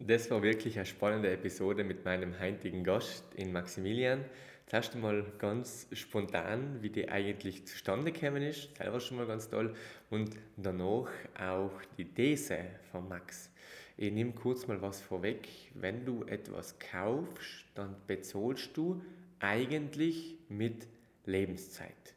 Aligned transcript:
Das 0.00 0.30
war 0.30 0.44
wirklich 0.44 0.76
eine 0.76 0.86
spannende 0.86 1.28
Episode 1.28 1.82
mit 1.82 2.04
meinem 2.04 2.38
heutigen 2.38 2.84
Gast 2.84 3.24
in 3.34 3.50
Maximilian. 3.50 4.24
Zuerst 4.66 4.94
einmal 4.94 5.24
ganz 5.38 5.88
spontan, 5.92 6.80
wie 6.82 6.90
die 6.90 7.08
eigentlich 7.08 7.66
zustande 7.66 8.12
gekommen 8.12 8.42
ist, 8.42 8.76
selber 8.76 9.00
schon 9.00 9.16
mal 9.16 9.26
ganz 9.26 9.48
toll. 9.50 9.74
Und 10.08 10.36
danach 10.56 11.08
auch 11.36 11.72
die 11.96 12.04
These 12.04 12.58
von 12.92 13.08
Max. 13.08 13.50
Ich 13.96 14.12
nehme 14.12 14.30
kurz 14.30 14.68
mal 14.68 14.80
was 14.80 15.00
vorweg. 15.00 15.48
Wenn 15.74 16.04
du 16.04 16.22
etwas 16.26 16.78
kaufst, 16.78 17.64
dann 17.74 17.96
bezahlst 18.06 18.76
du 18.76 19.02
eigentlich 19.40 20.36
mit 20.48 20.86
Lebenszeit. 21.26 22.14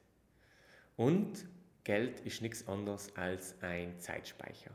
Und 0.97 1.47
Geld 1.83 2.19
ist 2.19 2.43
nichts 2.43 2.67
anderes 2.67 3.15
als 3.15 3.55
ein 3.63 3.97
Zeitspeicher. 3.97 4.69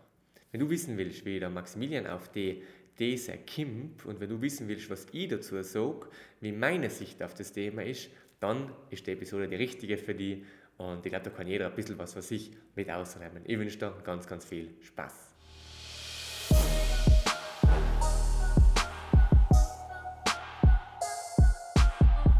Wenn 0.50 0.58
du 0.58 0.70
wissen 0.70 0.98
willst, 0.98 1.24
wie 1.24 1.38
der 1.38 1.50
Maximilian 1.50 2.08
auf 2.08 2.32
die 2.32 2.64
These 2.96 3.38
kommt 3.54 4.06
und 4.06 4.20
wenn 4.20 4.30
du 4.30 4.40
wissen 4.40 4.68
willst, 4.68 4.88
was 4.88 5.06
ich 5.12 5.28
dazu 5.28 5.62
sage, 5.62 6.08
wie 6.40 6.52
meine 6.52 6.88
Sicht 6.88 7.22
auf 7.22 7.34
das 7.34 7.52
Thema 7.52 7.82
ist, 7.82 8.08
dann 8.40 8.72
ist 8.90 9.06
die 9.06 9.12
Episode 9.12 9.48
die 9.48 9.56
richtige 9.56 9.98
für 9.98 10.14
dich 10.14 10.42
und 10.78 11.04
ich 11.04 11.10
glaube, 11.10 11.24
da 11.24 11.30
kann 11.30 11.46
jeder 11.46 11.66
ein 11.66 11.74
bisschen 11.74 11.98
was 11.98 12.14
für 12.14 12.22
sich 12.22 12.50
mit 12.74 12.90
ausräumen. 12.90 13.42
Ich 13.44 13.58
wünsche 13.58 13.78
dir 13.78 13.92
ganz, 14.02 14.26
ganz 14.26 14.44
viel 14.44 14.70
Spaß. 14.80 15.12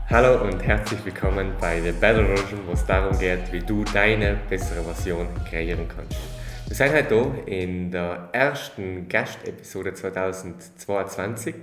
Hallo 0.09 0.43
und 0.45 0.61
herzlich 0.63 1.05
willkommen 1.05 1.53
bei 1.61 1.83
The 1.83 1.93
Better 1.93 2.25
Version, 2.25 2.67
wo 2.67 2.73
es 2.73 2.87
darum 2.87 3.19
geht, 3.19 3.53
wie 3.53 3.61
du 3.61 3.85
deine 3.85 4.39
bessere 4.49 4.83
Version 4.85 5.29
kreieren 5.45 5.87
kannst. 5.89 6.36
Wir 6.79 6.89
sind 6.89 6.95
heute 6.95 7.33
hier 7.47 7.63
in 7.63 7.91
der 7.91 8.29
ersten 8.33 9.09
Gastepisode 9.09 9.95
2022. 9.95 11.55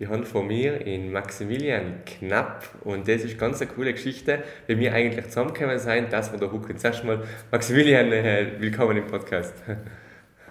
Ich 0.00 0.08
habe 0.08 0.26
von 0.26 0.48
mir 0.48 0.84
in 0.84 1.12
Maximilian 1.12 2.00
Knapp 2.04 2.68
und 2.82 3.06
das 3.06 3.22
ist 3.22 3.38
ganz 3.38 3.62
eine 3.62 3.70
coole 3.70 3.92
Geschichte, 3.92 4.42
wie 4.66 4.76
wir 4.80 4.92
eigentlich 4.92 5.26
zusammengekommen 5.26 5.78
sind, 5.78 6.12
dass 6.12 6.32
wir 6.32 6.40
da 6.40 6.50
hucken. 6.50 6.76
Zuerst 6.76 7.04
mal, 7.04 7.22
Maximilian, 7.52 8.10
äh, 8.10 8.46
willkommen 8.58 8.96
im 8.96 9.06
Podcast. 9.06 9.54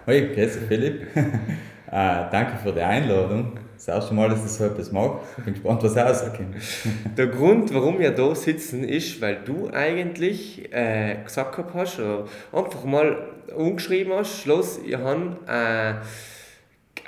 Hoi, 0.06 0.30
grüß 0.34 0.56
Philipp. 0.66 1.02
äh, 1.14 1.30
danke 1.90 2.56
für 2.62 2.72
die 2.72 2.80
Einladung 2.80 3.58
das 3.74 3.88
erste 3.88 4.14
Mal, 4.14 4.30
dass 4.30 4.42
ich 4.42 4.52
so 4.52 4.64
etwas 4.64 4.90
mache. 4.90 5.20
Ich 5.36 5.44
bin 5.44 5.52
gespannt, 5.52 5.82
was 5.82 5.94
rauskommt. 5.94 6.56
Der 7.18 7.26
Grund, 7.26 7.74
warum 7.74 7.98
wir 7.98 8.12
da 8.12 8.34
sitzen, 8.34 8.84
ist, 8.84 9.20
weil 9.20 9.40
du 9.44 9.68
eigentlich 9.70 10.72
äh, 10.72 11.16
gesagt 11.22 11.58
hast, 11.74 12.00
oder 12.00 12.24
einfach 12.52 12.84
mal 12.84 13.37
umgeschrieben 13.54 14.12
hast, 14.12 14.42
Schluss, 14.42 14.78
ich 14.84 14.96
habe 14.96 15.36
äh, 15.48 15.94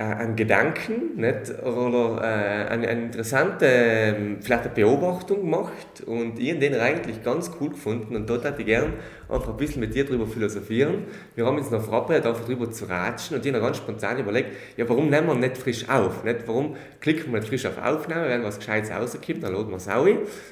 äh, 0.00 0.02
einen 0.02 0.34
Gedanken 0.34 1.16
nicht? 1.16 1.52
oder 1.62 2.22
äh, 2.22 2.68
eine, 2.70 2.88
eine 2.88 3.02
interessante 3.02 3.66
ähm, 3.66 4.38
vielleicht 4.40 4.64
eine 4.64 4.74
Beobachtung 4.74 5.40
gemacht 5.42 6.02
und 6.06 6.38
ich 6.38 6.50
habe 6.50 6.60
den 6.60 6.74
eigentlich 6.76 7.22
ganz 7.22 7.50
cool 7.60 7.68
gefunden 7.68 8.16
und 8.16 8.28
dort 8.28 8.44
hätte 8.44 8.60
ich 8.62 8.66
gerne 8.66 8.94
einfach 9.28 9.50
ein 9.50 9.56
bisschen 9.58 9.80
mit 9.80 9.94
dir 9.94 10.06
darüber 10.06 10.26
philosophieren. 10.26 11.04
Wir 11.34 11.44
haben 11.44 11.58
uns 11.58 11.70
noch 11.70 11.84
verabredet, 11.84 12.24
einfach 12.24 12.44
darüber 12.44 12.70
zu 12.70 12.86
ratschen 12.86 13.36
und 13.36 13.44
ich 13.44 13.52
habe 13.52 13.62
ganz 13.62 13.76
spontan 13.76 14.18
überlegt, 14.18 14.56
ja 14.78 14.88
warum 14.88 15.10
nehmen 15.10 15.26
wir 15.26 15.34
nicht 15.34 15.58
frisch 15.58 15.86
auf? 15.86 16.24
Nicht? 16.24 16.46
Warum 16.46 16.76
klicken 17.00 17.30
wir 17.32 17.40
nicht 17.40 17.48
frisch 17.50 17.66
auf 17.66 17.76
Aufnahme, 17.76 18.30
wenn 18.30 18.42
was 18.42 18.58
Gescheites 18.58 18.90
rauskommt, 18.90 19.42
dann 19.42 19.52
laden 19.52 19.68
wir 19.68 19.76
es 19.76 19.88
auch 19.88 20.06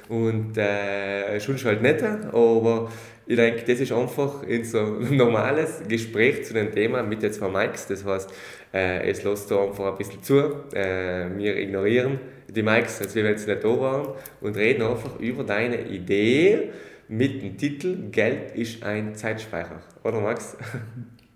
und 0.09 0.57
äh, 0.59 1.39
schon 1.39 1.57
halt 1.57 1.81
nicht, 1.81 2.03
aber 2.03 2.89
ich 3.29 3.35
denke, 3.35 3.61
das 3.61 3.79
ist 3.79 3.91
einfach 3.91 4.41
in 4.41 4.63
so 4.63 4.79
ein 4.79 5.15
normales 5.17 5.83
Gespräch 5.87 6.45
zu 6.45 6.55
dem 6.55 6.71
Thema 6.71 7.03
mit 7.03 7.21
den 7.21 7.31
zwei 7.31 7.47
Mikes. 7.47 7.85
Das 7.85 8.03
heißt, 8.03 8.33
äh, 8.73 9.07
es 9.07 9.23
lässt 9.23 9.51
da 9.51 9.65
einfach 9.65 9.91
ein 9.91 9.97
bisschen 9.99 10.23
zu. 10.23 10.63
Äh, 10.73 11.27
wir 11.37 11.55
ignorieren 11.55 12.19
die 12.47 12.63
Mikes, 12.63 12.99
als 12.99 13.13
wenn 13.13 13.37
sie 13.37 13.45
nicht 13.45 13.63
da 13.63 13.69
waren 13.79 14.07
und 14.41 14.57
reden 14.57 14.81
einfach 14.81 15.19
über 15.19 15.43
deine 15.43 15.79
Idee 15.79 16.71
mit 17.07 17.43
dem 17.43 17.55
Titel 17.55 18.09
Geld 18.09 18.55
ist 18.55 18.81
ein 18.81 19.13
Zeitspeicher. 19.13 19.79
Oder 20.03 20.21
Max? 20.21 20.57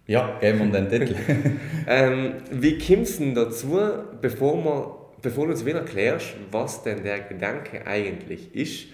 Ja, 0.06 0.38
geben 0.42 0.74
wir 0.74 0.82
den 0.82 0.90
Titel. 0.90 1.16
ähm, 1.88 2.34
wie 2.52 2.78
kommst 2.78 3.22
du 3.22 3.34
dazu, 3.34 3.80
bevor, 4.20 4.62
wir, 4.62 4.98
bevor 5.22 5.46
du 5.46 5.52
uns 5.52 5.66
wieder 5.66 5.80
erklärst, 5.80 6.36
was 6.52 6.84
denn 6.84 7.04
der 7.04 7.22
Gedanke 7.22 7.88
eigentlich 7.88 8.54
ist, 8.54 8.88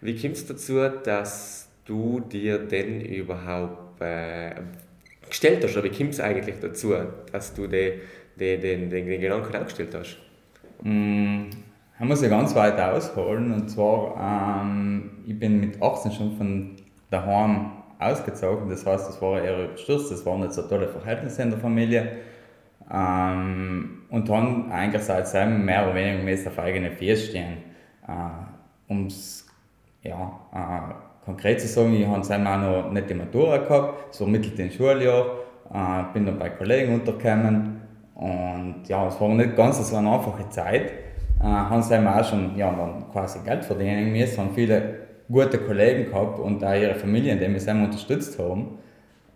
wie 0.00 0.20
kommst 0.20 0.50
du 0.50 0.54
dazu, 0.54 0.80
dass 1.04 1.65
du 1.86 2.20
dir 2.20 2.58
denn 2.58 3.00
überhaupt 3.00 4.00
äh, 4.00 4.54
gestellt 5.28 5.64
hast? 5.64 5.76
Oder 5.76 5.84
wie 5.84 5.96
kommt 5.96 6.10
es 6.10 6.20
eigentlich 6.20 6.56
dazu, 6.60 6.94
dass 7.32 7.54
du 7.54 7.66
den, 7.66 8.00
den, 8.38 8.60
den, 8.60 8.90
den, 8.90 9.20
Gedanken 9.20 9.56
aufgestellt 9.56 9.94
hast? 9.98 10.18
Mm, 10.82 11.44
ich 11.98 12.04
muss 12.04 12.22
ja 12.22 12.28
ganz 12.28 12.54
weit 12.54 12.78
ausholen. 12.78 13.52
Und 13.52 13.70
zwar, 13.70 14.62
ähm, 14.62 15.10
ich 15.26 15.38
bin 15.38 15.60
mit 15.60 15.80
18 15.80 16.12
schon 16.12 16.36
von 16.36 16.76
daheim 17.10 17.72
ausgezogen. 17.98 18.68
Das 18.68 18.84
heißt, 18.84 19.08
das 19.08 19.22
war 19.22 19.42
eher 19.42 19.64
überstürzt. 19.64 20.12
Das 20.12 20.26
waren 20.26 20.40
nicht 20.40 20.52
so 20.52 20.62
tolle 20.62 20.88
Verhältnisse 20.88 21.42
in 21.42 21.50
der 21.50 21.58
Familie. 21.58 22.18
Ähm, 22.92 24.02
und 24.10 24.28
dann 24.28 24.70
eigentlich 24.70 25.02
seitdem 25.02 25.64
mehr 25.64 25.84
oder 25.84 25.94
weniger 25.94 26.50
auf 26.50 26.58
eigene 26.58 26.90
Füße 26.90 27.28
stehen. 27.28 27.58
Äh, 28.06 28.92
ums 28.92 29.46
ja, 30.02 30.40
äh, 30.54 31.05
konkret 31.26 31.60
zu 31.60 31.66
sagen, 31.66 31.92
ich 31.92 32.06
habe 32.06 32.20
auch 32.20 32.84
noch 32.84 32.92
nicht 32.92 33.10
die 33.10 33.14
Matura 33.14 33.58
gehabt, 33.58 34.14
so 34.14 34.24
mittel 34.24 34.52
den 34.52 34.70
Schuljahr, 34.70 35.26
äh, 35.74 36.12
bin 36.14 36.24
dann 36.24 36.38
bei 36.38 36.50
Kollegen 36.50 36.94
untergekommen 36.94 37.80
und 38.14 38.84
ja, 38.86 39.08
es 39.08 39.20
war 39.20 39.28
nicht 39.28 39.56
ganz 39.56 39.86
so 39.86 39.96
eine 39.96 40.10
einfache 40.10 40.48
Zeit. 40.48 40.92
Äh, 41.40 41.44
haben 41.44 41.82
sie 41.82 41.94
auch 41.98 42.24
schon 42.24 42.56
ja, 42.56 42.70
dann 42.70 43.10
quasi 43.12 43.40
Geld 43.44 43.64
verdienen 43.64 44.12
müssen, 44.12 44.38
haben 44.38 44.54
viele 44.54 45.06
gute 45.28 45.58
Kollegen 45.58 46.10
gehabt 46.10 46.38
und 46.38 46.64
auch 46.64 46.74
ihre 46.74 46.94
Familien, 46.94 47.38
die 47.38 47.48
mich 47.48 47.66
unterstützt 47.68 48.38
haben. 48.38 48.78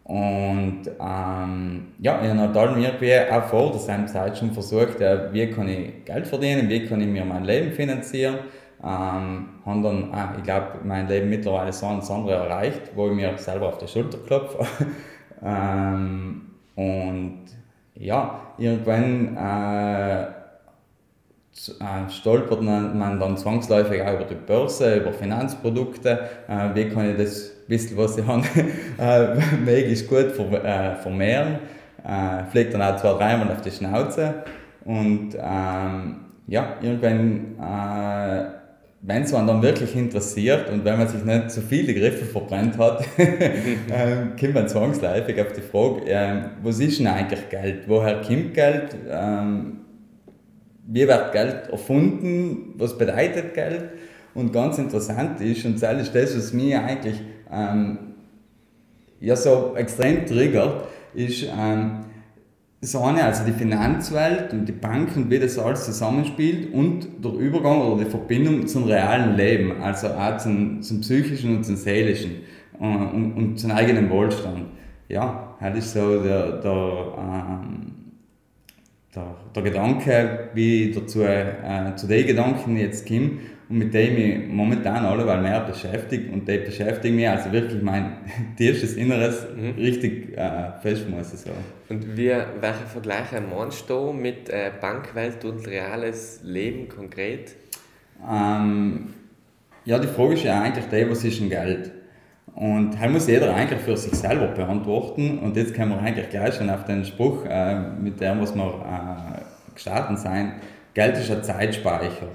Und 0.04 0.82
ähm, 0.86 1.88
ja, 2.00 2.20
ich 2.22 2.30
habe 2.30 2.52
dann 2.52 2.82
irgendwie 2.82 3.14
auch 3.30 3.44
vor 3.44 3.72
der 3.72 4.06
Zeit 4.06 4.38
schon 4.38 4.50
versucht, 4.52 4.98
wie 5.32 5.46
kann 5.48 5.68
ich 5.68 6.04
Geld 6.04 6.26
verdienen, 6.26 6.68
wie 6.68 6.86
kann 6.86 7.00
ich 7.00 7.06
mir 7.06 7.24
mein 7.24 7.44
Leben 7.44 7.72
finanzieren 7.72 8.38
ähm, 8.82 9.48
haben 9.66 9.82
dann, 9.82 10.12
ah, 10.12 10.34
ich 10.36 10.42
glaube, 10.42 10.66
mein 10.84 11.08
Leben 11.08 11.28
mittlerweile 11.28 11.72
so 11.72 11.86
ein 11.86 12.00
andere 12.00 12.34
erreicht, 12.34 12.92
wo 12.94 13.08
ich 13.08 13.14
mir 13.14 13.36
selber 13.36 13.68
auf 13.68 13.78
die 13.78 13.88
Schulter 13.88 14.18
klopfe. 14.18 14.66
ähm, 15.44 16.42
und 16.76 17.40
ja, 17.94 18.40
irgendwann 18.56 19.36
äh, 19.36 20.22
äh, 20.22 22.08
stolpert 22.08 22.62
man 22.62 23.20
dann 23.20 23.36
zwangsläufig 23.36 24.00
auch 24.02 24.14
über 24.14 24.24
die 24.24 24.34
Börse, 24.34 24.96
über 24.96 25.12
Finanzprodukte. 25.12 26.18
Äh, 26.48 26.74
wie 26.74 26.88
kann 26.88 27.10
ich 27.10 27.16
das 27.18 27.50
bisschen, 27.68 27.96
was 27.98 28.16
ich 28.16 28.26
habe, 28.26 28.44
äh, 28.98 29.34
möglichst 29.64 30.08
gut 30.08 30.32
ver 30.32 30.64
äh, 30.64 30.96
vermehren? 30.96 31.58
Äh, 32.02 32.44
fliegt 32.50 32.72
dann 32.72 32.82
auch 32.82 32.96
zwei, 32.96 33.12
dreimal 33.12 33.50
auf 33.50 33.60
die 33.60 33.70
Schnauze. 33.70 34.42
Und 34.84 35.34
ähm, 35.34 36.16
ja, 36.46 36.76
irgendwann 36.80 37.56
äh, 37.60 38.39
wenn 39.10 39.22
es 39.24 39.32
man 39.32 39.44
dann 39.44 39.60
wirklich 39.60 39.96
interessiert 39.96 40.70
und 40.70 40.84
wenn 40.84 40.96
man 40.96 41.08
sich 41.08 41.24
nicht 41.24 41.50
zu 41.50 41.62
viele 41.62 41.92
Griffe 41.92 42.24
verbrennt 42.24 42.78
hat, 42.78 43.04
ähm, 43.18 44.36
kommt 44.38 44.54
man 44.54 44.68
zwangsläufig 44.68 45.40
auf 45.40 45.52
die 45.52 45.62
Frage, 45.62 46.02
ähm, 46.06 46.44
was 46.62 46.78
ist 46.78 47.00
denn 47.00 47.08
eigentlich 47.08 47.48
Geld? 47.48 47.88
Woher 47.88 48.20
kommt 48.20 48.54
Geld? 48.54 48.94
Ähm, 49.10 49.80
wie 50.86 51.08
wird 51.08 51.32
Geld 51.32 51.70
erfunden? 51.72 52.74
Was 52.76 52.96
bedeutet 52.96 53.52
Geld? 53.52 53.90
Und 54.32 54.52
ganz 54.52 54.78
interessant 54.78 55.40
ist, 55.40 55.64
und 55.64 55.82
das 55.82 56.02
ist 56.02 56.14
das, 56.14 56.36
was 56.36 56.52
mich 56.52 56.76
eigentlich 56.76 57.20
ähm, 57.52 57.98
ja, 59.18 59.34
so 59.34 59.74
extrem 59.74 60.24
triggert, 60.24 60.84
ist, 61.14 61.46
ähm, 61.58 62.04
das 62.80 62.96
eine, 62.96 63.24
also 63.24 63.44
die 63.44 63.52
Finanzwelt 63.52 64.52
und 64.52 64.66
die 64.66 64.72
Banken, 64.72 65.30
wie 65.30 65.38
das 65.38 65.58
alles 65.58 65.84
zusammenspielt 65.84 66.72
und 66.72 67.08
der 67.22 67.32
Übergang 67.32 67.82
oder 67.82 68.04
die 68.04 68.10
Verbindung 68.10 68.66
zum 68.66 68.84
realen 68.84 69.36
Leben, 69.36 69.82
also 69.82 70.08
auch 70.08 70.38
zum, 70.38 70.80
zum 70.82 71.00
psychischen 71.02 71.58
und 71.58 71.64
zum 71.64 71.76
seelischen 71.76 72.36
äh, 72.80 72.84
und, 72.84 73.34
und 73.36 73.58
zum 73.58 73.70
eigenen 73.72 74.08
Wohlstand. 74.08 74.66
Ja, 75.08 75.56
das 75.60 75.76
ist 75.76 75.92
so 75.92 76.22
der, 76.22 76.60
der, 76.60 77.14
ähm, 77.18 77.92
der, 79.14 79.34
der 79.54 79.62
Gedanke, 79.62 80.48
wie 80.54 80.84
ich 80.84 80.96
dazu, 80.96 81.22
äh, 81.22 81.94
zu 81.96 82.06
den 82.06 82.26
Gedanken 82.26 82.78
jetzt 82.78 83.06
komme 83.06 83.40
und 83.70 83.78
mit 83.78 83.94
dem 83.94 84.16
ich 84.16 84.48
momentan 84.48 85.06
alle 85.06 85.24
mehr 85.40 85.60
beschäftigt 85.60 86.32
und 86.32 86.46
die 86.48 86.58
beschäftigen 86.58 87.14
mich 87.14 87.28
also 87.28 87.52
wirklich 87.52 87.80
mein 87.80 88.16
tiefstes 88.56 88.94
Inneres 88.94 89.46
mhm. 89.56 89.80
richtig 89.80 90.36
äh, 90.36 90.72
fest, 90.82 91.08
muss 91.08 91.32
ich 91.32 91.40
sagen. 91.40 91.64
Und 91.88 92.16
wie, 92.16 92.34
welche 92.60 92.86
Vergleiche 92.92 93.40
meinst 93.40 93.88
du 93.88 94.12
mit 94.12 94.48
äh, 94.48 94.72
Bankwelt 94.80 95.44
und 95.44 95.66
reales 95.68 96.40
Leben 96.42 96.88
konkret? 96.88 97.54
Ähm, 98.28 99.14
ja, 99.84 100.00
die 100.00 100.08
Frage 100.08 100.34
ist 100.34 100.42
ja 100.42 100.60
eigentlich 100.60 100.86
die, 100.86 101.08
was 101.08 101.24
ist 101.24 101.40
denn 101.40 101.48
Geld? 101.48 101.92
Und 102.56 102.98
halt 102.98 103.12
muss 103.12 103.28
jeder 103.28 103.54
eigentlich 103.54 103.80
für 103.80 103.96
sich 103.96 104.14
selber 104.14 104.48
beantworten. 104.48 105.38
Und 105.38 105.56
jetzt 105.56 105.76
kommen 105.76 105.92
wir 105.92 106.00
eigentlich 106.00 106.28
gleich 106.28 106.54
schon 106.54 106.68
auf 106.68 106.84
den 106.84 107.04
Spruch, 107.04 107.44
äh, 107.48 107.78
mit 107.78 108.20
dem, 108.20 108.40
was 108.40 108.52
wir 108.54 108.64
äh, 108.64 109.72
gestanden 109.74 110.16
sein. 110.16 110.54
Geld 110.92 111.16
ist 111.16 111.30
ein 111.30 111.44
Zeitspeicher. 111.44 112.26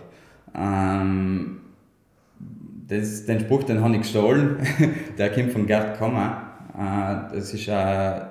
Ähm, 0.58 1.58
das, 2.88 3.26
den 3.26 3.40
Spruch 3.40 3.64
den 3.64 3.82
habe 3.82 3.96
ich 3.96 4.02
gestohlen, 4.02 4.58
der 5.18 5.32
kommt 5.32 5.52
von 5.52 5.66
Gerd 5.66 5.98
Kommer. 5.98 6.44
Äh, 6.78 7.36
das 7.36 7.54
ist 7.54 7.70
ein 7.70 8.30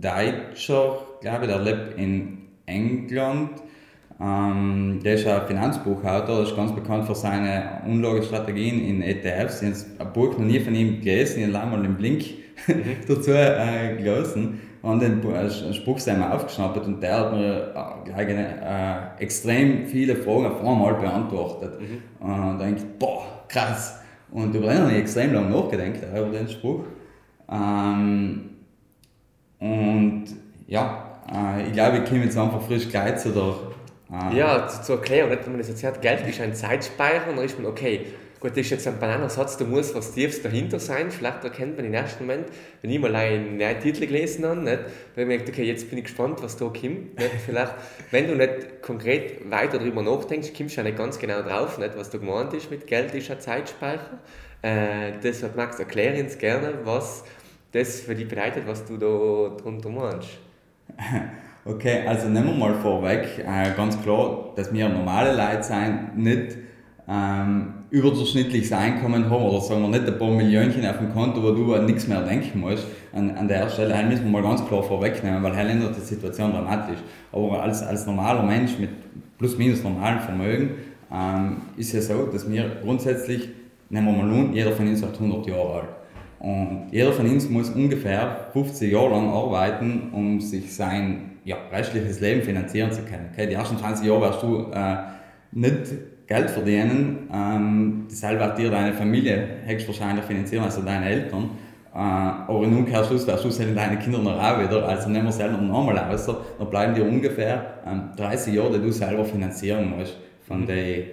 Deutscher, 0.00 0.98
glaube 1.20 1.44
ich, 1.44 1.50
der 1.50 1.60
lebt 1.60 1.98
in 1.98 2.38
England. 2.66 3.50
Ähm, 4.20 5.00
der 5.02 5.14
ist 5.14 5.26
ein 5.26 5.46
Finanzbuchautor, 5.46 6.36
der 6.36 6.44
ist 6.44 6.56
ganz 6.56 6.72
bekannt 6.72 7.06
für 7.06 7.14
seine 7.14 7.82
Unlagestrategien 7.86 8.84
in 8.84 9.02
ETFs. 9.02 9.62
Ich 9.62 9.74
habe 9.98 10.08
ein 10.08 10.12
Buch 10.12 10.38
noch 10.38 10.44
nie 10.44 10.60
von 10.60 10.74
ihm 10.74 11.00
gelesen, 11.00 11.48
ich 11.48 11.54
habe 11.54 11.70
mal 11.70 11.82
den 11.82 11.96
Blink 11.96 12.24
mhm. 12.68 12.82
dazu 13.08 13.32
äh, 13.32 13.96
gelesen 13.96 14.60
und 14.84 15.00
den 15.00 15.22
Spruch 15.72 16.06
einmal 16.06 16.32
aufgeschnappt 16.32 16.86
und 16.86 17.00
der 17.02 17.18
hat 17.18 17.32
mir 17.32 17.74
äh, 18.18 18.32
äh, 18.34 19.22
extrem 19.22 19.86
viele 19.86 20.14
Fragen 20.14 20.44
auf 20.44 20.60
einmal 20.60 20.94
beantwortet. 20.94 21.80
Mhm. 21.80 22.02
Und 22.20 22.58
da 22.58 22.64
denke 22.66 22.82
ich, 22.82 22.98
boah, 22.98 23.24
krass. 23.48 24.00
Und 24.30 24.54
über 24.54 24.68
den 24.68 24.80
habe 24.80 24.92
ich 24.92 24.98
extrem 24.98 25.32
lange 25.32 25.48
nachgedacht, 25.48 26.02
über 26.12 26.36
den 26.36 26.48
Spruch. 26.48 26.84
Ähm, 27.50 28.50
und 29.58 30.24
ja, 30.66 31.18
äh, 31.32 31.66
ich 31.66 31.72
glaube, 31.72 31.98
ich 31.98 32.04
komme 32.04 32.24
jetzt 32.24 32.36
einfach 32.36 32.60
frisch 32.60 32.86
gleich 32.90 33.16
zu 33.16 33.30
der. 33.30 33.54
Äh 34.32 34.36
ja, 34.36 34.68
zu, 34.68 34.82
zur 34.82 34.96
Erklärung, 34.96 35.30
wenn 35.30 35.52
man 35.52 35.58
das 35.58 35.70
erzählt, 35.70 36.02
Geld 36.02 36.26
ist 36.28 36.42
ein 36.42 36.54
Zeitspeicher 36.54 37.30
und 37.30 37.36
dann 37.36 37.46
ist 37.46 37.58
man, 37.58 37.70
okay, 37.70 38.04
gut, 38.44 38.52
das 38.52 38.66
ist 38.66 38.70
jetzt 38.70 38.86
ein 38.86 38.98
Bananensatz, 38.98 39.56
da 39.56 39.64
muss 39.64 39.94
was 39.94 40.12
Tiefes 40.12 40.42
dahinter 40.42 40.78
sein. 40.78 41.10
Vielleicht 41.10 41.42
erkennt 41.44 41.76
man 41.76 41.86
im 41.86 41.94
ersten 41.94 42.26
Moment, 42.26 42.48
wenn 42.82 42.90
ich 42.90 43.00
mal 43.00 43.16
einen 43.16 43.56
neuen 43.56 43.80
Titel 43.80 44.06
gelesen 44.06 44.44
habe, 44.44 44.60
nicht, 44.60 44.80
man 45.16 45.28
denkt, 45.30 45.48
okay, 45.48 45.64
jetzt 45.64 45.88
bin 45.88 45.98
ich 45.98 46.04
gespannt, 46.04 46.42
was 46.42 46.58
da 46.58 46.66
kommt. 46.66 47.18
Nicht? 47.18 47.30
Vielleicht, 47.46 47.72
wenn 48.10 48.28
du 48.28 48.34
nicht 48.34 48.82
konkret 48.82 49.50
weiter 49.50 49.78
darüber 49.78 50.02
nachdenkst, 50.02 50.52
kommst 50.54 50.76
du 50.76 50.82
ja 50.82 50.84
nicht 50.84 50.98
ganz 50.98 51.18
genau 51.18 51.40
drauf, 51.40 51.78
nicht, 51.78 51.96
was 51.96 52.10
da 52.10 52.18
gemeint 52.18 52.52
ist 52.52 52.70
mit 52.70 52.86
Geld 52.86 53.14
ist 53.14 53.30
ein 53.30 53.40
Zeitspeicher. 53.40 54.18
Äh, 54.60 55.12
deshalb, 55.22 55.56
Max, 55.56 55.78
erkläre 55.78 56.22
uns 56.22 56.36
gerne, 56.36 56.74
was 56.84 57.24
das 57.72 58.00
für 58.00 58.14
dich 58.14 58.28
bedeutet, 58.28 58.66
was 58.66 58.84
du 58.84 58.98
da 58.98 59.56
drunter 59.56 59.88
meinst. 59.88 60.28
Okay, 61.66 62.06
also 62.06 62.28
nehmen 62.28 62.48
wir 62.48 62.52
mal 62.56 62.74
vorweg, 62.74 63.38
äh, 63.38 63.74
ganz 63.74 63.98
klar, 64.02 64.52
dass 64.54 64.70
wir 64.70 64.86
normale 64.86 65.34
Leute 65.34 65.62
sein, 65.62 66.10
nicht 66.14 66.58
ähm, 67.06 67.74
überdurchschnittliches 67.90 68.72
Einkommen 68.72 69.28
haben 69.28 69.44
oder 69.44 69.60
sagen 69.60 69.82
wir 69.82 69.88
nicht 69.88 70.06
ein 70.06 70.18
paar 70.18 70.30
Millionchen 70.30 70.86
auf 70.86 70.98
dem 70.98 71.12
Konto, 71.12 71.42
wo 71.42 71.50
du 71.50 71.74
an 71.74 71.84
nichts 71.86 72.08
mehr 72.08 72.22
denken 72.22 72.60
musst. 72.60 72.86
An, 73.12 73.30
an 73.32 73.46
der 73.46 73.68
Stelle 73.68 73.94
halt 73.94 74.08
müssen 74.08 74.24
wir 74.24 74.30
mal 74.30 74.42
ganz 74.42 74.66
klar 74.66 74.82
vorwegnehmen, 74.82 75.42
weil 75.42 75.54
halt 75.54 75.70
ändert 75.70 75.96
die 75.96 76.00
Situation 76.00 76.52
dramatisch. 76.52 76.98
Aber 77.30 77.62
als, 77.62 77.82
als 77.82 78.06
normaler 78.06 78.42
Mensch 78.42 78.78
mit 78.78 78.90
plus 79.38 79.58
minus 79.58 79.82
normalem 79.82 80.20
Vermögen 80.20 80.70
ähm, 81.12 81.56
ist 81.76 81.92
ja 81.92 82.00
so, 82.00 82.26
dass 82.26 82.50
wir 82.50 82.76
grundsätzlich, 82.82 83.50
nehmen 83.90 84.06
wir 84.06 84.24
mal 84.24 84.26
nun, 84.26 84.52
jeder 84.54 84.72
von 84.72 84.88
uns 84.88 85.02
wird 85.02 85.14
100 85.14 85.46
Jahre 85.46 85.74
alt. 85.74 85.88
Und 86.40 86.88
jeder 86.90 87.12
von 87.12 87.26
uns 87.26 87.48
muss 87.48 87.70
ungefähr 87.70 88.48
50 88.52 88.92
Jahre 88.92 89.10
lang 89.10 89.28
arbeiten, 89.28 90.10
um 90.12 90.40
sich 90.40 90.74
sein 90.74 91.32
ja, 91.44 91.56
restliches 91.70 92.20
Leben 92.20 92.42
finanzieren 92.42 92.92
zu 92.92 93.02
können. 93.02 93.28
Okay, 93.32 93.46
die 93.46 93.54
ersten 93.54 93.78
20 93.78 94.06
Jahre 94.06 94.20
wirst 94.22 94.42
du 94.42 94.70
äh, 94.72 94.96
nicht 95.52 95.92
Geld 96.26 96.50
verdienen, 96.50 97.28
ähm, 97.32 98.06
dasselbe 98.08 98.40
wird 98.40 98.58
dir 98.58 98.70
deine 98.70 98.94
Familie 98.94 99.46
höchstwahrscheinlich 99.66 100.24
finanzieren, 100.24 100.64
also 100.64 100.80
deine 100.82 101.06
Eltern. 101.06 101.50
Äh, 101.94 101.98
aber 101.98 102.64
im 102.64 102.78
Umkehrschluss 102.78 103.26
wirst 103.26 103.44
du 103.44 103.50
selber 103.50 103.74
deine 103.74 103.98
Kinder 103.98 104.18
noch 104.18 104.42
auch 104.42 104.58
wieder, 104.58 104.88
also 104.88 105.08
nehmen 105.10 105.26
wir 105.26 105.32
selber 105.32 105.58
nochmal 105.58 105.98
aus, 105.98 106.26
dann 106.26 106.70
bleiben 106.70 106.94
dir 106.94 107.04
ungefähr 107.04 107.74
ähm, 107.86 108.10
30 108.16 108.54
Jahre, 108.54 108.78
die 108.78 108.86
du 108.86 108.92
selber 108.92 109.24
finanzieren 109.24 109.96
musst, 109.96 110.16
von 110.48 110.62
mhm. 110.62 110.66
den, 110.66 110.76
äh, 110.76 111.12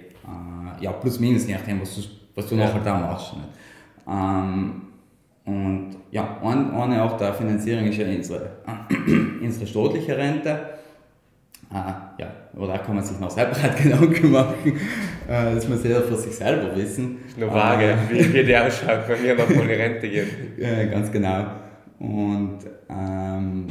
ja, 0.80 0.92
plus 0.92 1.20
minus, 1.20 1.46
je 1.46 1.54
nachdem, 1.54 1.82
was 1.82 1.94
du, 1.94 2.02
was 2.34 2.46
du 2.46 2.54
ja. 2.56 2.64
nachher 2.64 2.80
da 2.80 2.98
machst. 2.98 3.34
Ähm, 4.08 4.82
und 5.44 5.96
ja, 6.10 6.38
eine 6.42 7.02
Art 7.02 7.20
der 7.20 7.34
Finanzierung 7.34 7.86
ist 7.86 7.98
ja 7.98 8.06
unsere, 8.06 8.50
unsere 9.42 9.66
staatliche 9.66 10.16
Rente 10.16 10.58
Ah, 11.72 12.14
ja, 12.18 12.26
aber 12.54 12.66
da 12.66 12.78
kann 12.78 12.96
man 12.96 13.04
sich 13.04 13.18
noch 13.18 13.30
separat 13.30 13.76
Gedanken 13.82 14.30
machen. 14.30 14.78
Äh, 15.26 15.54
das 15.54 15.68
muss 15.68 15.82
jeder 15.82 16.02
für 16.02 16.16
sich 16.16 16.34
selber 16.34 16.76
wissen. 16.76 17.18
Nur 17.36 17.52
vage, 17.52 17.96
wie, 18.10 18.32
wie 18.32 18.44
die 18.44 18.56
ausschaut, 18.56 19.08
wenn 19.08 19.22
wir 19.22 19.34
noch 19.34 19.46
die 19.46 19.72
Rente 19.72 20.08
gehen. 20.08 20.28
Ja, 20.58 20.84
ganz 20.84 21.10
genau. 21.10 21.46
Und 21.98 22.58
ähm, 22.90 23.66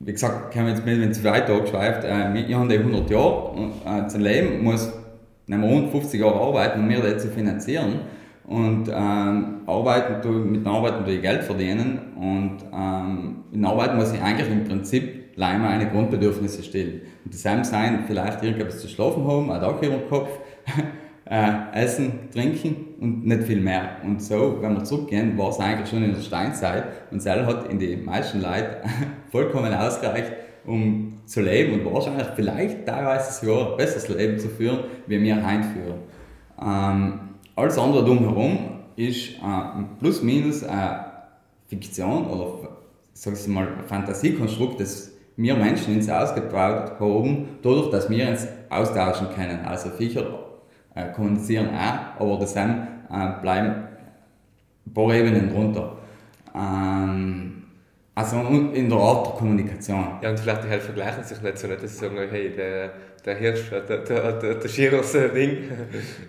wie 0.00 0.12
gesagt, 0.12 0.52
kann 0.52 0.64
man 0.64 0.74
jetzt, 0.74 0.84
wenn 0.84 1.02
es 1.02 1.24
weiter 1.24 1.54
abgeschweift, 1.54 2.04
äh, 2.04 2.34
wir 2.34 2.58
haben 2.58 2.68
die 2.68 2.78
100 2.78 3.10
Jahre 3.10 3.48
und 3.52 3.72
äh, 3.86 4.06
zu 4.08 4.18
leben 4.18 4.62
muss 4.62 4.92
nehmen 5.50 5.64
wir 5.64 5.70
rund 5.70 5.90
50 5.90 6.20
Jahre 6.20 6.40
arbeiten, 6.40 6.80
um 6.80 6.86
mir 6.86 7.00
das 7.00 7.22
zu 7.22 7.28
finanzieren. 7.28 8.00
Und 8.50 8.88
ähm, 8.88 9.60
arbeiten, 9.66 10.50
mit 10.50 10.66
Arbeiten 10.66 11.04
durch 11.04 11.22
Geld 11.22 11.44
verdienen. 11.44 12.00
Und 12.16 12.58
ähm, 12.72 13.44
in 13.52 13.64
Arbeit 13.64 13.94
muss 13.94 14.12
ich 14.12 14.20
eigentlich 14.20 14.50
im 14.50 14.64
Prinzip 14.64 15.36
allein 15.36 15.62
meine 15.62 15.88
Grundbedürfnisse 15.88 16.64
stillen. 16.64 17.02
Und 17.24 17.32
das 17.32 17.42
sein 17.42 18.04
vielleicht 18.08 18.42
irgendwas 18.42 18.80
zu 18.80 18.88
schlafen 18.88 19.24
haben, 19.24 19.52
ein 19.52 19.60
Dach 19.60 19.80
über 19.80 19.96
dem 19.96 20.08
Kopf, 20.08 20.30
äh, 21.30 21.52
essen, 21.74 22.28
trinken 22.32 22.74
und 23.00 23.24
nicht 23.24 23.44
viel 23.44 23.60
mehr. 23.60 23.98
Und 24.04 24.20
so, 24.20 24.58
wenn 24.60 24.74
wir 24.74 24.82
zurückgehen, 24.82 25.38
war 25.38 25.50
es 25.50 25.60
eigentlich 25.60 25.88
schon 25.88 26.02
in 26.02 26.12
der 26.12 26.20
Steinzeit 26.20 26.84
und 27.12 27.22
Sel 27.22 27.46
hat 27.46 27.70
in 27.70 27.78
die 27.78 27.96
meisten 27.96 28.42
Leute 28.42 28.78
vollkommen 29.30 29.72
ausgereicht, 29.72 30.32
um 30.66 31.20
zu 31.24 31.40
leben 31.40 31.74
und 31.74 31.94
wahrscheinlich 31.94 32.26
vielleicht 32.34 32.84
teilweise 32.84 33.46
sogar 33.46 33.70
ein 33.70 33.76
besseres 33.76 34.08
Leben 34.08 34.40
zu 34.40 34.48
führen, 34.48 34.80
wie 35.06 35.22
wir 35.22 35.36
heute 35.36 35.68
führen. 35.68 36.00
Ähm, 36.60 37.29
alles 37.60 37.78
andere 37.78 38.04
drumherum 38.04 38.80
ist 38.96 39.30
äh, 39.34 39.82
plus 39.98 40.22
minus 40.22 40.64
eine 40.64 41.06
Fiktion 41.68 42.26
oder 42.26 42.68
sag 43.12 43.34
ich 43.34 43.46
mal, 43.46 43.66
ein 43.66 43.84
Fantasiekonstrukt, 43.84 44.80
das 44.80 45.12
wir 45.36 45.54
Menschen 45.56 45.96
uns 45.96 46.08
ausgebaut 46.08 46.98
haben, 46.98 47.48
dadurch, 47.62 47.90
dass 47.90 48.10
wir 48.10 48.28
uns 48.28 48.46
austauschen 48.68 49.28
können. 49.34 49.64
Also 49.64 49.90
Viecher 49.90 50.26
äh, 50.94 51.12
kommunizieren 51.12 51.68
auch, 51.74 52.20
aber 52.20 52.38
das 52.38 52.52
sind, 52.52 52.88
äh, 53.10 53.40
bleiben 53.40 53.88
ein 54.86 54.94
paar 54.94 55.14
Ebenen 55.14 55.50
drunter. 55.50 55.96
Ähm, 56.54 57.62
also 58.14 58.36
in 58.74 58.88
der 58.88 58.98
Art 58.98 59.26
der 59.28 59.34
Kommunikation. 59.34 60.18
Ja, 60.20 60.30
und 60.30 60.40
vielleicht 60.40 60.64
die 60.64 60.68
halt 60.68 60.82
vergleichen 60.82 61.24
sich 61.24 61.40
nicht 61.40 61.58
so, 61.58 61.68
nicht, 61.68 61.82
dass 61.82 61.92
sie 61.92 61.98
sagen, 61.98 62.16
hey, 62.30 62.54
der, 62.54 62.92
der 63.24 63.36
Hirsch, 63.36 63.70
der, 63.70 63.80
der, 63.80 64.32
der, 64.32 64.54
der 64.54 64.68
Schirers 64.68 65.12
Ding, 65.12 65.58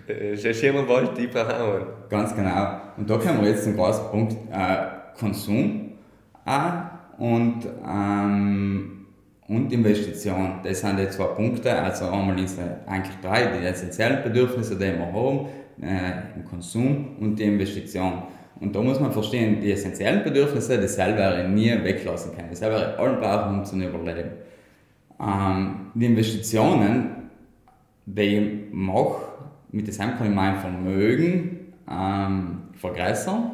der 0.08 0.54
Schirnerwald, 0.54 1.10
die 1.18 1.28
einen. 1.28 1.86
Ganz 2.08 2.34
genau. 2.34 2.80
Und 2.96 3.08
da 3.08 3.16
kommen 3.16 3.42
wir 3.42 3.50
jetzt 3.50 3.64
zum 3.64 3.76
großen 3.76 4.10
Punkt 4.10 4.36
äh, 4.52 5.18
Konsum 5.18 5.92
auch 6.44 7.18
und 7.18 7.66
ähm, 7.86 9.02
und 9.48 9.72
Investition. 9.72 10.60
Das 10.62 10.80
sind 10.80 10.98
die 10.98 11.08
zwei 11.08 11.24
Punkte. 11.24 11.72
Also 11.72 12.06
einmal 12.06 12.38
unsere 12.38 12.78
eigentlich 12.86 13.16
drei, 13.20 13.46
die 13.46 13.66
essentiellen 13.66 14.22
Bedürfnisse, 14.22 14.76
die 14.76 14.84
wir 14.84 15.12
haben, 15.12 15.46
äh, 15.80 16.36
im 16.36 16.44
Konsum 16.44 17.16
und 17.20 17.36
die 17.38 17.44
Investition. 17.44 18.22
Und 18.60 18.74
da 18.74 18.80
muss 18.80 19.00
man 19.00 19.12
verstehen, 19.12 19.60
die 19.60 19.72
essentiellen 19.72 20.22
Bedürfnisse, 20.22 20.78
die 20.78 20.86
selber 20.86 21.42
nie 21.48 21.72
weglassen 21.82 22.34
können. 22.34 22.48
Das 22.50 22.60
selber 22.60 22.98
allen 22.98 23.18
brauchen, 23.18 23.58
um 23.58 23.64
zu 23.64 23.76
überleben. 23.76 24.30
Ähm, 25.22 25.92
die 25.94 26.06
Investitionen, 26.06 27.30
die 28.06 28.22
ich 28.22 28.72
mache, 28.72 29.22
mit 29.70 29.86
dem 29.86 29.96
kann 29.96 30.26
ich 30.26 30.34
mein 30.34 30.58
Vermögen 30.58 31.72
ähm, 31.88 32.58
vergrößern. 32.74 33.52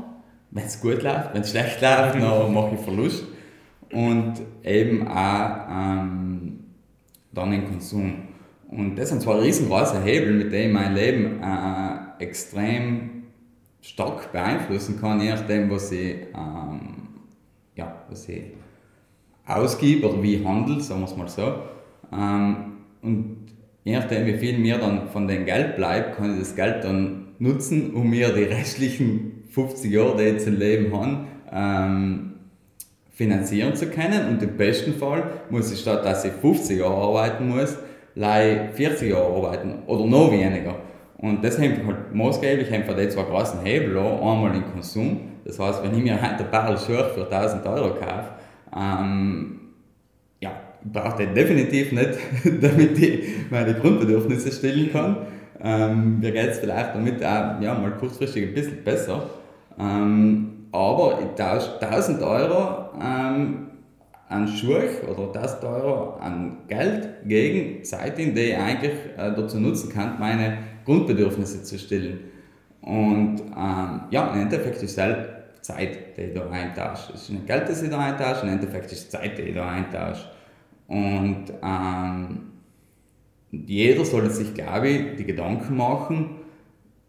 Wenn 0.51 0.65
es 0.65 0.81
gut 0.81 1.03
läuft, 1.03 1.35
wenn 1.35 1.43
es 1.43 1.51
schlecht 1.51 1.81
läuft, 1.83 2.15
dann 2.21 2.55
mache 2.55 2.75
ich 2.75 2.81
Verlust 2.81 3.27
und 3.93 4.35
eben 4.65 5.07
auch 5.07 5.51
ähm, 5.71 6.61
dann 7.33 7.51
den 7.51 7.67
Konsum. 7.67 8.15
Und 8.71 8.97
das 8.97 9.11
sind 9.11 9.23
zwei 9.23 9.39
riesengroße 9.39 10.03
Hebel, 10.03 10.35
mit 10.35 10.53
denen 10.53 10.69
ich 10.69 10.75
mein 10.75 10.95
Leben 10.95 11.43
äh, 11.43 12.23
extrem 12.23 13.19
stark 13.81 14.33
beeinflussen 14.33 15.01
kann, 15.01 15.21
je 15.21 15.31
nachdem, 15.31 15.71
was 15.71 15.93
ich, 15.93 16.17
ja, 17.77 18.05
was 18.11 18.29
ich 18.29 18.43
ausgebe 19.49 20.09
oder 20.09 20.23
wie 20.23 20.37
ich 20.37 20.45
handle, 20.45 20.81
sagen 20.81 21.01
wir 21.01 21.07
es 21.07 21.17
mal 21.17 21.29
so. 21.29 21.55
Ähm, 22.13 22.57
und 23.03 23.49
je 23.85 23.97
nachdem, 23.97 24.27
wie 24.27 24.37
viel 24.39 24.59
mir 24.59 24.79
dann 24.79 25.09
von 25.09 25.27
dem 25.27 25.45
Geld 25.45 25.77
bleibt, 25.77 26.17
kann 26.17 26.35
ich 26.35 26.41
das 26.41 26.55
Geld 26.55 26.85
dann 26.85 27.29
nutzen, 27.39 27.95
um 27.95 28.11
mir 28.11 28.33
die 28.35 28.45
restlichen 28.45 29.45
50 29.51 29.91
Jahre, 29.91 30.17
die 30.17 30.25
ich 30.37 30.45
zum 30.45 30.59
Leben 30.59 30.93
habe, 30.95 31.19
ähm, 31.53 32.33
finanzieren 33.11 33.75
zu 33.75 33.87
können. 33.87 34.29
Und 34.29 34.43
im 34.43 34.57
besten 34.57 34.95
Fall 34.95 35.25
muss 35.51 35.73
ich 35.73 35.81
statt 35.81 36.05
dass 36.05 36.25
ich 36.25 36.33
50 36.33 36.79
Jahre 36.79 36.95
arbeiten 36.95 37.49
muss, 37.49 37.77
40 38.15 39.11
Jahre 39.11 39.47
arbeiten 39.47 39.83
oder 39.87 40.05
noch 40.07 40.31
weniger. 40.31 40.77
Und 41.19 41.45
das 41.45 41.59
hängt 41.59 41.85
halt 41.85 42.15
maßgeblich 42.15 42.69
von 42.85 42.97
den 42.97 43.11
zwei 43.11 43.23
großen 43.23 43.61
Hebel 43.63 43.99
an. 43.99 44.21
Einmal 44.21 44.53
den 44.53 44.71
Konsum. 44.71 45.21
Das 45.45 45.59
heißt, 45.59 45.83
wenn 45.83 45.97
ich 45.97 46.05
mir 46.05 46.15
heute 46.15 46.45
ein 46.45 46.51
Barrel 46.51 46.79
Shirt 46.79 47.13
für 47.13 47.25
1000 47.25 47.67
Euro 47.67 47.95
kaufe, 47.95 48.38
ähm, 48.77 49.61
ja, 50.41 50.51
ich 50.85 50.93
brauche 50.93 51.19
den 51.19 51.35
definitiv 51.35 51.93
nicht, 51.93 52.19
damit 52.61 52.99
ich 52.99 53.51
meine 53.51 53.75
Grundbedürfnisse 53.75 54.53
stillen 54.53 54.93
kann. 54.93 55.17
Ähm, 55.61 56.21
mir 56.21 56.31
geht 56.33 56.51
es 56.51 56.59
vielleicht 56.59 56.95
damit 56.95 57.25
auch 57.25 57.61
ja, 57.61 57.75
mal 57.75 57.91
kurzfristig 57.99 58.49
ein 58.49 58.55
bisschen 58.55 58.85
besser. 58.85 59.29
Ähm, 59.79 60.69
aber 60.73 61.19
ich 61.21 61.43
tausche 61.43 61.81
1000 61.81 62.23
Euro 62.23 62.91
ähm, 63.01 63.69
an 64.29 64.47
Schuhe 64.47 64.89
oder 65.11 65.35
1000 65.35 65.65
Euro 65.65 66.15
an 66.21 66.59
Geld 66.69 67.09
gegen 67.25 67.83
Zeit, 67.85 68.19
in 68.19 68.35
die 68.35 68.43
ich 68.43 68.57
eigentlich 68.57 68.93
äh, 69.17 69.33
dazu 69.35 69.59
nutzen 69.59 69.91
kann, 69.91 70.19
meine 70.19 70.59
Grundbedürfnisse 70.85 71.63
zu 71.63 71.79
stillen. 71.79 72.21
Und 72.83 73.41
ähm, 73.41 74.01
ja, 74.11 74.33
im 74.33 74.43
Endeffekt 74.43 74.83
ist 74.83 74.93
es 74.93 74.99
halt 74.99 75.38
Zeit, 75.61 76.17
die 76.17 76.23
ich 76.23 76.35
da 76.35 76.49
eintausche. 76.51 77.13
Es 77.15 77.23
ist 77.23 77.31
nicht 77.31 77.47
Geld, 77.47 77.69
das 77.69 77.83
ich 77.83 77.91
da 77.91 77.99
eintausche, 77.99 78.47
im 78.47 78.53
Endeffekt 78.53 78.93
ist 78.93 78.99
es 78.99 79.11
Zeit, 79.11 79.39
die 79.39 79.43
ich 79.43 79.55
da 79.55 79.71
eintausche. 79.71 80.25
Und 80.87 81.45
ähm, 81.63 82.41
jeder 83.51 84.05
sollte 84.05 84.31
sich, 84.31 84.55
glaube 84.55 84.89
ich, 84.89 85.17
die 85.17 85.25
Gedanken 85.25 85.77
machen, 85.77 86.37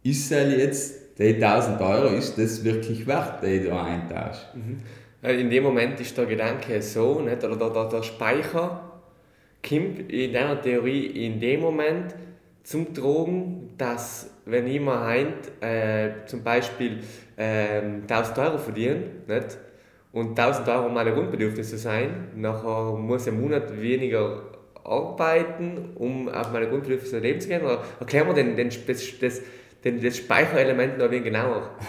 ist 0.04 0.32
er 0.32 0.50
jetzt 0.58 1.20
die 1.20 1.44
1000 1.44 1.82
Euro, 1.82 2.16
ist 2.16 2.38
das 2.38 2.64
wirklich 2.64 3.06
wert, 3.06 3.44
die 3.44 3.48
ich 3.48 3.68
da 3.68 3.84
eintausche? 3.84 4.46
Mhm. 4.54 4.80
In 5.22 5.50
dem 5.50 5.64
Moment 5.64 6.00
ist 6.00 6.18
der 6.18 6.26
Gedanke 6.26 6.82
so, 6.82 7.20
nicht? 7.20 7.44
oder 7.44 7.58
der, 7.58 7.70
der, 7.72 7.86
der 7.90 8.04
Speicher 8.04 8.90
kommt 9.68 10.12
in 10.12 10.32
deiner 10.32 10.62
Theorie 10.62 11.08
in 11.08 11.42
dem 11.42 11.60
Moment 11.60 12.16
zum 12.64 12.94
Drogen, 12.94 13.72
dass 13.78 14.30
wenn 14.50 14.68
jemand 14.68 15.06
heint, 15.06 15.62
äh, 15.62 16.26
zum 16.26 16.44
Beispiel 16.44 17.00
äh, 17.38 17.82
1000 18.08 18.38
Euro 18.40 18.58
verdienen 18.58 19.24
nicht? 19.28 19.58
und 20.12 20.40
1000 20.40 20.68
Euro 20.70 20.90
meine 20.90 21.14
Grundbedürfnisse 21.14 21.78
sein, 21.78 22.30
nachher 22.36 22.94
muss 22.98 23.28
er 23.28 23.34
im 23.34 23.42
Monat 23.42 23.80
weniger 23.80 24.42
arbeiten, 24.84 25.92
um 25.96 26.30
auf 26.30 26.52
meine 26.52 26.68
Grundbedürfnisse 26.68 27.20
leben 27.20 27.40
zu 27.40 27.50
können? 27.50 27.66
Oder 27.66 27.80
erklären 28.00 28.28
wir 28.28 28.34
den, 28.34 28.56
den, 28.56 28.70
das, 28.70 29.20
das, 29.20 29.42
den, 29.84 30.02
das 30.02 30.18
Speicherelement 30.18 30.98
noch 30.98 31.06
ein 31.06 31.12
wenig 31.12 31.26
genauer? 31.26 31.70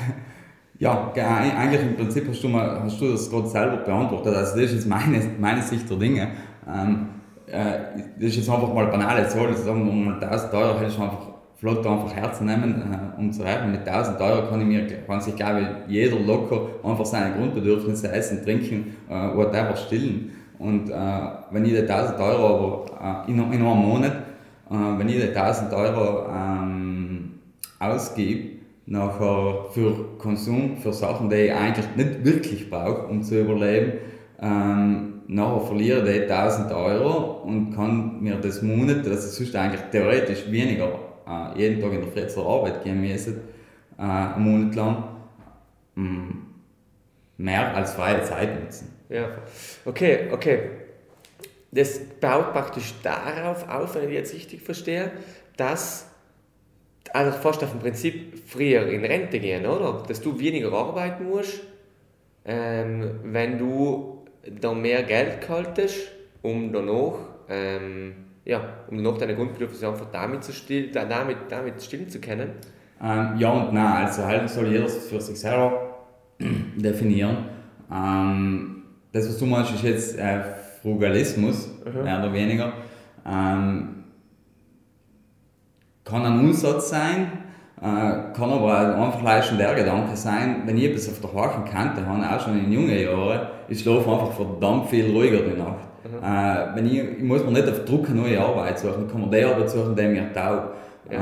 Ja, 0.81 1.13
eigentlich 1.15 1.83
im 1.83 1.95
Prinzip 1.95 2.27
hast 2.27 2.43
du, 2.43 2.49
mal, 2.49 2.81
hast 2.83 2.99
du 2.99 3.13
das 3.13 3.29
gerade 3.29 3.47
selber 3.49 3.77
beantwortet. 3.77 4.35
Also 4.35 4.55
das 4.55 4.71
ist 4.71 4.77
jetzt 4.77 4.89
meine, 4.89 5.21
meine 5.39 5.61
Sicht 5.61 5.91
der 5.91 5.99
Dinge. 5.99 6.29
Ähm, 6.67 7.07
äh, 7.47 7.81
das 8.17 8.31
ist 8.31 8.37
jetzt 8.37 8.49
einfach 8.49 8.73
mal 8.73 8.91
Zahl, 9.29 9.49
also 9.49 9.63
sagen 9.63 9.85
wir 9.85 9.93
mal 9.93 10.25
1000 10.25 10.55
Euro 10.55 10.81
hätte 10.81 10.91
ich 10.91 10.99
einfach 10.99 11.30
flott 11.61 11.87
einfach 11.87 12.17
herzunehmen 12.17 12.83
äh, 12.83 13.21
und 13.21 13.33
zu 13.35 13.43
rechnen. 13.43 13.73
Mit 13.73 13.87
1000 13.87 14.19
Euro 14.21 14.49
kann, 14.49 14.61
ich 14.63 14.67
mir, 14.67 14.87
kann 15.07 15.21
sich, 15.21 15.37
glaube 15.37 15.61
ich, 15.61 15.93
jeder 15.93 16.19
locker 16.19 16.69
einfach 16.83 17.05
seine 17.05 17.37
Grundbedürfnisse, 17.37 18.11
essen, 18.11 18.43
trinken, 18.43 18.97
äh, 19.09 19.37
whatever, 19.37 19.77
stillen. 19.77 20.33
Und 20.59 20.91
äh, 20.91 20.95
wenn 21.51 21.65
ich 21.65 21.73
die 21.73 21.89
1000 21.89 22.19
Euro 22.19 22.87
aber 22.99 23.27
äh, 23.29 23.31
in, 23.31 23.39
in 23.39 23.63
einem 23.63 23.79
Monat, 23.79 24.13
äh, 24.71 24.99
wenn 24.99 25.09
ich 25.09 25.17
die 25.17 25.37
1000 25.37 25.73
Euro 25.75 26.27
ähm, 26.35 27.33
ausgebe, 27.79 28.61
nachher 28.87 29.67
für 29.73 30.17
Konsum, 30.19 30.79
für 30.79 30.93
Sachen, 30.93 31.29
die 31.29 31.37
ich 31.37 31.55
eigentlich 31.55 31.87
nicht 31.95 32.25
wirklich 32.25 32.71
brauche, 32.71 33.07
um 33.07 33.23
zu 33.23 33.39
überleben, 33.39 33.93
ähm, 34.41 35.21
nachher 35.29 35.61
verliere 35.61 36.11
ich 36.11 36.27
die 36.27 36.33
1000 36.33 36.73
Euro 36.73 37.43
und 37.45 37.75
kann 37.75 38.23
mir 38.23 38.37
das 38.37 38.63
Monat, 38.63 39.07
das 39.07 39.27
ist 39.27 39.37
sonst 39.37 39.55
eigentlich 39.55 39.83
theoretisch 39.93 40.51
weniger, 40.51 41.10
äh, 41.27 41.59
jeden 41.59 41.81
Tag 41.81 41.93
in 41.93 42.01
der 42.03 42.11
Früh 42.11 42.27
zur 42.27 42.47
Arbeit 42.47 42.85
gehen 42.85 43.01
müssen, 43.01 43.41
äh, 43.99 44.03
einen 44.03 44.45
Monat 44.45 44.75
lang, 44.75 45.05
mh, 45.95 46.05
mm, 46.05 46.47
mehr 47.39 47.75
als 47.75 47.95
freie 47.95 48.23
Zeit 48.23 48.63
nutzen. 48.63 48.95
Ja, 49.09 49.29
okay, 49.85 50.29
okay. 50.33 50.71
Das 51.73 52.01
baut 52.21 52.53
praktisch 52.53 52.95
darauf 53.03 53.69
auf, 53.69 53.95
wenn 53.95 54.09
ich 54.09 54.15
jetzt 54.15 54.35
richtig 54.35 54.63
verstehe, 54.63 55.13
dass 55.57 56.11
also 57.13 57.37
fast 57.37 57.63
auf 57.65 57.71
dem 57.71 57.81
Prinzip 57.81 58.43
früher 58.47 58.87
in 58.89 59.05
Rente 59.05 59.41
gehen, 59.41 59.67
oder? 59.67 60.03
Dass 60.07 60.21
du 60.21 60.39
weniger 60.39 60.73
arbeiten 60.73 61.29
musst, 61.29 61.61
ähm, 62.45 63.21
wenn 63.25 63.59
du 63.59 64.25
da 64.61 64.73
mehr 64.73 65.03
Geld 65.03 65.49
haltest, 65.49 66.13
um 66.43 66.73
danach, 66.73 67.15
ähm, 67.49 68.15
ja, 68.51 68.61
um 68.91 68.97
danach 68.97 69.17
deine 69.17 69.37
Grundbedürfnisse 69.37 69.87
einfach 69.87 70.11
damit 70.11 70.43
zu 70.43 70.53
stillen, 70.53 70.91
damit, 70.93 71.37
damit 71.49 71.81
stillen 71.81 72.09
zu 72.09 72.21
können. 72.21 72.51
Ähm, 73.01 73.37
ja 73.39 73.49
und 73.49 73.73
nein, 73.73 74.05
also 74.07 74.25
halt 74.25 74.51
soll 74.51 74.67
jeder 74.67 74.89
für 74.89 75.21
sich 75.21 75.39
selber 75.39 76.01
definieren. 76.77 77.47
Ähm, 77.93 78.83
das, 79.13 79.29
was 79.29 79.39
du 79.39 79.47
meinst, 79.47 79.73
ist 79.73 79.85
jetzt 79.85 80.19
äh, 80.19 80.41
Frugalismus, 80.83 81.69
mhm. 81.85 82.03
mehr 82.03 82.19
oder 82.19 82.33
weniger. 82.33 82.73
Ähm, 83.25 84.05
kann 86.05 86.27
ein 86.27 86.41
Umsatz 86.41 86.91
sein, 86.91 87.31
äh, 87.81 88.35
kann 88.35 88.51
aber 88.51 88.97
einfach 88.97 89.23
leicht 89.23 89.57
der 89.57 89.75
Gedanke 89.77 90.17
sein, 90.17 90.63
wenn 90.65 90.77
ich 90.77 90.87
etwas 90.87 91.09
auf 91.09 91.21
der 91.21 91.41
harten 91.41 91.71
Kante 91.71 92.05
habe, 92.05 92.29
auch 92.29 92.41
schon 92.41 92.59
in 92.59 92.73
jungen 92.73 92.99
Jahren, 92.99 93.47
ich 93.69 93.81
schlafe 93.81 94.11
einfach 94.11 94.33
verdammt 94.33 94.89
viel 94.89 95.09
ruhiger 95.13 95.43
die 95.43 95.57
Nacht. 95.57 95.90
Mhm. 96.05 96.25
Äh, 96.25 96.77
wenn 96.77 96.87
ich, 96.87 97.19
ich 97.19 97.23
muss 97.23 97.45
mir 97.45 97.53
nicht 97.53 97.69
auf 97.69 97.85
Druck 97.85 98.09
eine 98.09 98.21
neue 98.21 98.41
Arbeit 98.41 98.79
suchen, 98.79 99.07
ich 99.07 99.13
kann 99.13 99.21
mir 99.21 99.31
die 99.31 99.45
Arbeit 99.45 99.71
suchen, 99.71 99.95
die 99.97 100.03
mir 100.03 100.33
taugt. 100.33 100.75
Ja. 101.11 101.19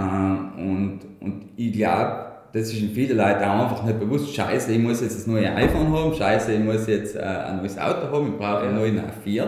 Äh, 0.57 0.61
und, 0.61 1.01
und 1.21 1.49
ich 1.57 1.73
glaube, 1.73 2.27
das 2.53 2.63
ist 2.73 2.81
in 2.81 2.91
vielen 2.91 3.17
Leuten 3.17 3.45
auch 3.45 3.63
einfach 3.63 3.85
nicht 3.85 4.01
bewusst. 4.01 4.35
Scheiße, 4.35 4.73
ich 4.73 4.79
muss 4.79 5.01
jetzt 5.01 5.27
ein 5.27 5.33
neues 5.33 5.51
iPhone 5.57 5.93
haben, 5.93 6.15
scheiße, 6.15 6.53
ich 6.53 6.61
muss 6.61 6.87
jetzt 6.87 7.17
äh, 7.17 7.21
ein 7.21 7.59
neues 7.59 7.79
Auto 7.79 8.11
haben, 8.11 8.29
ich 8.29 8.39
brauche 8.39 8.61
einen 8.61 8.77
neuen 8.77 9.01
A4. 9.01 9.47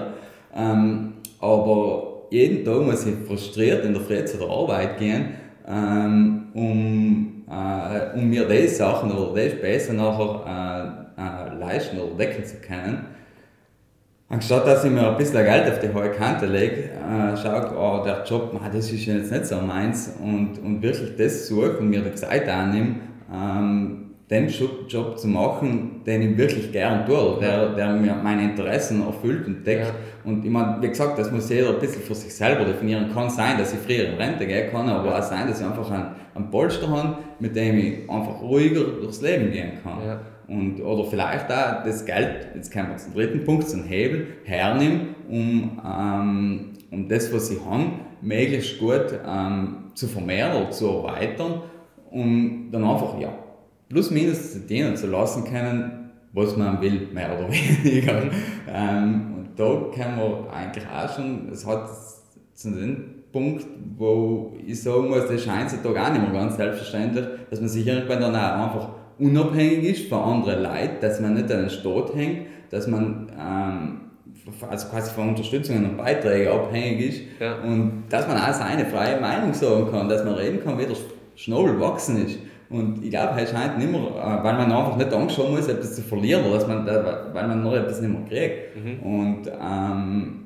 Ähm, 0.55 1.15
aber 1.41 2.27
jeden 2.31 2.65
Tag 2.65 2.83
muss 2.83 3.07
ich 3.07 3.15
frustriert 3.27 3.85
in 3.85 3.95
der 3.95 4.03
Früh 4.03 4.25
zu 4.25 4.39
der 4.39 4.49
Arbeit 4.49 4.99
gehen, 4.99 5.31
ähm, 5.67 6.49
um, 6.55 7.45
äh, 7.49 8.19
um 8.19 8.29
mir 8.29 8.47
diese 8.47 8.75
Sachen 8.77 9.11
oder 9.13 9.35
diese 9.35 9.57
Späße 9.57 9.95
nachher 9.95 11.07
äh, 11.19 11.21
äh, 11.21 11.59
leisten 11.59 11.99
oder 11.99 12.17
decken 12.17 12.45
zu 12.45 12.57
können. 12.57 13.07
Anstatt 14.33 14.65
dass 14.65 14.85
ich 14.85 14.93
mir 14.93 15.11
ein 15.11 15.17
bisschen 15.17 15.45
Geld 15.45 15.69
auf 15.69 15.81
die 15.81 15.93
hohe 15.93 16.09
Kante 16.13 16.47
lege, 16.47 16.85
äh, 16.85 17.37
schaue, 17.37 17.77
oh, 17.77 18.05
der 18.05 18.23
Job, 18.25 18.53
man, 18.53 18.71
das 18.73 18.93
ist 18.93 19.05
jetzt 19.05 19.33
nicht 19.33 19.45
so 19.45 19.57
meins 19.57 20.15
und, 20.23 20.57
und 20.65 20.81
wirklich 20.81 21.17
das 21.17 21.49
suche 21.49 21.79
und 21.79 21.91
mir 21.91 22.01
die 22.01 22.15
Zeit 22.15 22.49
annehme, 22.49 22.95
ähm, 23.35 24.11
den 24.31 24.49
Job 24.89 25.19
zu 25.19 25.27
machen, 25.27 26.03
den 26.07 26.23
ich 26.23 26.39
wirklich 26.39 26.71
gern 26.71 27.05
tue, 27.05 27.39
der, 27.41 27.71
der 27.71 27.93
mir 27.95 28.15
meine 28.15 28.45
Interessen 28.45 29.05
erfüllt 29.05 29.49
und 29.49 29.67
deckt. 29.67 29.87
Ja. 29.87 29.95
Und 30.23 30.45
ich 30.45 30.51
meine, 30.51 30.81
wie 30.81 30.89
gesagt, 30.89 31.19
das 31.19 31.33
muss 31.33 31.51
jeder 31.51 31.71
ein 31.71 31.81
bisschen 31.81 32.03
für 32.03 32.15
sich 32.15 32.33
selber 32.33 32.65
definieren. 32.65 33.13
Kann 33.13 33.29
sein, 33.29 33.59
dass 33.59 33.73
ich 33.73 33.81
früher 33.81 34.11
in 34.11 34.15
Rente 34.15 34.47
gehen 34.47 34.71
kann, 34.71 34.89
aber 34.89 35.19
auch 35.19 35.23
sein, 35.25 35.49
dass 35.49 35.61
ich 35.61 35.67
einfach 35.67 35.91
einen, 35.91 36.07
einen 36.37 36.51
Polster 36.53 36.89
habe, 36.89 37.19
mit 37.41 37.57
dem 37.57 37.77
ich 37.79 38.09
einfach 38.09 38.41
ruhiger 38.41 38.85
durchs 39.01 39.21
Leben 39.21 39.51
gehen 39.51 39.73
kann. 39.83 39.99
Ja. 40.07 40.21
Und, 40.51 40.81
oder 40.81 41.05
vielleicht 41.05 41.47
auch 41.47 41.85
das 41.85 42.05
Geld, 42.05 42.49
jetzt 42.57 42.73
kommen 42.73 42.89
wir 42.89 42.97
zum 42.97 43.15
dritten 43.15 43.45
Punkt, 43.45 43.69
zum 43.69 43.85
Hebel, 43.85 44.27
hernehmen, 44.43 45.15
um, 45.29 45.81
ähm, 45.87 46.73
um 46.91 47.09
das, 47.09 47.33
was 47.33 47.53
ich 47.53 47.65
habe, 47.65 47.85
möglichst 48.21 48.81
gut 48.81 49.21
ähm, 49.25 49.77
zu 49.95 50.09
vermehren 50.09 50.61
oder 50.61 50.73
zu 50.73 50.89
erweitern, 50.89 51.63
um 52.11 52.69
dann 52.73 52.83
einfach, 52.83 53.17
ja, 53.21 53.33
plus 53.89 54.11
minus 54.11 54.53
zu 54.53 54.59
dienen 54.59 54.97
zu 54.97 55.07
lassen 55.07 55.45
können, 55.45 56.11
was 56.33 56.57
man 56.57 56.81
will, 56.81 57.07
mehr 57.13 57.39
oder 57.39 57.49
weniger. 57.85 58.23
ähm, 58.69 59.35
und 59.37 59.49
da 59.57 59.87
können 59.95 60.17
wir 60.17 60.53
eigentlich 60.53 60.85
auch 60.85 61.15
schon, 61.15 61.49
es 61.53 61.65
hat 61.65 61.89
zu 62.55 62.73
dem 62.73 63.23
Punkt, 63.31 63.65
wo 63.97 64.53
ich 64.67 64.83
sagen 64.83 65.11
muss, 65.11 65.29
das 65.29 65.45
scheint 65.45 65.71
heutzutage 65.71 66.03
auch 66.03 66.13
nicht 66.13 66.23
mehr 66.23 66.41
ganz 66.41 66.57
selbstverständlich, 66.57 67.25
dass 67.49 67.61
man 67.61 67.69
sich 67.69 67.87
irgendwann 67.87 68.21
dann 68.21 68.35
auch 68.35 68.67
einfach 68.67 69.00
unabhängig 69.21 69.85
ist 69.85 70.09
von 70.09 70.19
anderen 70.19 70.63
Leuten, 70.63 70.97
dass 71.01 71.21
man 71.21 71.35
nicht 71.35 71.51
an 71.53 71.61
den 71.61 71.71
Staat 71.71 72.15
hängt, 72.15 72.47
dass 72.71 72.87
man 72.87 73.31
ähm, 73.39 74.01
also 74.69 74.89
quasi 74.89 75.13
von 75.13 75.31
Unterstützungen 75.31 75.85
und 75.85 75.97
Beiträgen 75.97 76.51
abhängig 76.51 77.09
ist 77.09 77.23
ja. 77.41 77.57
und 77.63 78.05
dass 78.09 78.27
man 78.27 78.39
auch 78.39 78.53
seine 78.53 78.87
freie 78.87 79.21
Meinung 79.21 79.53
sagen 79.55 79.91
kann, 79.91 80.09
dass 80.09 80.25
man 80.25 80.35
reden 80.35 80.63
kann, 80.63 80.79
wie 80.79 80.87
der 80.87 80.97
Schnabel 81.37 81.79
wachsen 81.81 82.25
ist. 82.25 82.39
Und 82.71 83.03
ich 83.03 83.11
glaube, 83.11 83.35
heute 83.35 83.51
scheint 83.51 83.79
nicht 83.79 83.91
mehr, 83.91 84.01
äh, 84.01 84.45
weil 84.45 84.55
man 84.55 84.71
einfach 84.71 84.97
nicht 84.97 85.13
Angst 85.13 85.39
haben 85.39 85.51
muss, 85.51 85.69
etwas 85.69 85.97
zu 85.97 86.03
verlieren 86.03 86.45
oder 86.45 86.55
dass 86.55 86.69
man, 86.69 86.87
weil 86.87 87.49
man 87.49 87.63
noch 87.63 87.75
etwas 87.75 88.01
nicht 88.01 88.13
mehr 88.13 88.23
kriegt. 88.29 88.77
Mhm. 88.77 89.01
Und 89.03 89.47
ähm, 89.49 90.41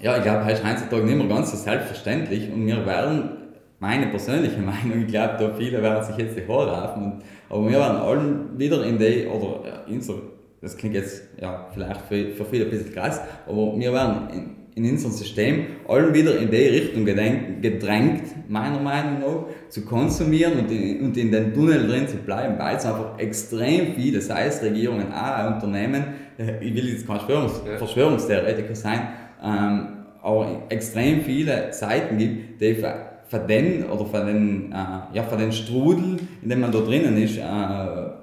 ja, 0.00 0.16
ich 0.16 0.22
glaube, 0.22 0.44
heute 0.46 0.68
heutzutage 0.68 1.04
nicht 1.04 1.18
mehr 1.18 1.28
ganz 1.28 1.50
so 1.50 1.56
selbstverständlich 1.56 2.50
und 2.50 2.66
wir 2.66 2.84
werden, 2.86 3.30
meine 3.78 4.06
persönliche 4.06 4.60
Meinung, 4.60 5.02
ich 5.02 5.08
glaube, 5.08 5.34
da 5.38 5.54
viele 5.54 5.82
werden 5.82 6.04
sich 6.04 6.16
jetzt 6.16 6.36
die 6.36 6.48
Haare 6.48 6.70
raufen 6.70 7.22
aber 7.52 7.68
wir 7.68 7.78
waren 7.78 7.96
allen 7.96 8.58
wieder 8.58 8.84
in 8.84 8.98
die, 8.98 9.26
oder 9.26 9.84
in 9.86 10.00
so, 10.00 10.22
das 10.62 10.76
klingt 10.76 10.94
jetzt 10.94 11.22
ja, 11.38 11.68
vielleicht 11.74 12.00
für, 12.02 12.30
für 12.30 12.46
viele 12.46 12.64
ein 12.64 12.70
bisschen 12.70 12.94
krass, 12.94 13.20
aber 13.46 13.78
wir 13.78 13.92
waren 13.92 14.30
in, 14.30 14.84
in 14.84 14.90
unserem 14.90 15.12
System 15.12 15.66
allen 15.86 16.14
wieder 16.14 16.38
in 16.38 16.50
die 16.50 16.56
Richtung 16.56 17.04
gedrängt, 17.04 18.48
meiner 18.48 18.80
Meinung 18.80 19.20
nach, 19.20 19.68
zu 19.68 19.84
konsumieren 19.84 20.60
und 20.60 20.70
in, 20.70 21.04
und 21.04 21.16
in 21.18 21.30
den 21.30 21.52
Tunnel 21.52 21.86
drin 21.86 22.08
zu 22.08 22.16
bleiben, 22.16 22.58
weil 22.58 22.76
es 22.76 22.86
einfach 22.86 23.18
extrem 23.18 23.94
viele, 23.96 24.22
sei 24.22 24.46
es 24.46 24.62
Regierungen, 24.62 25.12
auch 25.12 25.54
Unternehmen, 25.54 26.04
äh, 26.38 26.64
ich 26.64 26.74
will 26.74 26.88
jetzt 26.88 27.06
kein 27.06 27.18
Verschwörungs 27.18 27.62
ja. 27.66 27.76
Verschwörungstheoretiker 27.76 28.74
sein, 28.74 29.08
ähm, 29.44 29.88
aber 30.22 30.62
extrem 30.70 31.20
viele 31.20 31.70
Seiten 31.74 32.16
gibt, 32.16 32.62
die 32.62 32.74
für, 32.76 33.11
für 33.32 33.38
den 33.38 33.84
oder 33.86 34.04
für 34.04 34.26
den, 34.26 34.70
äh, 34.70 35.16
ja, 35.16 35.22
für 35.22 35.38
den 35.38 35.50
Strudel, 35.50 36.18
in 36.42 36.48
dem 36.50 36.60
man 36.60 36.70
da 36.70 36.80
drinnen 36.80 37.16
ist, 37.16 37.38
äh, 37.38 37.42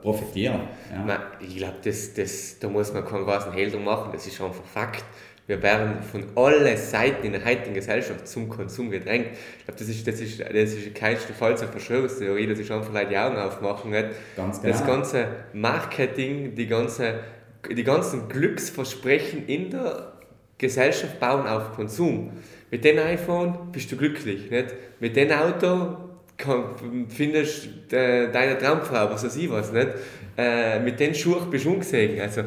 profitieren. 0.04 0.60
Ja. 0.94 1.04
Nein, 1.04 1.20
ich 1.40 1.58
glaube, 1.58 1.78
das, 1.84 2.14
das, 2.14 2.60
da 2.60 2.68
muss 2.68 2.94
man 2.94 3.04
keinen 3.04 3.26
großen 3.26 3.52
Hehl 3.52 3.72
drum 3.72 3.86
machen, 3.86 4.12
das 4.14 4.28
ist 4.28 4.40
einfach 4.40 4.64
Fakt. 4.72 5.04
Wir 5.48 5.64
werden 5.64 6.04
von 6.04 6.26
allen 6.36 6.78
Seiten 6.78 7.26
in 7.26 7.32
der 7.32 7.44
heutigen 7.44 7.74
Gesellschaft 7.74 8.28
zum 8.28 8.50
Konsum 8.50 8.92
gedrängt. 8.92 9.30
Ich 9.58 9.66
glaube, 9.66 9.80
das 9.80 9.90
ist, 9.90 10.08
das 10.08 10.22
ist, 10.22 10.42
das 10.42 10.74
ist 10.74 10.94
keinste 10.94 11.34
falsche 11.34 11.68
Verschwörungstheorie, 11.68 12.46
dass 12.46 12.60
ich 12.60 12.72
einfach 12.72 12.94
die 13.10 13.18
Augen 13.18 13.38
aufmachen. 13.38 13.90
Nicht? 13.90 14.10
Ganz 14.38 14.62
genau. 14.62 14.72
Das 14.72 14.86
ganze 14.86 15.28
Marketing, 15.54 16.54
die, 16.54 16.68
ganze, 16.68 17.22
die 17.68 17.84
ganzen 17.84 18.30
Glücksversprechen 18.30 19.48
in 19.48 19.72
der 19.72 20.14
Gesellschaft 20.60 21.20
bauen 21.20 21.48
auf 21.48 21.74
Konsum. 21.76 22.32
Mit 22.72 22.84
dem 22.84 23.00
iPhone 23.00 23.72
bist 23.72 23.92
du 23.92 23.98
glücklich. 23.98 24.50
Nicht? 24.52 24.76
Mit 25.00 25.16
dem 25.16 25.32
Auto 25.32 25.98
kann, 26.38 27.08
findest 27.10 27.70
du 27.90 27.96
äh, 27.96 28.32
deine 28.32 28.58
Traumfrau, 28.58 29.10
was 29.10 29.24
weiß 29.24 29.36
ich 29.36 29.50
was. 29.50 29.72
Nicht? 29.72 29.90
Äh, 30.38 30.80
mit 30.80 31.00
den 31.00 31.14
Schuhen 31.14 31.50
bist 31.50 31.66
du 31.66 31.72
ungesehen. 31.72 32.20
Also, 32.22 32.44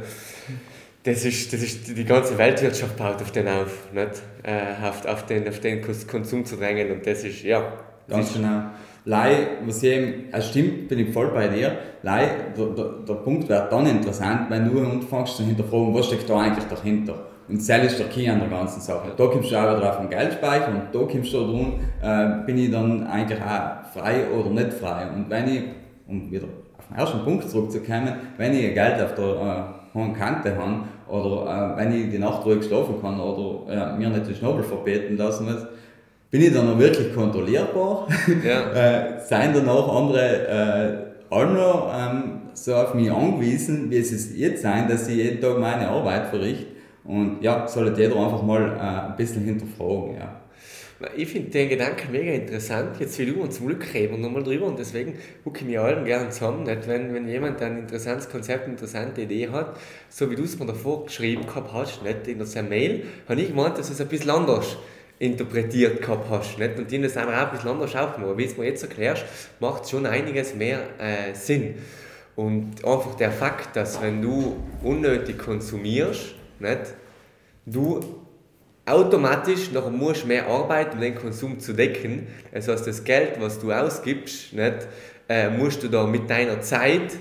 das 1.04 1.24
ist, 1.24 1.52
das 1.52 1.62
ist, 1.62 1.96
die 1.96 2.04
ganze 2.04 2.38
Weltwirtschaft 2.38 2.96
baut 2.96 3.20
auf 3.20 3.32
den 3.32 3.48
auf, 3.48 3.92
nicht? 3.92 4.22
Äh, 4.44 4.86
auf, 4.86 5.04
auf, 5.04 5.26
den, 5.26 5.48
auf 5.48 5.58
den 5.60 5.82
Konsum 6.06 6.44
zu 6.44 6.56
drängen 6.56 6.90
und 6.92 7.06
das 7.06 7.24
ist, 7.24 7.42
ja. 7.42 7.72
Ganz 8.08 8.28
ist, 8.28 8.36
genau. 8.36 8.62
Lei, 9.04 9.48
was 9.66 9.82
ich 9.82 9.90
eben, 9.90 10.24
es 10.30 10.48
stimmt, 10.48 10.88
bin 10.88 11.00
ich 11.00 11.12
voll 11.12 11.28
bei 11.28 11.48
dir. 11.48 11.76
Lei, 12.02 12.28
der, 12.56 12.66
der, 12.66 12.84
der 13.06 13.14
Punkt 13.14 13.48
wird 13.48 13.72
dann 13.72 13.86
interessant, 13.86 14.48
wenn 14.48 14.70
du 14.70 14.80
anfängst 14.80 15.36
zu 15.36 15.42
hinterfragen, 15.42 15.92
was 15.92 16.06
steckt 16.06 16.30
da 16.30 16.40
eigentlich 16.40 16.66
dahinter. 16.66 17.26
Und 17.52 17.58
das 17.58 17.84
ist 17.84 17.98
der 17.98 18.06
Key 18.06 18.26
an 18.30 18.40
der 18.40 18.48
ganzen 18.48 18.80
Sache. 18.80 19.12
Da 19.14 19.26
kommst 19.26 19.52
du 19.52 19.56
auch 19.56 19.76
wieder 19.76 19.90
auf 19.90 19.98
den 19.98 20.08
Geldspeicher 20.08 20.68
und 20.68 20.84
da 20.90 20.98
kommst 21.00 21.34
du 21.34 21.38
drum, 21.38 21.74
äh, 22.02 22.46
bin 22.46 22.56
ich 22.56 22.70
dann 22.70 23.06
eigentlich 23.06 23.38
auch 23.42 23.92
frei 23.92 24.24
oder 24.34 24.48
nicht 24.48 24.72
frei. 24.72 25.06
Und 25.14 25.28
wenn 25.28 25.48
ich, 25.48 25.62
um 26.08 26.32
wieder 26.32 26.46
auf 26.78 26.86
den 26.88 26.96
ersten 26.96 27.22
Punkt 27.24 27.50
zurückzukommen, 27.50 28.14
wenn 28.38 28.54
ich 28.54 28.72
Geld 28.72 29.02
auf 29.02 29.14
der 29.16 29.24
äh, 29.24 29.98
hohen 29.98 30.14
Kante 30.14 30.56
habe 30.56 30.84
oder 31.06 31.74
äh, 31.74 31.76
wenn 31.76 31.92
ich 31.92 32.10
die 32.10 32.18
Nacht 32.18 32.46
ruhig 32.46 32.64
schlafen 32.64 32.94
kann 33.02 33.20
oder 33.20 33.70
äh, 33.70 33.98
mir 33.98 34.08
nicht 34.08 34.28
den 34.28 34.34
Schnabel 34.34 34.62
verbeten 34.62 35.18
lassen 35.18 35.44
muss, 35.44 35.66
bin 36.30 36.40
ich 36.40 36.54
dann 36.54 36.72
auch 36.72 36.78
wirklich 36.78 37.14
kontrollierbar? 37.14 38.08
Ja. 38.42 38.72
äh, 38.72 39.20
seien 39.20 39.52
dann 39.52 39.68
auch 39.68 39.94
andere 39.94 40.48
äh, 40.48 41.34
auch 41.34 41.44
noch 41.44 41.92
ähm, 41.94 42.32
so 42.54 42.74
auf 42.74 42.94
mich 42.94 43.12
angewiesen, 43.12 43.90
wie 43.90 43.98
es 43.98 44.38
jetzt 44.38 44.62
sein, 44.62 44.88
dass 44.88 45.06
ich 45.06 45.16
jeden 45.16 45.40
Tag 45.42 45.58
meine 45.58 45.88
Arbeit 45.88 46.28
verrichte? 46.28 46.71
Und 47.04 47.42
ja, 47.42 47.66
sollte 47.66 48.00
jeder 48.00 48.16
einfach 48.16 48.42
mal 48.42 48.76
äh, 48.76 49.10
ein 49.10 49.16
bisschen 49.16 49.44
hinterfragen. 49.44 50.16
Ja. 50.16 50.42
Ich 51.16 51.28
finde 51.28 51.50
den 51.50 51.68
Gedanken 51.68 52.12
mega 52.12 52.30
interessant. 52.32 53.00
Jetzt 53.00 53.18
will 53.18 53.34
du 53.34 53.42
und 53.42 53.52
zum 53.52 53.66
Glück 53.66 53.92
reden 53.92 54.12
wir 54.12 54.18
nochmal 54.18 54.44
drüber 54.44 54.66
und 54.66 54.78
deswegen 54.78 55.14
gucke 55.42 55.60
ich 55.60 55.64
mir 55.64 55.82
allen 55.82 56.04
gerne 56.04 56.30
zusammen. 56.30 56.62
Nicht? 56.62 56.86
Wenn, 56.86 57.12
wenn 57.12 57.28
jemand 57.28 57.60
ein 57.60 57.78
interessantes 57.78 58.28
Konzept, 58.28 58.64
eine 58.64 58.74
interessante 58.74 59.22
Idee 59.22 59.48
hat, 59.48 59.76
so 60.08 60.30
wie 60.30 60.36
du 60.36 60.44
es 60.44 60.58
mir 60.58 60.66
davor 60.66 61.04
geschrieben 61.04 61.44
gehabt 61.46 61.72
hast, 61.72 62.02
nicht? 62.04 62.28
in 62.28 62.38
der 62.38 62.62
Mail, 62.62 63.04
habe 63.28 63.40
ich 63.40 63.48
gemeint, 63.48 63.78
dass 63.78 63.90
es 63.90 64.00
ein 64.00 64.06
bisschen 64.06 64.30
anders 64.30 64.76
interpretiert 65.18 66.00
gehabt 66.02 66.30
hast. 66.30 66.58
Nicht? 66.58 66.78
Und 66.78 66.88
die 66.88 67.00
das 67.00 67.16
auch 67.16 67.26
ein 67.26 67.50
bisschen 67.50 67.70
anders 67.70 67.96
aufgenommen. 67.96 68.32
Aber 68.32 68.38
wie 68.38 68.44
es 68.44 68.56
mir 68.56 68.66
jetzt 68.66 68.84
erklärst, 68.84 69.24
macht 69.58 69.88
schon 69.88 70.06
einiges 70.06 70.54
mehr 70.54 70.82
äh, 70.98 71.34
Sinn. 71.34 71.74
Und 72.36 72.84
einfach 72.84 73.16
der 73.16 73.32
Fakt, 73.32 73.74
dass 73.74 74.00
wenn 74.00 74.22
du 74.22 74.56
unnötig 74.82 75.38
konsumierst, 75.38 76.36
nicht, 76.62 76.94
du 77.66 78.00
automatisch 78.86 79.70
noch 79.72 79.90
musst 79.90 80.26
mehr 80.26 80.46
arbeiten, 80.46 80.96
um 80.96 81.00
den 81.00 81.14
Konsum 81.14 81.60
zu 81.60 81.72
decken. 81.72 82.26
Das 82.52 82.68
heißt, 82.68 82.86
das 82.86 83.04
Geld, 83.04 83.40
was 83.40 83.60
du 83.60 83.72
ausgibst, 83.72 84.52
nicht, 84.52 84.88
äh, 85.28 85.50
musst 85.50 85.82
du 85.82 85.88
da 85.88 86.06
mit 86.06 86.28
deiner 86.28 86.60
Zeit, 86.60 87.12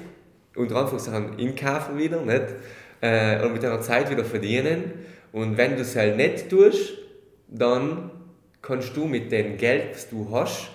unter 0.55 0.77
Anführungszeichen, 0.77 1.37
inkaufen 1.37 1.97
wieder, 1.97 2.21
nicht, 2.21 2.45
äh, 3.01 3.39
oder 3.39 3.49
mit 3.49 3.63
deiner 3.63 3.81
Zeit 3.81 4.09
wieder 4.09 4.25
verdienen. 4.25 4.93
Und 5.31 5.57
wenn 5.57 5.75
du 5.75 5.81
es 5.81 5.95
halt 5.95 6.17
nicht 6.17 6.49
tust, 6.49 6.97
dann 7.47 8.11
kannst 8.61 8.95
du 8.95 9.05
mit 9.05 9.31
dem 9.31 9.57
Geld, 9.57 9.93
das 9.95 10.09
du 10.09 10.29
hast, 10.31 10.69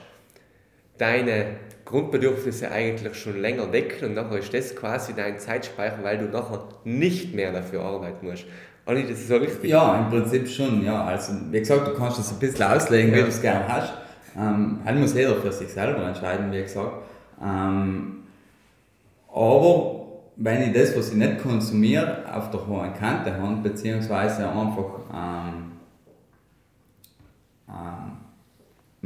deine 0.98 1.46
Grundbedürfnisse 1.84 2.70
eigentlich 2.70 3.14
schon 3.14 3.40
länger 3.40 3.66
decken 3.66 4.08
und 4.08 4.14
nachher 4.14 4.38
ist 4.38 4.52
das 4.52 4.74
quasi 4.74 5.14
dein 5.14 5.38
Zeitspeicher, 5.38 5.98
weil 6.02 6.18
du 6.18 6.24
nachher 6.24 6.64
nicht 6.84 7.34
mehr 7.34 7.52
dafür 7.52 7.82
arbeiten 7.82 8.26
musst. 8.26 8.44
Olli, 8.86 9.02
das 9.02 9.18
ist 9.18 9.28
so 9.28 9.36
richtig. 9.36 9.70
Ja, 9.70 9.98
im 9.98 10.10
Prinzip 10.10 10.48
schon, 10.48 10.84
ja. 10.84 11.04
Also, 11.04 11.32
wie 11.50 11.58
gesagt, 11.58 11.88
du 11.88 11.94
kannst 11.94 12.18
das 12.18 12.32
ein 12.32 12.38
bisschen 12.38 12.64
auslegen, 12.64 13.10
ja. 13.10 13.18
wie 13.18 13.22
du 13.22 13.28
es 13.28 13.40
gerne 13.40 13.66
hast. 13.68 13.92
Ähm, 14.36 14.80
halt 14.84 14.98
muss 14.98 15.14
jeder 15.14 15.36
für 15.36 15.50
sich 15.50 15.68
selber 15.68 16.06
entscheiden, 16.06 16.52
wie 16.52 16.62
gesagt. 16.62 16.92
Ähm, 17.42 18.18
aber 19.32 20.06
wenn 20.36 20.62
ich 20.62 20.72
das, 20.72 20.96
was 20.96 21.10
ich 21.10 21.16
nicht 21.16 21.42
konsumiere, 21.42 22.18
auf 22.32 22.50
der 22.50 22.66
hohen 22.66 22.92
Kante 22.94 23.34
habe, 23.36 23.56
beziehungsweise 23.62 24.48
einfach 24.48 25.00
ähm, 25.12 25.65
ähm, 25.65 25.65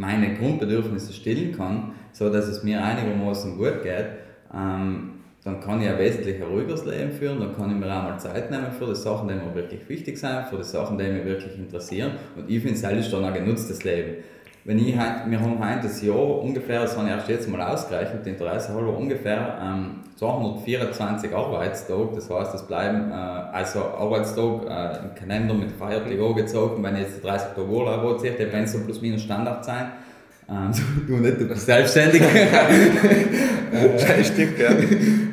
meine 0.00 0.34
Grundbedürfnisse 0.34 1.12
stillen 1.12 1.54
kann, 1.54 1.92
so 2.12 2.32
dass 2.32 2.48
es 2.48 2.62
mir 2.62 2.82
einigermaßen 2.82 3.58
gut 3.58 3.82
geht, 3.82 4.06
ähm, 4.52 5.10
dann 5.44 5.60
kann 5.60 5.80
ich 5.80 5.88
ein 5.88 5.98
wesentlich 5.98 6.42
ruhigeres 6.42 6.84
Leben 6.84 7.12
führen, 7.12 7.40
dann 7.40 7.54
kann 7.54 7.70
ich 7.70 7.76
mir 7.76 7.86
auch 7.86 8.02
mal 8.02 8.18
Zeit 8.18 8.50
nehmen 8.50 8.72
für 8.78 8.86
die 8.86 8.94
Sachen, 8.94 9.28
die 9.28 9.34
mir 9.34 9.54
wirklich 9.54 9.88
wichtig 9.88 10.18
sind, 10.18 10.46
für 10.50 10.56
die 10.56 10.64
Sachen, 10.64 10.98
die 10.98 11.04
mich 11.04 11.24
wirklich 11.24 11.56
interessieren. 11.56 12.12
Und 12.36 12.50
ich 12.50 12.62
finde, 12.62 12.74
es 12.74 13.06
ist 13.06 13.12
dann 13.12 13.24
ein 13.24 13.34
genutztes 13.34 13.84
Leben. 13.84 14.16
Wenn 14.64 14.78
ich 14.78 14.94
heim, 14.94 15.30
wir 15.30 15.40
haben 15.40 15.58
heute 15.58 15.84
das 15.84 16.02
Jahr 16.02 16.42
ungefähr, 16.42 16.82
das 16.82 16.94
habe 16.94 17.08
ich 17.08 17.14
erst 17.14 17.28
jetzt 17.30 17.48
mal 17.48 17.62
ausgerechnet, 17.62 18.26
Interesse 18.26 18.74
halber 18.74 18.94
ungefähr 18.94 19.58
ähm, 19.62 20.00
224 20.16 21.34
Arbeitstage, 21.34 22.10
das 22.14 22.28
heißt, 22.28 22.54
es 22.54 22.66
bleiben 22.66 23.10
äh, 23.10 23.14
also 23.14 23.80
Arbeitstage 23.80 24.66
äh, 24.68 24.98
im 24.98 25.14
Kalender 25.14 25.54
mit 25.54 25.72
Feiertag 25.72 26.12
angezogen, 26.12 26.82
wenn 26.82 26.94
ich 26.96 27.02
jetzt 27.02 27.24
30 27.24 27.48
Tage 27.54 27.66
Urlaub 27.66 28.04
anziehe, 28.04 28.32
die 28.32 28.52
werden 28.52 28.66
so 28.66 28.80
plus 28.80 29.00
minus 29.00 29.22
Standard 29.22 29.64
sein. 29.64 29.92
Ähm, 30.50 30.72
du 31.06 31.16
nicht, 31.16 31.40
du 31.40 31.46
bist 31.46 31.64
selbstständig. 31.64 32.22
Stimmt, 34.24 34.58
ja. 34.58 34.68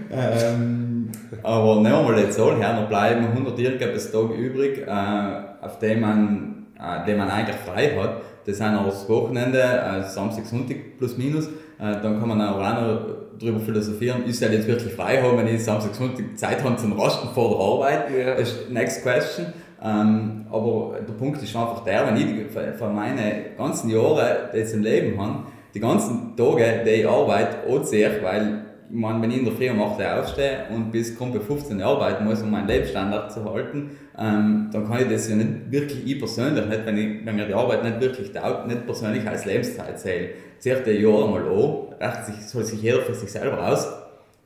ähm, 0.09 1.11
aber 1.43 1.75
nehmen 1.81 1.95
wir 1.95 2.01
mal 2.03 2.19
jetzt 2.19 2.39
all 2.39 2.55
her, 2.55 2.79
noch 2.79 2.87
bleiben 2.87 3.25
100 3.25 3.59
irgendetwas 3.59 4.09
Tage 4.09 4.33
übrig, 4.35 4.87
äh, 4.87 5.65
auf 5.65 5.79
dem 5.79 5.99
man, 5.99 6.67
äh, 6.79 7.05
den 7.05 7.17
man 7.17 7.29
eigentlich 7.29 7.57
frei 7.57 7.91
hat. 7.99 8.21
Das 8.47 8.57
sind 8.57 8.73
das 8.73 9.09
Wochenende, 9.09 9.59
äh, 9.59 10.03
Samstag, 10.09 10.45
Sonntag 10.45 10.77
plus 10.97 11.17
minus. 11.17 11.47
Äh, 11.47 12.01
dann 12.01 12.17
kann 12.17 12.29
man 12.29 12.41
auch 12.41 12.57
noch 12.57 12.99
darüber 13.37 13.59
philosophieren, 13.59 14.23
ist 14.25 14.41
er 14.41 14.51
jetzt 14.53 14.67
wirklich 14.67 14.93
frei 14.93 15.21
haben, 15.21 15.37
wenn 15.37 15.47
ich 15.53 15.63
Samstag, 15.63 15.93
Sonntag 15.93 16.25
Zeit 16.35 16.63
habe 16.63 16.77
zum 16.77 16.93
Rasten 16.93 17.27
vor 17.35 17.49
der 17.49 17.59
Arbeit? 17.59 18.17
Ja. 18.17 18.35
Das 18.35 18.49
ist 18.49 18.71
next 18.71 19.03
question. 19.03 19.47
Ähm, 19.83 20.45
aber 20.49 20.95
der 21.07 21.13
Punkt 21.13 21.43
ist 21.43 21.55
einfach 21.55 21.83
der, 21.83 22.07
wenn 22.07 22.15
ich 22.15 22.77
von 22.79 22.95
meinen 22.95 23.57
ganzen 23.57 23.89
Jahren, 23.89 24.49
die 24.53 24.59
ich 24.59 24.73
im 24.73 24.81
Leben 24.81 25.21
habe, 25.21 25.43
die 25.73 25.79
ganzen 25.81 26.35
Tage, 26.35 26.83
die 26.85 26.89
ich 26.89 27.07
arbeite, 27.07 27.69
anziehe, 27.69 28.11
weil 28.23 28.63
meine, 28.89 29.21
wenn 29.21 29.31
ich 29.31 29.39
in 29.39 29.45
der 29.45 29.53
Früh 29.53 29.69
um 29.69 29.81
8 29.81 29.99
Uhr 29.99 30.19
aufstehe 30.19 30.65
und 30.73 30.91
bis 30.91 31.17
Kumpel 31.17 31.41
15 31.41 31.77
Uhr 31.79 31.85
arbeiten 31.85 32.25
muss, 32.25 32.41
um 32.41 32.51
meinen 32.51 32.67
Lebensstandard 32.67 33.31
zu 33.31 33.43
halten, 33.43 33.91
ähm, 34.17 34.69
dann 34.71 34.87
kann 34.87 35.01
ich 35.01 35.09
das 35.09 35.29
ja 35.29 35.35
nicht 35.35 35.71
wirklich, 35.71 36.05
ich 36.05 36.19
persönlich, 36.19 36.65
nicht, 36.65 36.85
wenn, 36.85 36.97
ich, 36.97 37.25
wenn 37.25 37.35
mir 37.35 37.45
die 37.45 37.53
Arbeit 37.53 37.83
nicht 37.83 37.99
wirklich 37.99 38.31
taugt, 38.31 38.67
nicht 38.67 38.85
persönlich 38.85 39.27
als 39.27 39.45
Lebenszeit 39.45 39.99
zählen. 39.99 40.29
Ziehe 40.59 40.81
die 40.85 40.91
Jahre 40.91 41.29
mal 41.29 41.41
an, 41.41 41.99
rechnet 41.99 42.25
sich, 42.25 42.47
soll 42.47 42.63
sich 42.63 42.81
jeder 42.81 43.01
für 43.01 43.13
sich 43.13 43.31
selber 43.31 43.67
aus, 43.67 43.87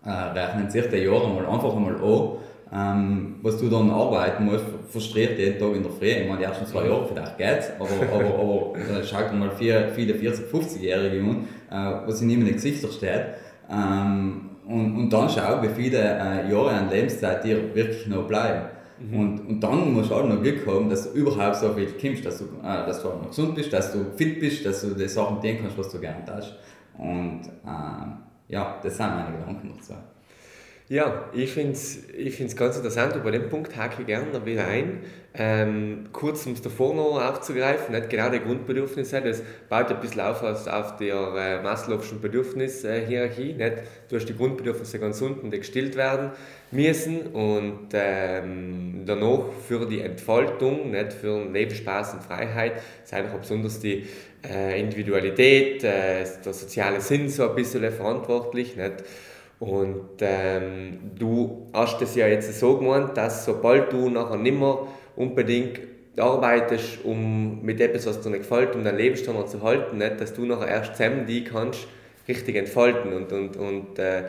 äh, 0.06 0.70
sich 0.70 0.88
die 0.90 0.98
Jahre 0.98 1.30
mal 1.30 1.46
einfach 1.46 1.76
einmal 1.76 1.96
an, 1.96 2.32
ähm, 2.74 3.36
was 3.42 3.58
du 3.58 3.70
dann 3.70 3.90
arbeiten 3.90 4.46
musst, 4.46 4.66
frustriert 4.90 5.38
jeden 5.38 5.60
Tag 5.60 5.76
in 5.76 5.84
der 5.84 5.92
Früh. 5.92 6.08
Ich 6.08 6.28
meine, 6.28 6.40
die 6.40 6.46
ersten 6.46 6.66
zwei 6.66 6.88
Jahre 6.88 7.06
vielleicht 7.06 7.38
geht's, 7.38 7.70
aber, 7.78 7.90
aber, 8.14 8.40
aber 8.40 8.74
dann 8.88 9.04
schaut 9.04 9.34
mal 9.34 9.52
vier, 9.52 9.90
viele 9.94 10.14
40-, 10.14 10.50
50-Jährige 10.52 11.22
an, 11.22 11.48
äh, 11.70 12.08
was 12.08 12.22
in 12.22 12.30
ihnen 12.30 12.48
in 12.48 12.54
Gesichter 12.54 12.90
steht. 12.90 13.26
Ähm, 13.72 14.50
und, 14.68 14.98
und 14.98 15.10
dann 15.10 15.30
schau, 15.30 15.62
wie 15.62 15.70
viele 15.70 16.00
äh, 16.00 16.52
Jahre 16.52 16.72
an 16.72 16.90
Lebenszeit 16.90 17.44
dir 17.44 17.74
wirklich 17.74 18.08
noch 18.08 18.28
bleiben. 18.28 18.68
Mhm. 19.00 19.20
Und, 19.20 19.40
und 19.48 19.60
dann 19.60 19.94
musst 19.94 20.12
du 20.12 20.16
auch 20.16 20.28
noch 20.28 20.42
Glück 20.42 20.66
haben, 20.68 20.90
dass 20.90 21.12
du 21.12 21.18
überhaupt 21.18 21.56
so 21.56 21.74
viel 21.74 21.88
kommst, 22.00 22.26
dass 22.26 22.40
du, 22.40 22.46
äh, 22.64 22.86
dass 22.86 23.02
du 23.02 23.10
auch 23.10 23.22
noch 23.22 23.30
gesund 23.30 23.56
bist, 23.56 23.74
dass 23.74 23.92
du 23.92 24.06
fit 24.16 24.40
bist, 24.40 24.66
dass 24.66 24.82
du 24.82 24.94
die 24.94 25.08
Sachen 25.08 25.42
tun 25.42 25.58
kannst, 25.62 25.78
was 25.78 25.90
du 25.90 26.00
gerne 26.00 26.24
tust. 26.26 26.56
Und 26.98 27.42
äh, 27.66 28.54
ja, 28.54 28.80
das 28.84 28.98
sind 28.98 29.08
meine 29.08 29.38
Gedanken 29.38 29.74
dazu. 29.76 29.94
Ja, 30.92 31.30
ich 31.32 31.54
finde 31.54 31.72
es 31.72 32.00
ich 32.18 32.36
find's 32.36 32.54
ganz 32.54 32.76
interessant, 32.76 33.16
über 33.16 33.32
den 33.32 33.48
Punkt 33.48 33.78
hake 33.78 34.02
ich 34.02 34.08
gerne 34.08 34.30
noch 34.34 34.46
wieder 34.46 34.68
ein. 34.68 35.00
Ähm, 35.34 36.10
kurz, 36.12 36.46
um 36.46 36.52
es 36.52 36.62
davor 36.62 36.94
noch 36.94 37.18
aufzugreifen, 37.18 37.96
nicht 37.96 38.10
genau 38.10 38.30
die 38.30 38.42
Grundbedürfnisse, 38.42 39.22
das 39.22 39.42
baut 39.70 39.90
ein 39.90 40.02
bisschen 40.02 40.20
auf, 40.20 40.44
auf 40.44 40.98
der 40.98 41.16
äh, 41.16 41.66
Maslow'schen 41.66 42.20
Bedürfnishierarchie. 42.20 43.54
Nicht? 43.54 43.74
Du 44.10 44.18
hast 44.18 44.26
die 44.26 44.36
Grundbedürfnisse 44.36 45.00
ganz 45.00 45.22
unten, 45.22 45.50
die 45.50 45.60
gestillt 45.60 45.96
werden 45.96 46.32
müssen 46.72 47.28
und 47.28 47.88
ähm, 47.94 49.04
danach 49.06 49.46
für 49.66 49.86
die 49.86 50.02
Entfaltung, 50.02 50.92
nicht 50.92 51.14
für 51.14 51.50
Lebensspaß 51.50 52.16
und 52.16 52.24
Freiheit, 52.24 52.82
ist 53.02 53.14
einfach 53.14 53.40
besonders 53.40 53.80
die 53.80 54.08
äh, 54.46 54.78
Individualität, 54.78 55.86
äh, 55.86 56.26
der 56.44 56.54
soziale 56.54 57.00
Sinn 57.00 57.30
so 57.30 57.48
ein 57.48 57.56
bisschen 57.56 57.90
verantwortlich. 57.94 58.76
Nicht? 58.76 59.06
Und 59.62 60.10
ähm, 60.22 61.12
du 61.20 61.68
hast 61.72 62.02
es 62.02 62.16
ja 62.16 62.26
jetzt 62.26 62.60
so 62.60 62.78
gemeint, 62.78 63.16
dass 63.16 63.46
sobald 63.46 63.94
du 63.94 64.10
nachher 64.10 64.38
nicht 64.38 64.58
mehr 64.58 64.88
unbedingt 65.16 65.80
arbeitest, 66.18 67.06
um 67.06 67.62
mit 67.62 67.80
etwas, 67.80 68.08
was 68.08 68.22
dir 68.22 68.32
nicht 68.32 68.42
gefällt, 68.42 68.74
um 68.74 68.84
deinen 68.84 68.98
Lebensstandard 68.98 69.52
zu 69.52 69.62
halten, 69.62 70.00
nicht, 70.00 70.20
dass 70.20 70.34
du 70.34 70.46
nachher 70.46 70.68
erst 70.68 70.96
zusammen 70.96 71.28
die 71.28 71.44
kannst 71.44 71.88
richtig 72.28 72.56
entfalten 72.56 73.14
und, 73.14 73.32
und, 73.32 73.56
und, 73.56 74.00
äh, 74.00 74.24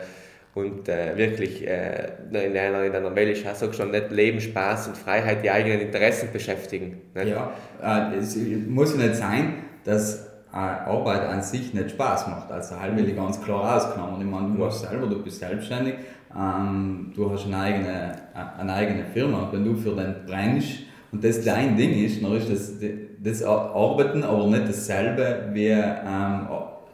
und 0.53 0.87
äh, 0.87 1.17
wirklich 1.17 1.67
äh, 1.67 2.11
in 2.29 2.55
einer, 2.55 2.83
in 2.83 2.93
einer 2.93 3.15
Welt 3.15 3.43
auch 3.47 3.55
so 3.55 3.73
schon 3.73 3.89
nicht 3.89 4.11
Leben, 4.11 4.39
Spaß 4.39 4.89
und 4.89 4.97
Freiheit, 4.97 5.43
die 5.43 5.49
eigenen 5.49 5.81
Interessen 5.81 6.29
beschäftigen. 6.31 7.01
Nicht? 7.15 7.29
Ja, 7.29 7.55
äh, 7.81 8.17
es 8.17 8.37
muss 8.67 8.95
nicht 8.95 9.15
sein, 9.15 9.55
dass 9.83 10.32
Arbeit 10.57 11.27
an 11.27 11.41
sich 11.41 11.73
nicht 11.73 11.91
Spaß 11.91 12.27
macht. 12.27 12.51
Also 12.51 12.79
halt 12.79 12.95
will 12.95 13.09
ich 13.09 13.15
ganz 13.15 13.41
klar 13.41 13.75
ausgenommen. 13.75 14.21
Ich 14.21 14.27
meine, 14.27 14.55
du 14.55 14.65
hast 14.65 14.81
selber, 14.81 15.07
du 15.07 15.23
bist 15.23 15.39
selbstständig, 15.39 15.95
ähm, 16.35 17.11
du 17.15 17.31
hast 17.31 17.45
eine 17.45 17.57
eigene, 17.57 18.11
eine 18.59 18.73
eigene 18.73 19.05
Firma. 19.05 19.49
Wenn 19.51 19.65
du 19.65 19.75
für 19.75 19.95
den 19.95 20.15
brennst 20.25 20.79
und 21.11 21.23
das 21.23 21.43
dein 21.43 21.75
Ding 21.75 21.93
ist, 22.05 22.23
dann 22.23 22.33
ist 22.33 22.49
das, 22.49 22.73
das 23.19 23.43
Arbeiten 23.43 24.23
aber 24.23 24.47
nicht 24.47 24.67
dasselbe 24.67 25.49
wie 25.53 25.69
ähm, 25.69 26.47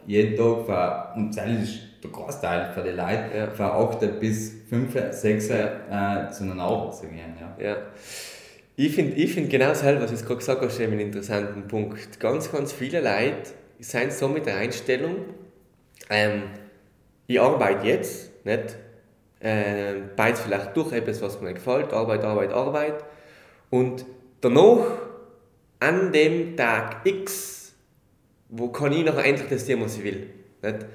jeden 0.06 0.36
Tag 0.36 0.64
für, 0.66 1.18
und 1.18 1.36
das 1.36 1.46
ist 1.46 1.80
der 2.02 2.10
Großteil 2.10 2.72
für 2.72 2.82
die 2.82 2.90
Leute, 2.90 3.24
ja. 3.36 3.46
von 3.48 3.66
8 3.66 4.20
bis 4.20 4.54
5, 4.70 5.12
6 5.12 5.48
ja. 5.48 6.24
äh, 6.26 6.30
zu 6.30 6.44
einer 6.44 6.62
Arbeit 6.62 6.94
zu 6.96 7.06
gehen. 7.06 7.34
Ja. 7.38 7.64
ja. 7.64 7.76
Ich 8.82 8.94
finde 8.94 9.14
ich 9.16 9.34
find 9.34 9.50
genau 9.50 9.66
dasselbe, 9.66 10.00
was 10.00 10.10
du 10.10 10.24
gerade 10.24 10.38
gesagt 10.38 10.62
hast, 10.62 10.80
einen 10.80 11.00
interessanten 11.00 11.68
Punkt. 11.68 12.18
Ganz, 12.18 12.50
ganz 12.50 12.72
viele 12.72 13.02
Leute 13.02 13.50
sind 13.78 14.10
so 14.10 14.26
mit 14.26 14.46
der 14.46 14.56
Einstellung, 14.56 15.16
ähm, 16.08 16.44
ich 17.26 17.38
arbeite 17.38 17.86
jetzt, 17.86 18.30
nicht? 18.46 18.78
Äh, 19.40 19.96
beides 20.16 20.40
vielleicht 20.40 20.74
durch 20.74 20.92
etwas, 20.92 21.20
was 21.20 21.42
mir 21.42 21.52
gefällt, 21.52 21.92
Arbeit, 21.92 22.24
Arbeit, 22.24 22.52
Arbeit. 22.54 23.04
Und 23.68 24.06
danach, 24.40 24.86
an 25.78 26.10
dem 26.10 26.56
Tag 26.56 27.04
X, 27.04 27.74
wo 28.48 28.68
kann 28.68 28.92
ich 28.92 29.04
noch 29.04 29.18
endlich 29.22 29.50
das 29.50 29.66
tun, 29.66 29.82
was 29.82 29.98
ich 29.98 30.04
will. 30.04 30.26
Nicht? 30.62 30.86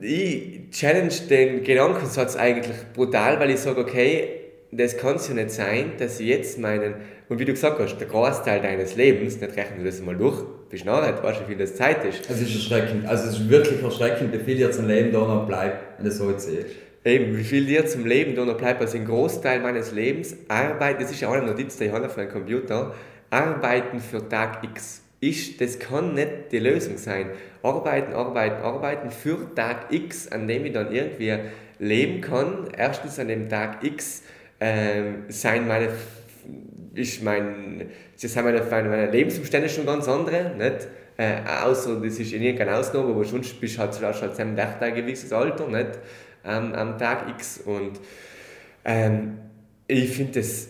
Ich 0.00 0.70
challenge 0.70 1.14
den 1.28 1.64
Gedankensatz 1.64 2.36
eigentlich 2.36 2.76
brutal, 2.94 3.40
weil 3.40 3.50
ich 3.50 3.58
sage, 3.58 3.80
okay, 3.80 4.43
das 4.76 4.96
kann 4.96 5.16
es 5.16 5.28
ja 5.28 5.34
nicht 5.34 5.50
sein, 5.50 5.92
dass 5.98 6.20
ich 6.20 6.26
jetzt 6.26 6.58
meinen, 6.58 6.94
und 7.28 7.38
wie 7.38 7.44
du 7.44 7.52
gesagt 7.52 7.78
hast, 7.78 7.96
der 7.98 8.06
Großteil 8.06 8.60
deines 8.60 8.96
Lebens, 8.96 9.40
nicht 9.40 9.56
rechnen 9.56 9.78
wir 9.78 9.90
das 9.90 10.00
mal 10.00 10.16
durch, 10.16 10.42
bist 10.70 10.84
nachher 10.84 11.12
nicht, 11.12 11.22
weißt 11.22 11.40
du, 11.40 11.44
wie 11.44 11.48
viel 11.48 11.58
das 11.58 11.74
Zeit 11.76 12.04
ist. 12.04 12.28
Es 12.28 12.40
ist 12.40 12.54
erschreckend, 12.54 13.06
also 13.06 13.28
es 13.28 13.38
ist 13.38 13.48
wirklich 13.48 13.82
erschreckend, 13.82 14.32
wie 14.32 14.38
viel 14.38 14.56
dir 14.56 14.70
zum 14.70 14.88
Leben 14.88 15.12
da 15.12 15.20
noch 15.20 15.46
bleibt, 15.46 15.98
wenn 15.98 16.06
du 16.06 16.10
so 16.10 16.30
jetzt 16.30 16.46
siehst. 16.46 16.66
Eben, 17.04 17.36
wie 17.36 17.44
viel 17.44 17.66
dir 17.66 17.86
zum 17.86 18.06
Leben 18.06 18.34
da 18.34 18.44
noch 18.44 18.56
bleibt, 18.56 18.80
also 18.80 18.96
ein 18.96 19.04
Großteil 19.04 19.60
meines 19.60 19.92
Lebens, 19.92 20.36
arbeiten, 20.48 21.02
das 21.02 21.10
ist 21.10 21.20
ja 21.20 21.28
auch 21.28 21.34
eine 21.34 21.46
Notiz, 21.46 21.76
die 21.76 21.84
ich 21.84 21.92
habe 21.92 22.06
auf 22.06 22.16
meinem 22.16 22.30
Computer, 22.30 22.94
arbeiten 23.30 24.00
für 24.00 24.28
Tag 24.28 24.64
X. 24.64 25.02
Ist, 25.20 25.60
das 25.60 25.78
kann 25.78 26.14
nicht 26.14 26.52
die 26.52 26.58
Lösung 26.58 26.98
sein. 26.98 27.30
Arbeiten, 27.62 28.12
arbeiten, 28.12 28.62
arbeiten 28.62 29.10
für 29.10 29.54
Tag 29.54 29.86
X, 29.90 30.28
an 30.28 30.48
dem 30.48 30.66
ich 30.66 30.72
dann 30.72 30.92
irgendwie 30.92 31.34
leben 31.78 32.20
kann. 32.20 32.68
Erstens 32.76 33.18
an 33.18 33.28
dem 33.28 33.48
Tag 33.48 33.82
X 33.82 34.22
ähm, 34.64 35.24
sein 35.28 35.68
meine, 35.68 35.90
ist 36.94 37.22
mein, 37.22 37.90
sind 38.16 38.34
meine, 38.36 38.88
meine 38.88 39.10
Lebensumstände 39.10 39.68
schon 39.68 39.84
ganz 39.84 40.08
andere, 40.08 40.54
nicht? 40.56 40.88
Äh, 41.18 41.42
außer 41.64 42.00
das 42.00 42.18
ist 42.18 42.32
in 42.32 42.42
irgendeiner 42.42 42.78
Ausnahme, 42.78 43.10
aber 43.10 43.24
sonst 43.24 43.60
bist 43.60 43.76
du 43.76 43.80
halt, 43.80 44.00
halt, 44.00 44.22
halt 44.22 44.40
ein 44.82 44.94
gewisses 44.94 45.32
Alter, 45.34 45.68
nicht? 45.68 45.98
Ähm, 46.46 46.72
am 46.72 46.98
Tag 46.98 47.28
X 47.28 47.60
und 47.64 48.00
ähm, 48.86 49.38
ich 49.86 50.10
finde 50.10 50.40
das, 50.40 50.68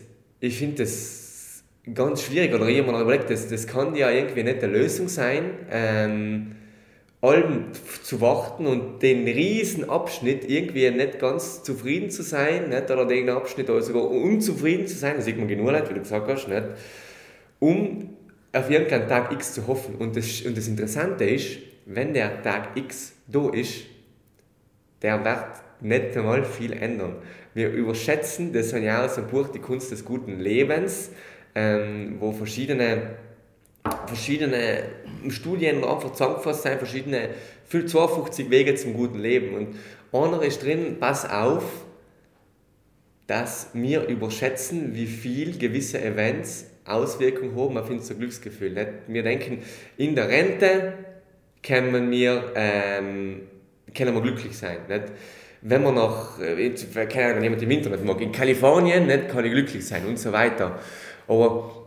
find 0.56 0.80
das 0.80 1.62
ganz 1.94 2.22
schwierig, 2.22 2.52
oder 2.52 2.64
mir 2.64 3.00
überlegt, 3.00 3.30
das, 3.30 3.48
das 3.48 3.66
kann 3.66 3.94
ja 3.94 4.10
irgendwie 4.10 4.42
nicht 4.42 4.62
eine 4.62 4.72
Lösung 4.72 5.08
sein, 5.08 5.50
ähm, 5.70 6.56
allem 7.24 7.66
zu 8.02 8.20
warten 8.20 8.66
und 8.66 9.02
den 9.02 9.24
riesen 9.24 9.88
Abschnitt 9.88 10.48
irgendwie 10.48 10.90
nicht 10.90 11.18
ganz 11.18 11.62
zufrieden 11.62 12.10
zu 12.10 12.22
sein, 12.22 12.68
nicht? 12.68 12.90
oder 12.90 13.06
den 13.06 13.30
Abschnitt 13.30 13.70
oder 13.70 13.82
sogar 13.82 14.10
unzufrieden 14.10 14.86
zu 14.86 14.96
sein, 14.96 15.14
das 15.16 15.24
sieht 15.24 15.38
man 15.38 15.48
genug 15.48 15.70
Leute, 15.70 15.90
wie 15.90 15.94
du 15.94 16.00
gesagt 16.00 16.28
hast, 16.28 16.48
nicht? 16.48 16.64
um 17.58 18.10
auf 18.52 18.70
irgendeinen 18.70 19.08
Tag 19.08 19.32
X 19.32 19.54
zu 19.54 19.66
hoffen. 19.66 19.96
Und 19.96 20.16
das, 20.16 20.42
und 20.42 20.56
das 20.56 20.68
Interessante 20.68 21.24
ist, 21.24 21.58
wenn 21.86 22.14
der 22.14 22.42
Tag 22.42 22.76
X 22.76 23.14
da 23.26 23.50
ist, 23.50 23.86
der 25.02 25.24
wird 25.24 25.46
nicht 25.80 26.16
einmal 26.16 26.44
viel 26.44 26.72
ändern. 26.72 27.16
Wir 27.52 27.70
überschätzen, 27.70 28.52
das 28.52 28.66
ist 28.66 28.78
ja 28.78 29.04
aus 29.04 29.16
dem 29.16 29.26
Buch 29.26 29.48
Die 29.48 29.58
Kunst 29.58 29.90
des 29.90 30.04
guten 30.04 30.38
Lebens, 30.40 31.10
ähm, 31.54 32.16
wo 32.20 32.32
verschiedene 32.32 33.16
verschiedene 34.06 34.84
Studien 35.30 35.84
einfach 35.84 36.12
zusammengefasst 36.12 36.62
sind, 36.62 36.78
verschiedene, 36.78 37.30
für 37.66 37.86
52 37.86 38.50
Wege 38.50 38.74
zum 38.74 38.94
guten 38.94 39.18
Leben. 39.18 39.54
Und 39.54 39.76
einer 40.12 40.42
ist 40.42 40.62
drin, 40.62 40.96
pass 41.00 41.28
auf, 41.28 41.64
dass 43.26 43.70
wir 43.72 44.06
überschätzen, 44.06 44.94
wie 44.94 45.06
viel 45.06 45.58
gewisse 45.58 46.02
Events 46.02 46.66
Auswirkungen 46.84 47.56
haben 47.56 47.78
auf 47.78 47.88
unser 47.88 48.14
Glücksgefühl. 48.14 48.70
Nicht? 48.72 48.88
Wir 49.08 49.22
denken, 49.22 49.62
in 49.96 50.14
der 50.14 50.28
Rente 50.28 50.92
können 51.62 52.10
wir, 52.10 52.52
ähm, 52.54 53.42
können 53.96 54.14
wir 54.14 54.20
glücklich 54.20 54.56
sein. 54.56 54.78
Nicht? 54.88 55.04
Wenn 55.62 55.82
man 55.82 55.94
nach, 55.94 56.38
äh, 56.38 56.74
keine 57.06 57.32
Ahnung, 57.32 57.42
jemand 57.42 57.62
im 57.62 57.70
Internet 57.70 58.04
mag, 58.04 58.20
in 58.20 58.32
Kalifornien 58.32 59.06
nicht, 59.06 59.30
kann 59.30 59.44
ich 59.46 59.52
glücklich 59.52 59.86
sein 59.86 60.04
und 60.04 60.18
so 60.18 60.30
weiter. 60.30 60.78
Aber 61.26 61.86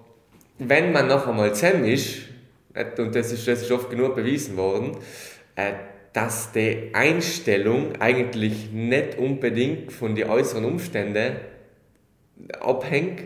wenn 0.58 0.92
man 0.92 1.08
noch 1.08 1.28
einmal 1.28 1.54
zusammen 1.54 1.86
ist, 1.86 2.27
und 2.98 3.16
das 3.16 3.32
ist, 3.32 3.48
das 3.48 3.62
ist 3.62 3.72
oft 3.72 3.90
genug 3.90 4.16
bewiesen 4.16 4.58
worden, 4.58 4.98
äh, 5.56 5.74
dass 6.14 6.52
die 6.52 6.90
Einstellung 6.94 8.00
eigentlich 8.00 8.72
nicht 8.72 9.18
unbedingt 9.18 9.92
von 9.92 10.16
den 10.16 10.30
äußeren 10.30 10.66
Umständen 10.66 11.36
abhängt, 12.60 13.24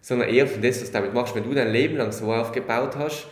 sondern 0.00 0.28
eher 0.28 0.46
von 0.46 0.62
dem, 0.62 0.70
was 0.70 0.84
du 0.84 0.92
damit 0.92 1.12
machst. 1.12 1.34
Wenn 1.34 1.44
du 1.44 1.54
dein 1.54 1.70
Leben 1.70 1.96
lang 1.96 2.12
so 2.12 2.32
aufgebaut 2.32 2.96
hast, 2.96 3.26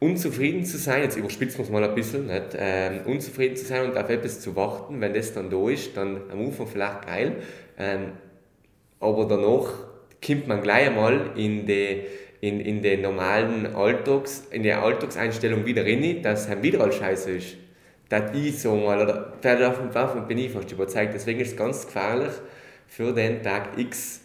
unzufrieden 0.00 0.64
zu 0.64 0.78
sein, 0.78 1.02
jetzt 1.02 1.16
überspitzen 1.16 1.58
wir 1.58 1.64
es 1.64 1.70
mal 1.70 1.84
ein 1.84 1.94
bisschen, 1.94 2.26
nicht? 2.26 2.56
Ähm, 2.56 3.00
unzufrieden 3.04 3.56
zu 3.56 3.64
sein 3.64 3.90
und 3.90 3.96
auf 3.96 4.08
etwas 4.08 4.40
zu 4.40 4.54
warten, 4.56 5.00
wenn 5.00 5.12
das 5.12 5.34
dann 5.34 5.50
da 5.50 5.68
ist, 5.68 5.96
dann 5.96 6.20
am 6.30 6.46
Anfang 6.46 6.66
vielleicht 6.66 7.06
geil, 7.06 7.36
ähm, 7.78 8.12
aber 9.00 9.26
danach 9.26 9.68
kommt 10.24 10.48
man 10.48 10.62
gleich 10.62 10.88
einmal 10.88 11.32
in 11.36 11.66
die 11.66 12.02
in, 12.40 12.60
in 12.60 12.82
den 12.82 13.02
normalen 13.02 13.74
Alltags, 13.74 14.46
in 14.50 14.62
der 14.62 14.82
Alltagseinstellung 14.82 15.66
wieder 15.66 15.84
rein, 15.84 16.22
dass 16.22 16.48
es 16.48 16.62
wieder 16.62 16.80
alles 16.80 16.96
scheiße 16.96 17.32
ist. 17.32 17.56
Das 18.08 18.34
ich 18.34 18.58
so 18.58 18.74
mal, 18.74 19.02
oder 19.02 19.34
davon, 19.42 19.90
davon 19.90 20.26
bin 20.26 20.38
ich 20.38 20.52
fast 20.52 20.72
überzeugt. 20.72 21.12
Deswegen 21.14 21.40
ist 21.40 21.48
es 21.52 21.56
ganz 21.56 21.86
gefährlich, 21.86 22.32
für 22.86 23.12
den 23.12 23.42
Tag 23.42 23.76
X 23.76 24.20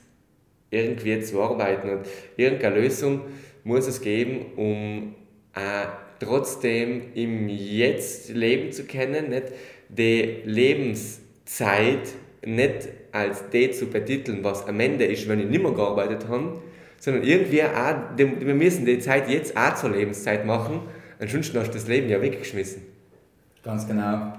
irgendwie 0.70 1.20
zu 1.22 1.42
arbeiten. 1.42 1.90
Und 1.90 2.08
irgendeine 2.38 2.80
Lösung 2.80 3.22
muss 3.64 3.88
es 3.88 4.00
geben, 4.00 4.46
um 4.56 5.16
äh, 5.54 5.88
trotzdem 6.20 7.14
im 7.14 7.50
Jetzt 7.50 8.30
leben 8.30 8.72
zu 8.72 8.86
können, 8.86 9.30
nicht 9.30 9.52
die 9.90 10.42
Lebenszeit 10.46 12.08
nicht 12.46 12.90
als 13.12 13.50
die 13.50 13.72
zu 13.72 13.88
betiteln, 13.88 14.44
was 14.44 14.68
am 14.68 14.80
Ende 14.80 15.06
ist, 15.06 15.28
wenn 15.28 15.40
ich 15.40 15.48
nicht 15.48 15.62
mehr 15.62 15.72
gearbeitet 15.72 16.28
habe, 16.28 16.62
sondern 17.04 17.24
irgendwie 17.24 17.62
auch, 17.62 17.96
wir 18.16 18.56
müssen 18.56 18.86
die 18.86 18.98
Zeit 19.00 19.28
jetzt 19.28 19.58
auch 19.58 19.76
zur 19.76 19.90
Lebenszeit 19.90 20.46
machen, 20.46 20.80
ansonsten 21.20 21.60
hast 21.60 21.68
du 21.68 21.74
das 21.74 21.86
Leben 21.86 22.08
ja 22.08 22.22
weggeschmissen. 22.22 22.82
Ganz 23.62 23.86
genau. 23.86 24.32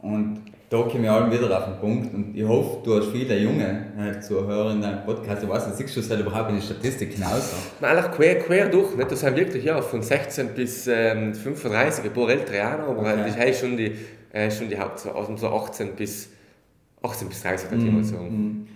Und 0.00 0.40
da 0.70 0.82
kommen 0.82 1.02
wir 1.02 1.12
alle 1.12 1.32
wieder 1.32 1.58
auf 1.58 1.64
den 1.64 1.80
Punkt 1.80 2.14
und 2.14 2.36
ich 2.36 2.44
hoffe, 2.44 2.78
du 2.84 2.96
hast 2.96 3.08
viele 3.08 3.36
junge 3.40 3.86
äh, 3.98 4.20
Zuhörer 4.20 4.70
in 4.70 4.80
deinem 4.80 5.04
Podcast. 5.04 5.42
Ich 5.42 5.48
weiß 5.48 5.66
nicht, 5.66 5.78
siehst 5.78 5.96
du 5.96 6.00
das 6.00 6.10
halt 6.10 6.20
überhaupt 6.20 6.50
in 6.50 6.56
die 6.56 6.62
Statistik 6.62 7.12
hinaus? 7.12 7.52
Eigentlich 7.80 8.12
quer, 8.12 8.38
quer 8.38 8.68
durch. 8.68 8.94
Nicht? 8.94 9.10
Das 9.10 9.18
sind 9.18 9.36
wirklich 9.36 9.64
ja, 9.64 9.82
von 9.82 10.00
16 10.00 10.50
bis 10.54 10.86
ähm, 10.86 11.34
35, 11.34 12.04
ein 12.04 12.12
paar 12.12 12.30
ältere 12.30 12.84
auch 12.84 12.90
aber 12.90 13.00
okay. 13.00 13.32
das 13.36 13.50
ist 13.50 13.60
schon 13.60 13.76
die, 13.76 13.96
äh, 14.32 14.48
schon 14.48 14.68
die 14.68 14.78
Haupt, 14.78 15.04
also 15.12 15.36
so 15.36 15.48
18 15.48 15.96
bis 15.96 16.30
18 17.02 17.28
bis 17.28 17.42
30, 17.42 17.68
würde 17.72 17.84
ich 17.84 17.92
mal 17.92 18.04
sagen. 18.04 18.68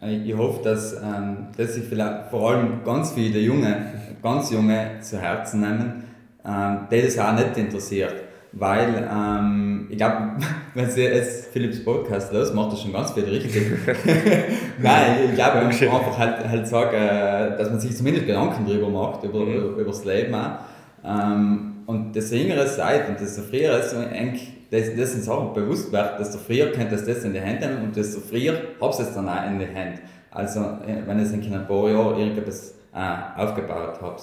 Ich 0.00 0.36
hoffe, 0.36 0.62
dass, 0.62 0.94
ähm, 0.94 1.48
dass 1.56 1.74
sich 1.74 1.84
vielleicht 1.84 2.30
vor 2.30 2.50
allem 2.50 2.84
ganz 2.84 3.12
viele 3.12 3.40
Junge, 3.40 3.84
ganz 4.22 4.50
Junge 4.52 5.00
zu 5.00 5.20
Herzen 5.20 5.60
nehmen, 5.60 6.04
ähm, 6.46 6.86
die 6.90 7.02
das 7.02 7.18
auch 7.18 7.32
nicht 7.32 7.56
interessiert. 7.56 8.14
Weil 8.52 9.08
ähm, 9.12 9.88
ich 9.90 9.96
glaube, 9.96 10.36
wenn 10.74 10.88
sie 10.88 11.02
jetzt 11.02 11.48
Philips 11.52 11.84
Podcast 11.84 12.32
los 12.32 12.52
macht 12.54 12.72
das 12.72 12.82
schon 12.82 12.92
ganz 12.92 13.10
viel 13.10 13.24
richtig. 13.24 13.60
Nein, 14.78 15.16
ich 15.28 15.34
glaube 15.34 15.66
okay. 15.66 15.88
einfach 15.88 16.16
halt, 16.16 16.48
halt 16.48 16.68
sagen, 16.68 16.94
äh, 16.94 17.58
dass 17.58 17.68
man 17.70 17.80
sich 17.80 17.96
zumindest 17.96 18.26
Gedanken 18.26 18.66
darüber 18.66 18.88
macht, 18.88 19.24
über, 19.24 19.40
mhm. 19.40 19.52
über, 19.52 19.80
über 19.80 19.84
das 19.90 20.04
Leben 20.04 20.34
auch. 20.34 20.58
Ähm, 21.04 21.72
und 21.86 22.14
das 22.14 22.30
jüngere 22.30 22.66
Zeit 22.66 23.08
und 23.08 23.18
desto 23.18 23.42
früher 23.42 23.78
ist 23.78 23.94
eigentlich 23.94 24.57
das, 24.70 24.94
das 24.96 25.12
sind 25.12 25.24
Sachen 25.24 25.52
bewusst 25.54 25.90
wird, 25.92 26.20
desto 26.20 26.38
früher 26.38 26.70
könnt 26.72 26.92
ihr 26.92 26.98
das 26.98 27.24
in 27.24 27.32
die 27.32 27.40
Hand 27.40 27.60
nehmen 27.60 27.82
und 27.84 27.96
desto 27.96 28.20
früher 28.20 28.54
habt 28.80 28.98
ihr 28.98 29.06
es 29.06 29.14
dann 29.14 29.28
auch 29.28 29.46
in 29.46 29.58
die 29.58 29.66
Hand. 29.66 30.00
Also, 30.30 30.60
äh, 30.60 31.06
wenn 31.06 31.18
ihr 31.18 31.24
es 31.24 31.32
in 31.32 31.54
ein 31.54 31.66
paar 31.66 31.88
Jahren 31.88 32.18
irgendetwas 32.18 32.74
äh, 32.94 33.40
aufgebaut 33.40 33.98
habt. 34.00 34.22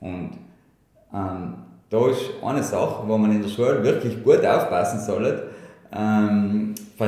Und 0.00 0.30
ähm, 1.12 1.54
da 1.90 2.08
ist 2.08 2.30
eine 2.42 2.62
Sache, 2.62 3.02
wo 3.06 3.18
man 3.18 3.32
in 3.32 3.42
der 3.42 3.48
Schule 3.48 3.82
wirklich 3.82 4.22
gut 4.24 4.44
aufpassen 4.44 5.00
sollte. 5.00 5.50
Ähm, 5.94 6.74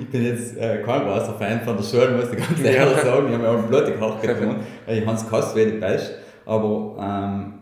ich 0.00 0.08
bin 0.08 0.24
jetzt 0.24 0.56
äh, 0.56 0.82
kein 0.82 1.02
großer 1.02 1.34
Fan 1.34 1.60
von 1.62 1.76
der 1.76 1.84
Schule, 1.84 2.12
muss 2.12 2.32
ich 2.32 2.38
ganz 2.38 2.60
ehrlich 2.62 2.96
ja. 2.98 3.04
sagen. 3.04 3.26
Ich 3.28 3.34
habe 3.34 3.42
mir 3.42 3.50
auch 3.50 3.62
blutig 3.62 4.00
hart 4.00 4.22
getan. 4.22 4.56
Ich 4.86 5.04
habe 5.04 5.16
es 5.16 5.28
gehasst 5.28 5.56
wie 5.56 5.64
die 5.64 5.78
Pest. 5.78 6.14
Aber 6.46 6.96
ähm, 7.00 7.54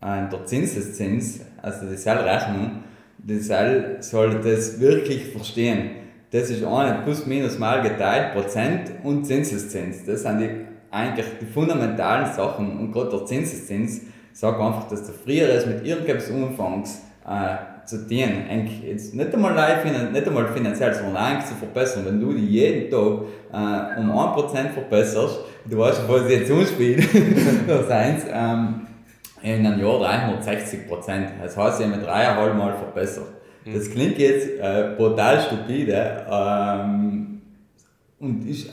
äh, 0.00 0.30
der 0.30 0.44
Zinseszins, 0.46 1.40
also 1.60 1.86
die 1.86 1.96
Zellrechnung, 1.96 2.84
die 3.26 3.38
Soll, 3.38 3.96
soll 4.00 4.40
das 4.42 4.78
wirklich 4.80 5.28
verstehen. 5.28 5.90
Das 6.30 6.50
ist 6.50 6.64
eine 6.64 7.02
plus 7.04 7.26
minus 7.26 7.58
mal 7.58 7.80
geteilt 7.80 8.34
Prozent 8.34 8.90
und 9.02 9.24
Zinseszins. 9.24 10.04
Das 10.04 10.22
sind 10.22 10.40
die, 10.40 10.50
eigentlich 10.90 11.26
die 11.40 11.46
fundamentalen 11.46 12.32
Sachen. 12.32 12.78
Und 12.78 12.92
gerade 12.92 13.10
der 13.10 13.24
Zinseszins 13.24 14.02
sagt 14.32 14.60
einfach, 14.60 14.88
dass 14.88 15.06
der 15.06 15.14
früher 15.14 15.48
ist 15.48 15.66
mit 15.66 15.86
irgendetwas 15.86 16.30
Umfangs 16.30 17.02
äh, 17.26 17.86
zu 17.86 18.06
dienen. 18.06 18.46
Eigentlich 18.50 18.82
jetzt 18.82 19.14
nicht 19.14 19.32
einmal, 19.32 19.54
live, 19.54 19.84
nicht 19.84 20.26
einmal 20.26 20.48
finanziell, 20.48 20.92
sondern 20.92 21.16
eigentlich 21.16 21.46
zu 21.46 21.54
verbessern. 21.54 22.04
Wenn 22.04 22.20
du 22.20 22.34
die 22.34 22.46
jeden 22.46 22.90
Tag 22.90 23.22
äh, 23.52 24.00
um 24.00 24.10
1% 24.10 24.70
verbesserst, 24.70 25.38
du 25.64 25.78
weißt 25.78 26.02
was 26.08 26.30
jetzt 26.30 26.50
umspielt, 26.50 27.08
das 27.66 27.88
eins, 27.88 28.24
ähm, 28.30 28.86
in 29.44 29.66
einem 29.66 29.78
Jahr 29.78 29.98
360 29.98 30.88
Prozent. 30.88 31.28
Das 31.42 31.56
heißt, 31.56 31.80
ich 31.80 31.86
habe 31.86 31.96
mich 31.96 32.06
dreieinhalb 32.06 32.56
Mal 32.56 32.74
verbessert. 32.74 33.28
Mhm. 33.64 33.74
Das 33.74 33.90
klingt 33.90 34.18
jetzt 34.18 34.48
äh, 34.58 34.94
brutal 34.96 35.40
stupide 35.40 36.26
ähm, 36.30 37.42
und 38.18 38.48
ist 38.48 38.70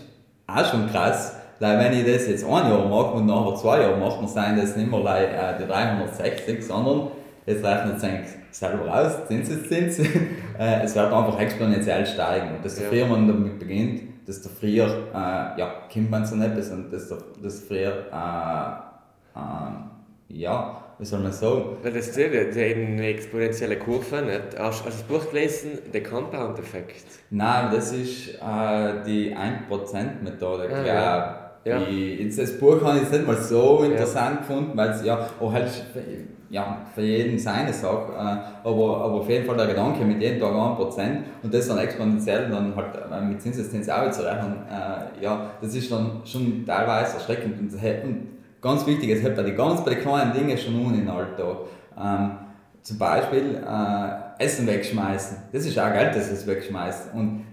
auch 0.47 0.65
schon 0.65 0.89
krass, 0.89 1.35
weil 1.59 1.77
wenn 1.77 1.93
ich 1.93 2.05
das 2.05 2.27
jetzt 2.27 2.45
ein 2.45 2.69
Jahr 2.69 2.87
mache 2.87 3.11
und 3.11 3.25
nachher 3.25 3.55
zwei 3.55 3.81
Jahre 3.81 3.97
mache, 3.97 4.19
dann 4.19 4.27
sind 4.27 4.57
das 4.57 4.75
nicht 4.77 4.89
mehr 4.89 4.99
äh, 4.99 5.61
die 5.61 5.67
360, 5.67 6.65
sondern 6.65 7.11
jetzt 7.45 7.63
rechnet 7.63 7.97
es 7.97 8.03
eigentlich 8.03 8.31
selber 8.51 8.93
aus, 8.93 9.27
Zinseszins. 9.27 9.99
äh, 10.59 10.83
es 10.83 10.95
wird 10.95 11.11
einfach 11.11 11.39
exponentiell 11.39 12.05
steigen. 12.05 12.55
Und 12.55 12.65
desto 12.65 12.83
ja. 12.83 12.89
früher 12.89 13.07
man 13.07 13.27
damit 13.27 13.59
beginnt, 13.59 14.01
desto 14.25 14.49
früher 14.49 14.87
äh, 15.13 15.59
ja, 15.59 15.73
kommt 15.91 16.09
man 16.09 16.25
zu 16.25 16.35
etwas 16.41 16.71
und 16.71 16.91
desto, 16.91 17.17
desto 17.43 17.67
früher 17.67 18.05
äh, 18.11 19.37
äh, 19.37 19.90
ja, 20.33 20.81
wie 20.99 21.05
soll 21.05 21.19
man 21.19 21.31
sagen? 21.31 21.77
Das 21.83 21.95
ist 21.95 22.17
eine 22.17 23.07
exponentielle 23.07 23.77
Kurve, 23.77 24.21
nicht? 24.21 24.59
Hast 24.59 24.81
du 24.81 24.89
das 24.89 25.03
Buch 25.03 25.29
gelesen, 25.31 25.79
der 25.93 26.03
Compound-Effekt? 26.03 27.05
Nein, 27.29 27.69
das 27.71 27.91
ist 27.91 28.35
äh, 28.35 29.03
die 29.05 29.35
1%-Methode, 29.35 30.69
ah, 30.71 30.85
ja. 30.85 31.37
Ja. 31.63 31.79
jetzt 31.79 32.39
das 32.39 32.59
Buch 32.59 32.81
habe 32.83 32.97
ich 32.97 33.03
jetzt 33.03 33.13
nicht 33.13 33.27
mal 33.27 33.37
so 33.37 33.83
interessant 33.83 34.39
ja. 34.41 34.47
gefunden, 34.47 34.71
weil 34.75 34.89
es 34.89 35.05
ja 35.05 35.29
auch 35.39 35.53
halt 35.53 35.69
ja, 36.49 36.85
für 36.93 37.01
jeden 37.01 37.39
seine 37.39 37.71
Sache, 37.71 38.11
äh, 38.13 38.67
aber, 38.67 38.97
aber 38.97 39.13
auf 39.13 39.29
jeden 39.29 39.45
Fall 39.45 39.55
der 39.55 39.67
Gedanke 39.67 40.03
mit 40.03 40.21
jedem 40.21 40.39
Tag 40.39 40.51
1% 40.51 41.01
und 41.43 41.53
das 41.53 41.67
dann 41.67 41.77
exponentiell 41.77 42.49
dann 42.49 42.75
halt 42.75 42.93
äh, 43.09 43.21
mit 43.21 43.41
Zinseszins 43.41 43.87
auch 43.89 44.09
zu 44.11 44.23
rechnen, 44.23 44.57
äh, 44.69 45.23
ja, 45.23 45.51
das 45.61 45.73
ist 45.73 45.91
dann 45.91 46.21
schon 46.25 46.65
teilweise 46.65 47.15
erschreckend 47.17 47.59
und, 47.59 47.73
und 47.73 48.27
ganz 48.61 48.85
wichtig, 48.85 49.09
es 49.09 49.21
hält 49.21 49.35
bei 49.35 49.43
den 49.43 49.55
ganz 49.55 49.83
bei 49.83 49.95
den 49.95 50.01
kleinen 50.01 50.33
Dingen 50.33 50.57
schon 50.57 50.75
um 50.75 50.93
in 50.93 51.01
den 51.01 51.09
Alltag. 51.09 51.57
Ähm, 51.97 52.31
zum 52.81 52.97
Beispiel 52.97 53.61
äh, 53.67 54.43
Essen 54.43 54.65
wegschmeißen. 54.67 55.37
Das 55.51 55.65
ist 55.65 55.77
auch 55.77 55.91
Geld, 55.91 56.15
dass 56.15 56.31
es 56.31 56.47
wegschmeißt. 56.47 57.13
Und 57.13 57.45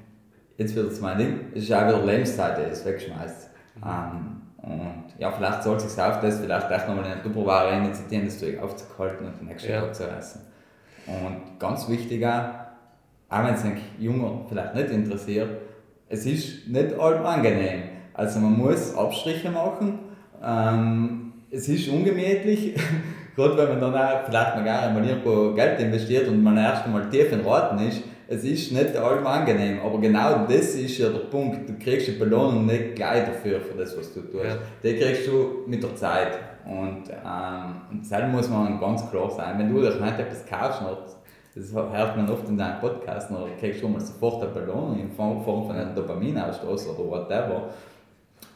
jetzt 0.57 0.75
wird 0.75 0.91
es 0.93 1.01
mein 1.01 1.19
Ding, 1.19 1.41
es 1.55 1.65
ist 1.65 1.73
auch 1.73 1.87
wieder 1.87 2.05
Lebenszeit, 2.05 2.59
dass 2.59 2.79
es 2.79 2.85
wegschmeißt. 2.85 3.51
Ähm, 3.85 4.43
und 4.63 5.15
ja, 5.19 5.31
vielleicht 5.31 5.63
soll 5.63 5.77
es 5.77 5.95
sich 5.95 6.03
auf 6.03 6.21
das 6.21 6.41
vielleicht 6.41 6.71
echt 6.71 6.89
nochmal 6.89 7.07
in 7.07 7.13
eine 7.13 7.23
Tupperware 7.23 7.77
initiieren, 7.77 8.27
das 8.27 8.39
Zeug 8.39 8.61
aufzuhalten 8.61 9.27
und 9.27 9.41
den 9.41 9.49
nächsten 9.49 9.71
ja. 9.71 9.81
Tag 9.81 9.95
zu 9.95 10.05
essen. 10.05 10.41
Und 11.07 11.59
ganz 11.59 11.89
wichtig 11.89 12.27
auch, 12.27 12.51
auch 13.31 13.45
wenn 13.45 13.55
es 13.55 13.65
einen 13.65 13.81
Junger 13.99 14.45
vielleicht 14.49 14.75
nicht 14.75 14.91
interessiert, 14.91 15.49
es 16.09 16.27
ist 16.27 16.69
nicht 16.69 16.99
allem 16.99 17.25
angenehm. 17.25 17.83
Also 18.15 18.41
man 18.41 18.59
muss 18.59 18.95
Abstriche 18.97 19.51
machen 19.51 20.08
ähm, 20.45 21.33
es 21.51 21.69
ist 21.69 21.89
ungemütlich, 21.89 22.75
gerade 23.37 23.57
wenn 23.57 23.69
man 23.69 23.81
dann 23.81 23.95
auch 23.95 24.25
vielleicht 24.27 24.57
noch 24.57 24.65
gar 24.65 24.83
einmal 24.83 25.07
irgendwo 25.07 25.55
Geld 25.55 25.81
investiert 25.81 26.29
und 26.29 26.43
man 26.43 26.57
erst 26.57 26.85
einmal 26.85 27.09
tief 27.09 27.33
in 27.33 27.41
Raten 27.41 27.79
ist. 27.87 28.03
Es 28.31 28.45
ist 28.45 28.73
nicht 28.73 28.95
allem 28.95 29.27
angenehm, 29.27 29.81
aber 29.83 29.99
genau 30.01 30.45
das 30.47 30.75
ist 30.75 30.99
ja 30.99 31.09
der 31.09 31.21
Punkt. 31.21 31.67
Du 31.67 31.79
kriegst 31.83 32.09
die 32.09 32.13
Belohnung 32.13 32.67
nicht 32.67 32.95
gleich 32.95 33.25
dafür, 33.25 33.59
für 33.59 33.79
das, 33.79 33.97
was 33.97 34.13
du 34.13 34.21
tust. 34.21 34.45
Ja. 34.45 34.59
Die 34.83 34.97
kriegst 34.97 35.27
du 35.27 35.65
mit 35.67 35.83
der 35.83 35.97
Zeit. 35.97 36.39
Und, 36.67 37.05
ähm, 37.09 38.03
das 38.11 38.31
muss 38.31 38.51
man 38.51 38.79
ganz 38.79 39.11
klar 39.11 39.31
sein. 39.31 39.59
Wenn 39.59 39.75
du 39.75 39.81
dich 39.81 39.99
nicht 39.99 40.19
etwas 40.19 40.45
kaufst, 40.45 40.83
das 41.55 41.73
hört 41.73 42.17
man 42.17 42.29
oft 42.29 42.47
in 42.49 42.59
deinem 42.59 42.81
Podcast, 42.81 43.31
dann 43.31 43.39
kriegst 43.59 43.83
du 43.83 43.89
mal 43.89 44.01
sofort 44.01 44.43
eine 44.43 44.53
Belohnung 44.53 45.01
in 45.01 45.11
Form 45.11 45.43
von 45.43 45.71
einem 45.73 45.95
Dopaminausstoß 45.95 46.89
oder 46.89 47.11
whatever. 47.11 47.71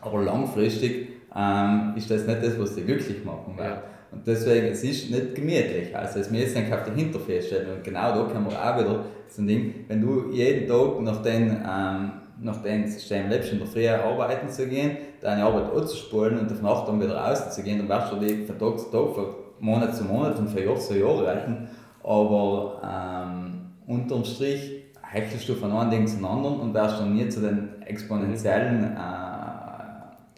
Aber 0.02 0.22
langfristig 0.22 1.08
ähm, 1.36 1.92
ist 1.96 2.10
das 2.10 2.26
nicht 2.26 2.42
das, 2.42 2.58
was 2.58 2.74
sie 2.74 2.86
wirklich 2.86 3.24
machen 3.24 3.56
will. 3.56 3.64
Ja. 3.64 3.82
Und 4.12 4.26
deswegen, 4.26 4.66
es 4.66 4.84
ist 4.84 5.10
nicht 5.10 5.34
gemütlich. 5.34 5.96
Also 5.96 6.20
es 6.20 6.30
müssen 6.30 6.58
eigentlich 6.58 6.74
auf 6.74 6.84
den 6.84 6.94
Hinterfuß 6.94 7.46
stellen. 7.46 7.76
Und 7.76 7.84
genau 7.84 8.14
da 8.14 8.30
kann 8.30 8.44
man 8.44 8.54
auch 8.54 8.78
wieder 8.78 9.04
so 9.28 9.42
ein 9.42 9.46
Ding, 9.46 9.74
wenn 9.88 10.02
du 10.02 10.30
jeden 10.30 10.68
Tag 10.68 11.00
nach 11.00 11.22
den, 11.22 11.50
ähm, 11.50 12.12
nach 12.40 12.62
dem 12.62 12.86
System 12.86 13.30
lebst, 13.30 13.52
in 13.52 13.58
der 13.58 13.66
Früh 13.66 13.88
arbeiten 13.88 14.48
zu 14.50 14.66
gehen, 14.66 14.98
deine 15.20 15.44
Arbeit 15.44 15.72
anzuspulen 15.74 16.38
und 16.38 16.52
auf 16.52 16.60
Nacht 16.60 16.88
dann 16.88 17.00
wieder 17.00 17.16
rauszugehen, 17.16 17.78
dann 17.78 17.88
wirst 17.88 18.12
du 18.12 18.16
dich 18.16 18.46
von 18.46 18.58
Tag 18.58 18.78
zu 18.78 18.90
Tag, 18.90 19.14
von 19.14 19.26
Monat 19.60 19.96
zu 19.96 20.04
Monat 20.04 20.38
und 20.38 20.48
von 20.48 20.62
Jahr 20.62 20.76
zu 20.76 20.98
Jahr 20.98 21.24
reiten. 21.24 21.68
Aber 22.02 22.82
ähm, 22.84 23.70
unterm 23.86 24.24
Strich 24.24 24.82
hechelst 25.02 25.48
du 25.48 25.54
von 25.54 25.72
einem 25.72 25.90
Ding 25.90 26.06
zum 26.06 26.24
anderen 26.24 26.60
und 26.60 26.74
wirst 26.74 27.00
dann 27.00 27.14
nie 27.14 27.28
zu 27.28 27.40
den 27.40 27.82
exponentiellen 27.86 28.84
äh, 28.96 29.21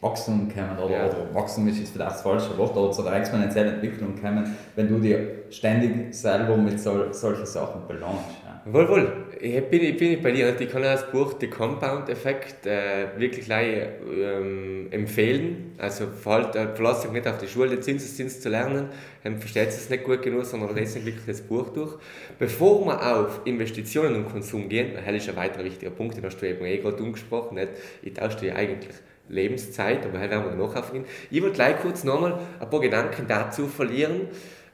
Wachstum 0.04 0.52
kommen 0.52 0.78
oder, 0.78 0.94
ja. 0.94 1.06
oder 1.06 1.34
Wachstum 1.34 1.66
ist 1.66 1.78
vielleicht 1.78 1.98
das 1.98 2.22
falsche 2.22 2.56
Wort, 2.58 2.76
oder 2.76 2.92
zu 2.92 3.06
exponentiellen 3.08 3.74
Entwicklung 3.74 4.20
kommen, 4.20 4.54
wenn 4.76 4.88
du 4.88 4.98
dir 4.98 5.44
ständig 5.50 6.14
selber 6.14 6.56
mit 6.56 6.78
sol 6.78 7.12
solchen 7.12 7.46
Sachen 7.46 7.86
belohnst. 7.88 8.24
Ja. 8.44 8.72
Wohl, 8.72 8.88
wohl. 8.88 9.12
Ich 9.40 9.62
bin, 9.68 9.82
ich 9.82 9.96
bin 9.96 10.22
bei 10.22 10.30
dir. 10.30 10.58
Ich 10.58 10.70
kann 10.70 10.82
das 10.82 11.10
Buch 11.10 11.34
The 11.38 11.48
Compound 11.48 12.08
Effect 12.08 12.66
äh, 12.66 13.08
wirklich 13.18 13.44
gleich, 13.44 13.88
ähm, 14.10 14.88
empfehlen. 14.90 15.72
Also 15.76 16.06
verlasst 16.06 16.54
äh, 16.54 17.08
euch 17.08 17.12
nicht 17.12 17.28
auf 17.28 17.36
die 17.38 17.46
Schule, 17.46 17.70
den 17.70 17.82
Zinseszins 17.82 18.40
zu 18.40 18.48
lernen. 18.48 18.88
Ähm, 19.22 19.38
versteht 19.38 19.68
es 19.68 19.90
nicht 19.90 20.04
gut 20.04 20.22
genug, 20.22 20.46
sondern 20.46 20.74
lest 20.74 20.94
wirklich 20.96 21.26
das 21.26 21.42
Buch 21.42 21.68
durch. 21.74 21.94
Bevor 22.38 22.86
wir 22.86 23.16
auf 23.16 23.42
Investitionen 23.44 24.14
und 24.16 24.30
Konsum 24.30 24.68
gehen, 24.68 24.94
weil 24.94 25.12
das 25.14 25.24
ist 25.24 25.28
ein 25.28 25.36
weiterer 25.36 25.64
wichtiger 25.64 25.90
Punkt, 25.90 26.16
den 26.16 26.24
hast 26.24 26.38
du 26.38 26.48
eben 26.48 26.64
eh 26.64 26.78
gerade 26.78 27.02
umgesprochen. 27.02 27.56
Nicht? 27.56 27.68
Ich 28.02 28.14
tausche 28.14 28.38
dir 28.38 28.56
eigentlich 28.56 28.94
Lebenszeit, 29.28 30.04
aber 30.04 30.20
heute 30.20 30.30
werden 30.30 30.50
wir 30.50 30.56
noch 30.56 30.76
auf 30.76 30.92
ihn. 30.94 31.04
Ich 31.30 31.40
würde 31.40 31.54
gleich 31.54 31.80
kurz 31.80 32.04
nochmal 32.04 32.38
ein 32.60 32.70
paar 32.70 32.80
Gedanken 32.80 33.26
dazu 33.26 33.66
verlieren, 33.66 34.28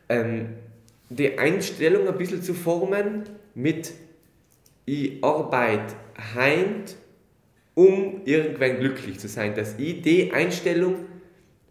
ähm, 0.08 0.50
die 1.08 1.38
Einstellung 1.38 2.08
ein 2.08 2.16
bisschen 2.16 2.42
zu 2.42 2.54
formen 2.54 3.24
mit 3.54 3.92
ich 4.86 5.22
arbeite 5.22 5.94
heint, 6.34 6.96
um 7.74 8.22
irgendwann 8.24 8.78
glücklich 8.78 9.20
zu 9.20 9.28
sein. 9.28 9.54
Dass 9.54 9.78
ich 9.78 10.02
die 10.02 10.32
Einstellung 10.32 10.96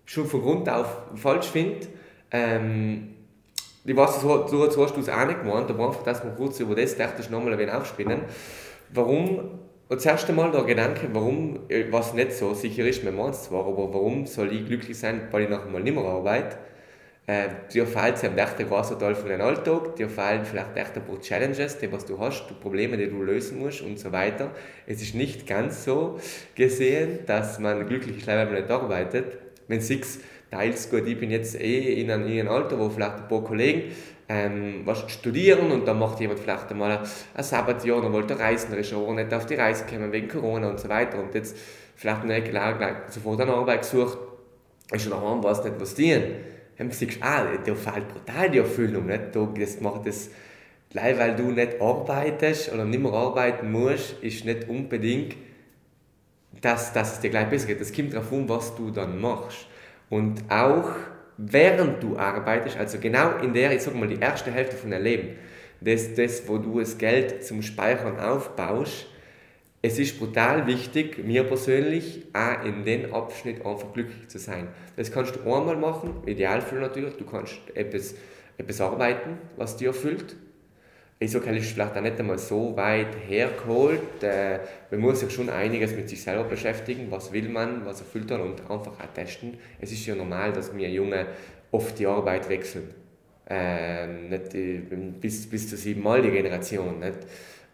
schon 0.05 0.25
von 0.25 0.41
Grund 0.41 0.69
auf 0.69 1.01
falsch 1.15 1.47
finde. 1.47 1.87
Ähm, 2.31 3.15
ich 3.83 3.95
weiß, 3.95 4.21
so, 4.21 4.47
so, 4.47 4.83
hast 4.83 4.95
du 4.95 5.01
es 5.01 5.09
auch 5.09 5.25
nicht 5.25 5.41
gemeint, 5.41 5.69
aber 5.69 5.87
einfach, 5.87 6.03
dass 6.03 6.23
wir 6.23 6.31
kurz 6.31 6.59
über 6.59 6.75
das 6.75 6.95
dachte 6.95 7.21
ich 7.21 7.29
nochmal 7.29 7.53
ein 7.53 7.59
wenig 7.59 7.73
aufspinnen. 7.73 8.21
Warum 8.93 9.59
und 9.89 9.97
das 9.97 10.05
erste 10.05 10.33
Mal 10.33 10.51
der 10.51 10.63
Gedanke, 10.63 11.09
warum, 11.13 11.61
äh, 11.67 11.85
was 11.91 12.13
nicht 12.13 12.31
so 12.33 12.53
sicher 12.53 12.85
ist, 12.85 13.03
man 13.03 13.15
meint 13.15 13.33
es 13.33 13.43
zwar, 13.43 13.65
aber 13.65 13.91
warum 13.91 14.27
soll 14.27 14.53
ich 14.53 14.65
glücklich 14.65 14.97
sein, 14.97 15.27
weil 15.31 15.43
ich 15.43 15.49
nachher 15.49 15.69
mal 15.69 15.81
nicht 15.81 15.95
mehr 15.95 16.05
arbeite? 16.05 16.57
Äh, 17.25 17.49
dir 17.73 17.87
fällt 17.87 18.15
es 18.15 18.23
echt 18.23 18.59
ein 18.59 18.67
großer 18.67 18.97
Teil 18.97 19.15
von 19.15 19.29
deinem 19.29 19.41
Alltag, 19.41 19.95
dir 19.95 20.07
fallen 20.07 20.45
vielleicht 20.45 20.77
echt 20.77 20.95
ein 20.95 21.03
paar 21.03 21.19
Challenges, 21.19 21.79
die 21.79 21.91
was 21.91 22.05
du 22.05 22.19
hast, 22.19 22.47
die 22.49 22.53
Probleme, 22.53 22.97
die 22.97 23.09
du 23.09 23.21
lösen 23.21 23.59
musst 23.59 23.81
und 23.81 23.99
so 23.99 24.11
weiter. 24.11 24.51
Es 24.85 25.01
ist 25.01 25.15
nicht 25.15 25.47
ganz 25.47 25.83
so 25.85 26.19
gesehen, 26.55 27.19
dass 27.25 27.59
man 27.59 27.87
glücklich 27.87 28.17
ist, 28.17 28.27
weil 28.27 28.45
man 28.45 28.55
nicht 28.55 28.69
arbeitet. 28.69 29.37
Wenn 29.67 29.81
sechs 29.81 30.19
teils 30.51 30.89
gut, 30.89 31.07
ich 31.07 31.19
bin 31.19 31.31
jetzt 31.31 31.59
eh 31.59 32.01
in 32.01 32.11
einem, 32.11 32.27
in 32.27 32.39
einem 32.39 32.49
Alter, 32.49 32.77
wo 32.79 32.89
vielleicht 32.89 33.17
ein 33.17 33.27
paar 33.27 33.43
Kollegen 33.43 33.91
ähm, 34.29 34.81
was 34.85 35.11
studieren 35.11 35.71
und 35.71 35.87
dann 35.87 35.97
macht 35.97 36.19
jemand 36.19 36.39
vielleicht 36.39 36.69
einmal 36.69 36.99
ein 37.33 37.43
Sabbatjahr 37.43 38.03
und 38.03 38.13
wollte 38.13 38.37
reisen, 38.37 38.71
er 38.71 38.77
ist 38.77 38.93
auch 38.93 39.11
nicht 39.13 39.33
auf 39.33 39.47
die 39.47 39.55
Reise 39.55 39.85
gekommen 39.85 40.11
wegen 40.11 40.27
Corona 40.27 40.69
und 40.69 40.79
so 40.79 40.87
weiter 40.87 41.19
und 41.19 41.33
jetzt 41.33 41.57
vielleicht 41.95 42.23
nicht 42.25 42.49
klar 42.49 42.77
gleich 42.77 42.95
sofort 43.09 43.41
eine 43.41 43.53
Arbeit 43.53 43.81
gesucht, 43.81 44.19
ist 44.91 45.01
schon 45.01 45.11
daheim, 45.11 45.43
weiß 45.43 45.63
nicht 45.63 45.79
was 45.79 45.95
dienen. 45.95 46.35
Dann 46.77 46.91
siehst 46.91 47.17
du, 47.17 47.25
ah, 47.25 47.43
da 47.65 47.75
fehlt 47.75 48.07
brutal 48.07 48.49
die 48.51 48.59
Erfüllung, 48.59 49.07
nicht? 49.07 49.35
das 49.35 49.81
macht 49.81 50.07
das, 50.07 50.29
gleich 50.91 51.17
weil 51.17 51.35
du 51.35 51.51
nicht 51.51 51.81
arbeitest 51.81 52.71
oder 52.71 52.85
nicht 52.85 53.01
mehr 53.01 53.11
arbeiten 53.11 53.71
musst, 53.71 54.15
ist 54.21 54.45
nicht 54.45 54.69
unbedingt, 54.69 55.35
dass, 56.61 56.93
dass 56.93 57.13
es 57.13 57.19
dir 57.19 57.31
gleich 57.31 57.49
besser 57.49 57.67
geht. 57.67 57.81
Es 57.81 57.93
kommt 57.93 58.13
darauf 58.13 58.31
an, 58.31 58.47
was 58.47 58.75
du 58.75 58.91
dann 58.91 59.19
machst. 59.19 59.67
Und 60.09 60.43
auch 60.49 60.89
während 61.39 62.03
du 62.03 62.17
arbeitest, 62.17 62.77
also 62.77 62.99
genau 62.99 63.37
in 63.37 63.53
der, 63.53 63.73
ich 63.73 63.81
sag 63.81 63.95
mal, 63.95 64.07
die 64.07 64.19
erste 64.19 64.51
Hälfte 64.51 64.75
von 64.75 64.91
deinem 64.91 65.03
Leben, 65.03 65.29
das, 65.79 66.13
das, 66.13 66.47
wo 66.47 66.57
du 66.57 66.79
das 66.79 66.97
Geld 66.97 67.45
zum 67.45 67.61
Speichern 67.61 68.19
aufbaust, 68.19 69.07
es 69.81 69.97
ist 69.97 70.19
brutal 70.19 70.67
wichtig, 70.67 71.23
mir 71.23 71.45
persönlich, 71.45 72.25
auch 72.33 72.65
in 72.65 72.83
dem 72.83 73.13
Abschnitt 73.13 73.65
einfach 73.65 73.93
glücklich 73.93 74.27
zu 74.27 74.37
sein. 74.37 74.67
Das 74.97 75.09
kannst 75.09 75.37
du 75.37 75.39
einmal 75.41 75.77
machen, 75.77 76.21
idealvoll 76.25 76.81
natürlich, 76.81 77.15
du 77.15 77.25
kannst 77.25 77.57
etwas, 77.73 78.15
etwas 78.57 78.81
arbeiten, 78.81 79.37
was 79.55 79.77
dir 79.77 79.89
erfüllt, 79.89 80.35
Eishockey 81.21 81.57
ist 81.57 81.71
vielleicht 81.71 81.97
auch 81.97 82.01
nicht 82.01 82.17
einmal 82.17 82.37
so 82.37 82.77
weit 82.77 83.13
hergeholt. 83.27 84.23
Äh, 84.23 84.59
man 84.89 85.01
muss 85.01 85.19
sich 85.19 85.33
schon 85.33 85.49
einiges 85.49 85.93
mit 85.93 86.07
sich 86.07 86.21
selber 86.21 86.45
beschäftigen. 86.45 87.07
Was 87.11 87.33
will 87.33 87.49
man, 87.49 87.85
was 87.85 87.99
erfüllt 87.99 88.29
man 88.29 88.39
und 88.39 88.61
einfach 88.61 88.93
auch 88.93 89.13
testen. 89.13 89.57
Es 89.81 89.91
ist 89.91 90.05
ja 90.05 90.15
normal, 90.15 90.53
dass 90.53 90.75
wir 90.75 90.89
Junge 90.89 91.25
oft 91.71 91.99
die 91.99 92.07
Arbeit 92.07 92.47
wechseln. 92.47 92.93
Äh, 93.49 94.07
nicht 94.07 94.53
die, 94.53 94.81
bis, 95.19 95.49
bis 95.49 95.67
zur 95.67 95.77
siebenmal 95.77 96.21
Generation. 96.21 96.99
Nicht? 96.99 97.17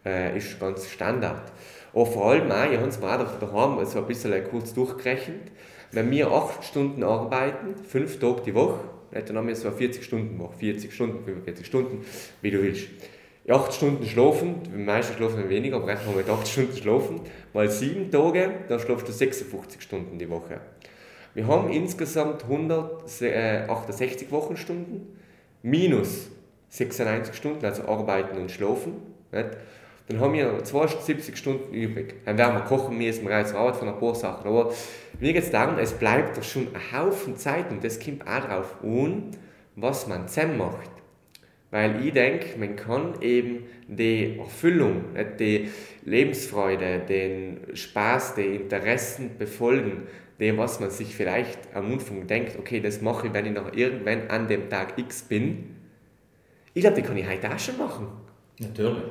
Äh, 0.04 0.36
ist 0.36 0.58
ganz 0.58 0.88
Standard. 0.90 1.52
Aber 1.94 2.06
vor 2.06 2.32
allem 2.32 2.50
auch, 2.50 2.68
ich 2.68 2.76
habe 2.76 2.88
es 2.88 2.98
mal 2.98 3.16
daheim 3.40 3.84
so 3.84 4.00
ein 4.00 4.06
bisschen 4.08 4.34
kurz 4.50 4.74
durchgerechnet, 4.74 5.52
wenn 5.92 6.10
wir 6.10 6.32
acht 6.32 6.64
Stunden 6.64 7.04
arbeiten, 7.04 7.76
fünf 7.76 8.18
Tage 8.18 8.42
die 8.44 8.54
Woche, 8.54 8.80
dann 9.12 9.36
haben 9.36 9.46
wir 9.46 9.54
so 9.54 9.68
eine 9.68 9.76
40 9.76 10.04
Stunden 10.04 10.36
Woche, 10.40 10.58
40 10.58 10.92
Stunden, 10.92 11.24
45 11.24 11.64
Stunden, 11.64 12.04
wie 12.42 12.50
du 12.50 12.60
willst 12.60 12.88
8 13.48 13.72
Stunden 13.72 14.04
schlafen, 14.04 14.56
die 14.64 14.76
meisten 14.76 15.14
schlafen 15.16 15.48
weniger, 15.48 15.76
aber 15.76 15.86
rechnen 15.86 16.14
wir 16.14 16.22
mit 16.22 16.28
8 16.28 16.48
Stunden 16.48 16.76
schlafen, 16.76 17.20
mal 17.52 17.70
7 17.70 18.10
Tage, 18.10 18.50
dann 18.68 18.80
schlafst 18.80 19.08
du 19.08 19.12
56 19.12 19.80
Stunden 19.80 20.18
die 20.18 20.28
Woche. 20.28 20.60
Wir 21.34 21.46
haben 21.46 21.70
insgesamt 21.70 22.44
168 22.44 24.30
Wochenstunden 24.32 25.18
minus 25.62 26.28
96 26.70 27.34
Stunden, 27.34 27.64
also 27.64 27.84
arbeiten 27.84 28.38
und 28.38 28.50
schlafen. 28.50 28.94
Nicht? 29.32 29.50
Dann 30.08 30.20
haben 30.20 30.34
wir 30.34 30.62
72 30.62 31.36
Stunden 31.36 31.74
übrig. 31.74 32.14
Dann 32.24 32.38
werden 32.38 32.54
wir 32.54 32.62
kochen 32.62 32.96
müssen, 32.96 33.26
wir 33.26 33.34
reisen 33.34 33.56
Arbeit 33.56 33.76
von 33.76 33.88
ein 33.88 33.98
paar 33.98 34.14
Sachen. 34.14 34.48
Aber 34.48 34.72
mir 35.18 35.32
geht 35.32 35.42
es 35.42 35.50
darum, 35.50 35.78
es 35.78 35.92
bleibt 35.92 36.36
doch 36.36 36.44
schon 36.44 36.68
ein 36.74 36.98
Haufen 36.98 37.36
Zeit 37.36 37.70
und 37.70 37.82
das 37.82 37.98
kommt 37.98 38.22
auch 38.22 38.40
darauf 38.40 38.76
an, 38.82 39.32
was 39.74 40.06
man 40.06 40.28
zusammen 40.28 40.58
macht. 40.58 40.90
Weil 41.76 42.06
ich 42.06 42.14
denke, 42.14 42.58
man 42.58 42.74
kann 42.74 43.20
eben 43.20 43.66
die 43.86 44.38
Erfüllung, 44.38 45.14
die 45.38 45.68
Lebensfreude, 46.06 47.02
den 47.06 47.66
Spaß, 47.74 48.36
die 48.36 48.56
Interessen 48.56 49.36
befolgen, 49.36 50.04
dem, 50.40 50.56
was 50.56 50.80
man 50.80 50.88
sich 50.88 51.14
vielleicht 51.14 51.58
am 51.74 51.92
Anfang 51.92 52.26
denkt, 52.26 52.58
okay, 52.58 52.80
das 52.80 53.02
mache 53.02 53.26
ich, 53.26 53.34
wenn 53.34 53.44
ich 53.44 53.52
noch 53.52 53.74
irgendwann 53.74 54.26
an 54.28 54.48
dem 54.48 54.70
Tag 54.70 54.96
X 54.96 55.24
bin. 55.24 55.76
Ich 56.72 56.80
glaube, 56.80 56.96
die 56.96 57.02
kann 57.02 57.18
ich 57.18 57.28
heute 57.28 57.54
auch 57.54 57.58
schon 57.58 57.76
machen. 57.76 58.06
Natürlich. 58.58 59.02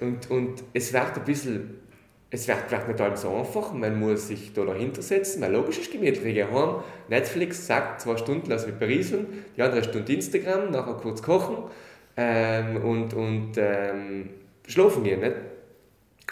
Und, 0.00 0.30
und 0.30 0.62
es 0.74 0.92
wird 0.92 1.16
ein 1.16 1.24
bisschen, 1.24 1.80
es 2.28 2.46
wird 2.46 2.58
vielleicht 2.68 2.86
nicht 2.86 3.00
allem 3.00 3.16
so 3.16 3.34
einfach, 3.34 3.72
man 3.72 3.98
muss 3.98 4.28
sich 4.28 4.52
da 4.52 4.66
dahinter 4.66 5.00
setzen, 5.00 5.40
weil 5.40 5.52
logisch 5.52 5.78
ist 5.78 5.90
gemütlich, 5.90 6.26
ich 6.26 6.34
gehe 6.34 6.50
heim, 6.50 6.82
Netflix 7.08 7.66
sagt, 7.66 8.02
zwei 8.02 8.18
Stunden 8.18 8.50
lasse 8.50 8.68
ich 8.68 8.74
berieseln, 8.74 9.26
die 9.56 9.62
andere 9.62 9.82
Stunde 9.82 10.12
Instagram, 10.12 10.70
nachher 10.70 10.98
kurz 10.98 11.22
kochen, 11.22 11.70
ähm, 12.16 12.76
und, 12.78 13.14
und 13.14 13.52
ähm, 13.56 14.30
schlafen 14.66 15.04
gehen. 15.04 15.20
Nicht? 15.20 15.36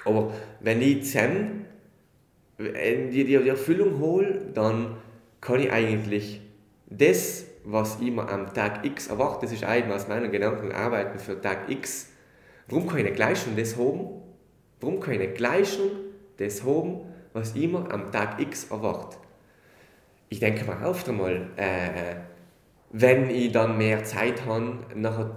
Aber 0.05 0.33
wenn 0.61 0.81
ich 0.83 1.05
zusammen 1.05 1.67
die, 2.59 3.25
die, 3.25 3.25
die 3.25 3.49
Erfüllung 3.49 4.01
hole, 4.01 4.41
dann 4.53 4.97
kann 5.41 5.61
ich 5.61 5.71
eigentlich 5.71 6.41
das, 6.87 7.45
was 7.65 8.01
ich 8.01 8.11
mir 8.11 8.29
am 8.29 8.53
Tag 8.55 8.85
X 8.85 9.09
erwarte, 9.09 9.47
das 9.47 9.53
ist 9.53 9.65
eigentlich 9.65 9.95
aus 9.95 10.09
meinen 10.09 10.33
Gedanken 10.33 10.73
arbeiten 10.73 11.19
für 11.19 11.41
Tag 11.41 11.69
X. 11.69 12.11
Warum 12.69 12.87
kann 12.87 12.99
ich 12.99 13.05
nicht 13.05 13.17
gleich 13.17 13.43
schon 13.43 13.57
das 13.57 13.77
haben? 13.77 14.23
Warum 14.81 15.01
kann 15.01 15.15
ich 15.15 15.21
nicht 15.21 15.35
gleich 15.35 15.75
schon 15.75 15.91
das 16.39 16.65
haben, 16.65 17.01
was 17.33 17.55
ich 17.55 17.69
mir 17.69 17.91
am 17.91 18.11
Tag 18.11 18.41
X 18.41 18.71
erwarte? 18.71 19.17
Ich 20.29 20.41
denke 20.41 20.65
mir 20.65 20.87
oft 20.87 21.09
einmal, 21.09 21.49
äh, 21.57 22.17
wenn 22.91 23.31
ich 23.31 23.53
dann 23.53 23.79
mehr 23.79 24.05
Zeit 24.05 24.45
habe, 24.47 24.79
nachher 24.95 25.31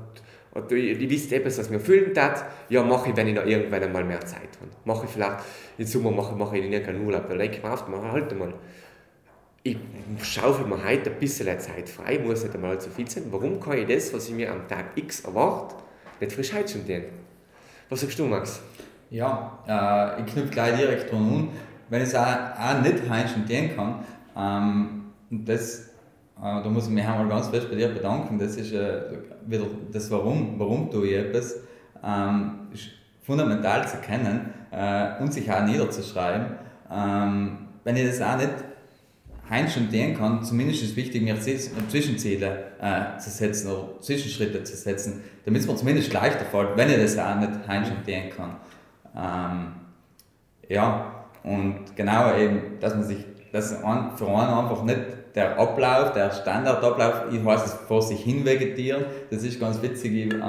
und 0.54 0.72
ich 0.72 1.10
wisst 1.10 1.32
etwas, 1.32 1.58
was 1.58 1.70
mir 1.70 1.78
erfüllen 1.78 2.18
hat, 2.18 2.46
ja, 2.70 2.84
mache 2.84 3.10
ich, 3.10 3.16
wenn 3.16 3.28
ich 3.28 3.36
noch 3.36 3.46
irgendwann 3.46 3.84
einmal 3.84 4.04
mehr 4.04 4.20
Zeit 4.22 4.50
habe. 4.60 4.72
Mache 4.84 5.06
ich 5.06 5.12
vielleicht, 5.12 5.38
im 5.78 5.86
Sommer 5.86 6.12
mache, 6.12 6.36
mache 6.36 6.58
ich 6.58 6.70
nicht 6.70 6.86
keinen 6.86 7.06
Urlaub, 7.06 7.30
da 7.30 7.36
denke 7.36 7.58
ich 7.58 7.64
mir 7.64 7.72
oft, 7.72 7.86
halt 7.88 8.38
mal, 8.38 8.54
ich 9.64 9.78
schaufel 10.24 10.66
mir 10.66 10.84
heute 10.84 11.12
ein 11.12 11.20
bisschen 11.20 11.48
Zeit 11.60 11.88
frei, 11.88 12.20
muss 12.20 12.44
nicht 12.44 12.56
einmal 12.56 12.82
zu 12.82 12.90
viel 12.90 13.10
sein. 13.10 13.24
Warum 13.30 13.60
kann 13.60 13.78
ich 13.78 13.88
das, 13.88 14.14
was 14.14 14.28
ich 14.28 14.34
mir 14.34 14.52
am 14.52 14.68
Tag 14.68 14.86
X 14.96 15.22
erwarte, 15.22 15.76
nicht 16.20 16.34
frisch 16.34 16.54
heute 16.54 16.68
schon 16.68 16.88
tun? 16.88 17.04
Was 17.90 18.02
sagst 18.02 18.18
du, 18.20 18.26
Max? 18.26 18.62
Ja, 19.10 19.60
äh, 19.68 20.22
ich 20.22 20.34
knüpfe 20.34 20.50
gleich 20.50 20.78
direkt 20.78 21.12
dran 21.12 21.22
an. 21.22 21.50
Wenn 21.90 22.02
ich 22.02 22.08
es 22.08 22.16
auch, 22.16 22.26
auch 22.26 22.82
nicht 22.82 23.10
heute 23.10 23.28
schon 23.28 23.46
tun 23.46 23.70
kann, 23.76 24.06
ähm, 24.36 25.02
das 25.30 25.91
da 26.42 26.70
muss 26.70 26.86
ich 26.86 26.90
mich 26.90 27.06
einmal 27.06 27.28
ganz 27.28 27.48
fest 27.50 27.70
bei 27.70 27.76
dir 27.76 27.90
bedanken. 27.90 28.40
Das 28.40 28.56
ist 28.56 28.74
äh, 28.74 29.02
wieder 29.46 29.66
das 29.92 30.10
Warum, 30.10 30.56
warum 30.58 30.90
tue 30.90 31.08
ich 31.08 31.16
etwas, 31.16 31.58
ähm, 32.04 32.68
ist 32.74 32.90
fundamental 33.22 33.88
zu 33.88 33.98
kennen 33.98 34.52
äh, 34.72 35.22
und 35.22 35.32
sich 35.32 35.52
auch 35.52 35.64
niederzuschreiben. 35.64 36.48
Ähm, 36.92 37.68
wenn 37.84 37.96
ich 37.96 38.08
das 38.08 38.22
auch 38.22 38.38
nicht 38.38 38.50
heim 39.50 39.68
schon 39.68 39.92
tun 39.92 40.16
kann, 40.18 40.44
zumindest 40.44 40.82
ist 40.82 40.92
es 40.92 40.96
wichtig, 40.96 41.22
mir 41.22 41.40
Zwischenziele 41.40 42.72
äh, 42.82 43.20
zu 43.20 43.30
setzen 43.30 43.72
oder 43.72 44.00
Zwischenschritte 44.02 44.64
zu 44.64 44.76
setzen, 44.76 45.22
damit 45.46 45.62
es 45.62 45.68
mir 45.68 45.76
zumindest 45.76 46.12
leichter 46.12 46.46
fällt, 46.46 46.76
wenn 46.76 46.90
ich 46.90 46.98
das 46.98 47.20
auch 47.20 47.36
nicht 47.36 47.52
heim 47.68 47.86
schon 47.86 48.04
tun 48.04 48.30
kann. 48.36 48.56
Ähm, 49.16 49.72
ja, 50.70 51.26
und 51.44 51.96
genau 51.96 52.36
eben, 52.36 52.80
dass 52.80 52.96
man 52.96 53.04
sich 53.04 53.26
das 53.52 53.74
für 53.74 54.28
einen 54.28 54.54
einfach 54.54 54.84
nicht 54.84 55.02
der 55.36 55.58
Ablauf, 55.58 56.14
der 56.14 56.32
Standardablauf, 56.32 57.26
ich 57.32 57.44
heiße 57.44 57.66
es 57.66 57.74
vor 57.88 58.02
sich 58.02 58.22
hin 58.22 58.46
vegetieren. 58.46 59.06
Das 59.30 59.44
ist 59.44 59.60
ganz 59.60 59.82
witzig. 59.82 60.28
Ich 60.28 60.34
äh, 60.34 60.40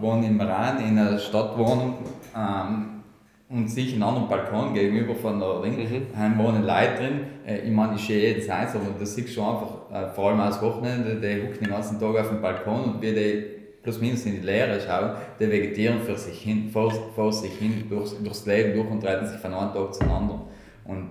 wohne 0.00 0.26
im 0.26 0.40
Iran 0.40 0.78
in 0.80 0.98
einer 0.98 1.18
Stadtwohnung 1.18 1.98
ähm, 2.36 3.02
und 3.48 3.68
sich 3.68 3.92
einen 3.92 4.02
anderen 4.02 4.28
Balkon 4.28 4.72
gegenüber 4.72 5.14
von 5.14 5.38
der 5.38 5.62
Ring. 5.62 5.76
Mhm. 5.76 6.38
wohnen 6.38 6.62
Leute 6.62 6.96
drin. 6.96 7.20
Äh, 7.46 7.58
ich 7.58 7.72
meine, 7.72 7.96
ich 7.96 8.06
sehe 8.06 8.28
jedes 8.28 8.48
eins, 8.48 8.74
aber 8.74 8.86
das 8.98 9.14
siehst 9.14 9.36
du 9.36 9.42
einfach, 9.42 9.90
äh, 9.92 10.08
vor 10.14 10.30
allem 10.30 10.40
als 10.40 10.62
Wochenende, 10.62 11.16
die 11.16 11.42
hucken 11.42 11.64
den 11.64 11.70
ganzen 11.70 12.00
Tag 12.00 12.16
auf 12.16 12.28
dem 12.28 12.40
Balkon 12.40 12.84
und 12.84 13.02
wie 13.02 13.12
die 13.12 13.44
plus 13.82 14.00
minus 14.00 14.24
in 14.26 14.40
die 14.40 14.46
Leere 14.46 14.80
schauen, 14.80 15.12
die 15.40 15.50
vegetieren 15.50 16.00
für 16.00 16.16
sich 16.16 16.40
hin, 16.40 16.70
vor, 16.70 16.90
vor 17.14 17.32
sich 17.32 17.52
hin 17.58 17.84
durchs, 17.88 18.16
durchs 18.22 18.46
Leben 18.46 18.74
durch 18.74 18.88
und 18.88 19.04
reiten 19.04 19.26
sich 19.26 19.38
von 19.38 19.52
einem 19.52 19.74
Tag 19.74 19.94
zum 19.94 20.10
anderen. 20.10 20.40
Und 20.84 21.10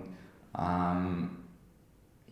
ähm, 0.58 1.30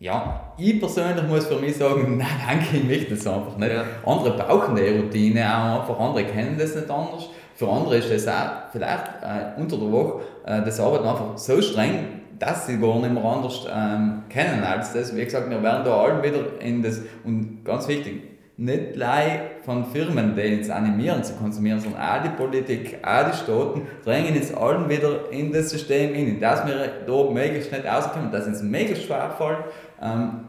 ja, 0.00 0.54
ich 0.56 0.80
persönlich 0.80 1.24
muss 1.28 1.46
für 1.46 1.58
mich 1.58 1.76
sagen, 1.76 2.16
nein, 2.18 2.26
danke, 2.48 2.78
ich 2.78 2.84
möchte 2.84 3.14
das 3.14 3.26
einfach 3.26 3.56
nicht. 3.56 3.70
Ja. 3.70 3.84
Andere 4.04 4.36
brauchen 4.36 4.74
die 4.74 4.98
Routine 4.98 5.44
auch 5.46 5.80
einfach, 5.80 6.00
andere 6.00 6.24
kennen 6.24 6.56
das 6.58 6.74
nicht 6.74 6.90
anders. 6.90 7.28
Für 7.54 7.68
andere 7.68 7.98
ist 7.98 8.10
das 8.10 8.26
auch 8.26 8.70
vielleicht 8.72 9.04
äh, 9.22 9.60
unter 9.60 9.76
der 9.76 9.92
Woche 9.92 10.22
äh, 10.46 10.62
das 10.62 10.80
Arbeiten 10.80 11.06
einfach 11.06 11.36
so 11.36 11.60
streng, 11.60 12.22
dass 12.38 12.66
sie 12.66 12.80
gar 12.80 12.98
nicht 12.98 13.12
mehr 13.12 13.22
anders 13.22 13.66
ähm, 13.70 14.22
kennen 14.30 14.64
als 14.64 14.94
das. 14.94 15.14
Wie 15.14 15.22
gesagt, 15.22 15.50
wir 15.50 15.62
werden 15.62 15.84
da 15.84 16.00
alle 16.00 16.22
wieder 16.22 16.58
in 16.60 16.82
das, 16.82 17.02
und 17.22 17.62
ganz 17.62 17.86
wichtig, 17.86 18.22
nicht 18.56 18.94
gleich 18.94 19.40
von 19.64 19.86
Firmen, 19.86 20.34
die 20.34 20.58
uns 20.58 20.70
animieren 20.70 21.22
zu 21.22 21.34
konsumieren, 21.34 21.80
sondern 21.80 22.00
auch 22.00 22.22
die 22.22 22.30
Politik, 22.30 22.98
auch 23.02 23.30
die 23.30 23.36
Staaten 23.36 23.82
drängen 24.04 24.36
uns 24.36 24.54
allen 24.54 24.88
wieder 24.88 25.30
in 25.30 25.52
das 25.52 25.70
System 25.70 26.14
hin, 26.14 26.40
dass 26.40 26.66
wir 26.66 27.04
da 27.06 27.30
möglichst 27.30 27.72
nicht 27.72 27.84
rauskommen, 27.84 28.30
dass 28.30 28.46
uns 28.46 28.62
möglichst 28.62 29.04
schwer 29.04 29.34
fällt, 29.36 29.64
ähm, 30.02 30.48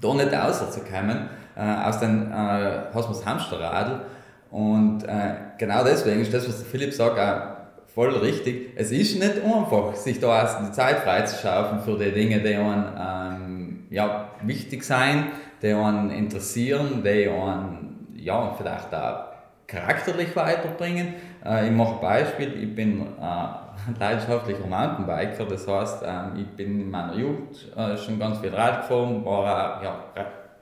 da 0.00 0.14
nicht 0.14 0.32
rauszukommen. 0.32 1.28
Äh, 1.56 1.88
aus 1.88 2.00
den 2.00 2.30
äh, 2.30 2.92
das 2.92 3.24
Hamsterradl 3.24 4.02
und 4.50 5.04
äh, 5.04 5.36
genau 5.56 5.82
deswegen 5.84 6.20
ist 6.20 6.34
das, 6.34 6.46
was 6.46 6.62
Philipp 6.62 6.92
sagt, 6.92 7.18
auch 7.18 7.56
voll 7.94 8.14
richtig. 8.18 8.74
Es 8.76 8.90
ist 8.90 9.18
nicht 9.18 9.42
einfach, 9.42 9.94
sich 9.94 10.20
da 10.20 10.42
erst 10.42 10.60
die 10.60 10.72
Zeit 10.72 10.98
freizuschaffen 10.98 11.80
für 11.80 11.96
die 11.96 12.12
Dinge, 12.12 12.40
die 12.40 12.56
einen 12.56 12.84
ähm, 12.98 13.86
ja, 13.88 14.32
wichtig 14.42 14.84
sein, 14.84 15.28
die 15.62 15.72
einen 15.72 16.10
interessieren, 16.10 17.02
die 17.02 17.26
einen 17.26 17.85
ja, 18.26 18.52
vielleicht 18.56 18.92
auch 18.92 19.26
charakterlich 19.66 20.34
weiterbringen. 20.34 21.14
Äh, 21.44 21.66
ich 21.66 21.72
mache 21.72 21.94
ein 21.94 22.00
Beispiel, 22.00 22.62
ich 22.62 22.74
bin 22.74 23.00
äh, 23.00 23.98
leidenschaftlicher 24.00 24.66
Mountainbiker, 24.66 25.44
das 25.44 25.66
heißt, 25.66 26.02
äh, 26.02 26.40
ich 26.40 26.48
bin 26.48 26.80
in 26.80 26.90
meiner 26.90 27.14
Jugend 27.14 27.72
äh, 27.76 27.96
schon 27.96 28.18
ganz 28.18 28.38
viel 28.38 28.54
Rad 28.54 28.82
gefahren, 28.82 29.24
war 29.24 29.82
ja, 29.82 29.96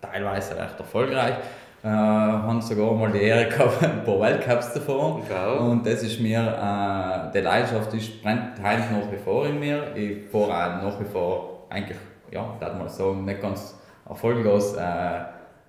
teilweise 0.00 0.56
recht 0.56 0.78
erfolgreich. 0.78 1.34
Äh, 1.82 1.88
haben 1.88 2.62
sogar 2.62 2.94
mal 2.94 3.12
die 3.12 3.20
Ehre 3.20 3.46
gehabt, 3.46 3.82
ein 3.82 4.04
paar 4.04 4.20
Weltcups 4.20 4.72
zu 4.72 4.80
fahren. 4.80 5.22
Wow. 5.28 5.68
Und 5.70 5.86
das 5.86 6.02
ist 6.02 6.18
mir, 6.18 6.40
äh, 6.40 7.32
die 7.32 7.40
Leidenschaft 7.42 7.92
ist, 7.92 8.22
brennt 8.22 8.58
eigentlich 8.62 8.90
nach 8.90 9.12
wie 9.12 9.18
vor 9.18 9.46
in 9.46 9.60
mir. 9.60 9.94
Ich 9.94 10.30
fahre 10.30 10.78
auch 10.78 10.82
nach 10.82 11.00
wie 11.00 11.04
vor 11.04 11.66
eigentlich, 11.68 11.98
ja, 12.30 12.56
darf 12.58 12.78
mal 12.78 12.88
sagen, 12.88 13.26
nicht 13.26 13.42
ganz 13.42 13.78
erfolglos 14.08 14.74
äh, 14.76 15.24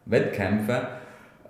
Wettkämpfe. 0.06 0.88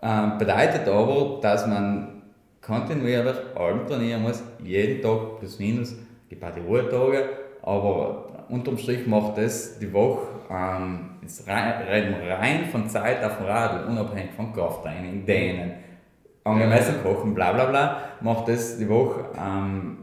Ähm, 0.01 0.37
bedeutet 0.37 0.87
aber, 0.87 1.39
dass 1.41 1.65
man 1.67 2.21
kontinuierlich 2.61 3.35
allem 3.55 3.85
trainieren 3.87 4.23
muss, 4.23 4.43
jeden 4.63 5.01
Tag 5.01 5.39
plus 5.39 5.59
minus, 5.59 5.95
gibt 6.29 6.43
auch 6.43 6.53
die 6.53 6.61
Ruhetage, 6.61 7.29
aber 7.61 8.45
unterm 8.49 8.77
Strich 8.77 9.05
macht 9.07 9.37
das 9.37 9.79
die 9.79 9.91
Woche 9.91 10.27
ähm, 10.49 11.11
rein, 11.47 12.15
rein 12.27 12.65
von 12.65 12.89
Zeit 12.89 13.23
auf 13.23 13.37
dem 13.37 13.45
Radl, 13.45 13.87
unabhängig 13.87 14.31
von 14.35 14.53
Krafttraining, 14.53 15.25
Dehnen, 15.25 15.73
angemessen 16.43 16.95
kochen, 17.03 17.33
bla 17.33 17.53
bla 17.53 17.65
bla, 17.65 18.01
macht 18.21 18.47
das 18.47 18.77
die 18.77 18.89
Woche 18.89 19.25
ähm, 19.39 19.97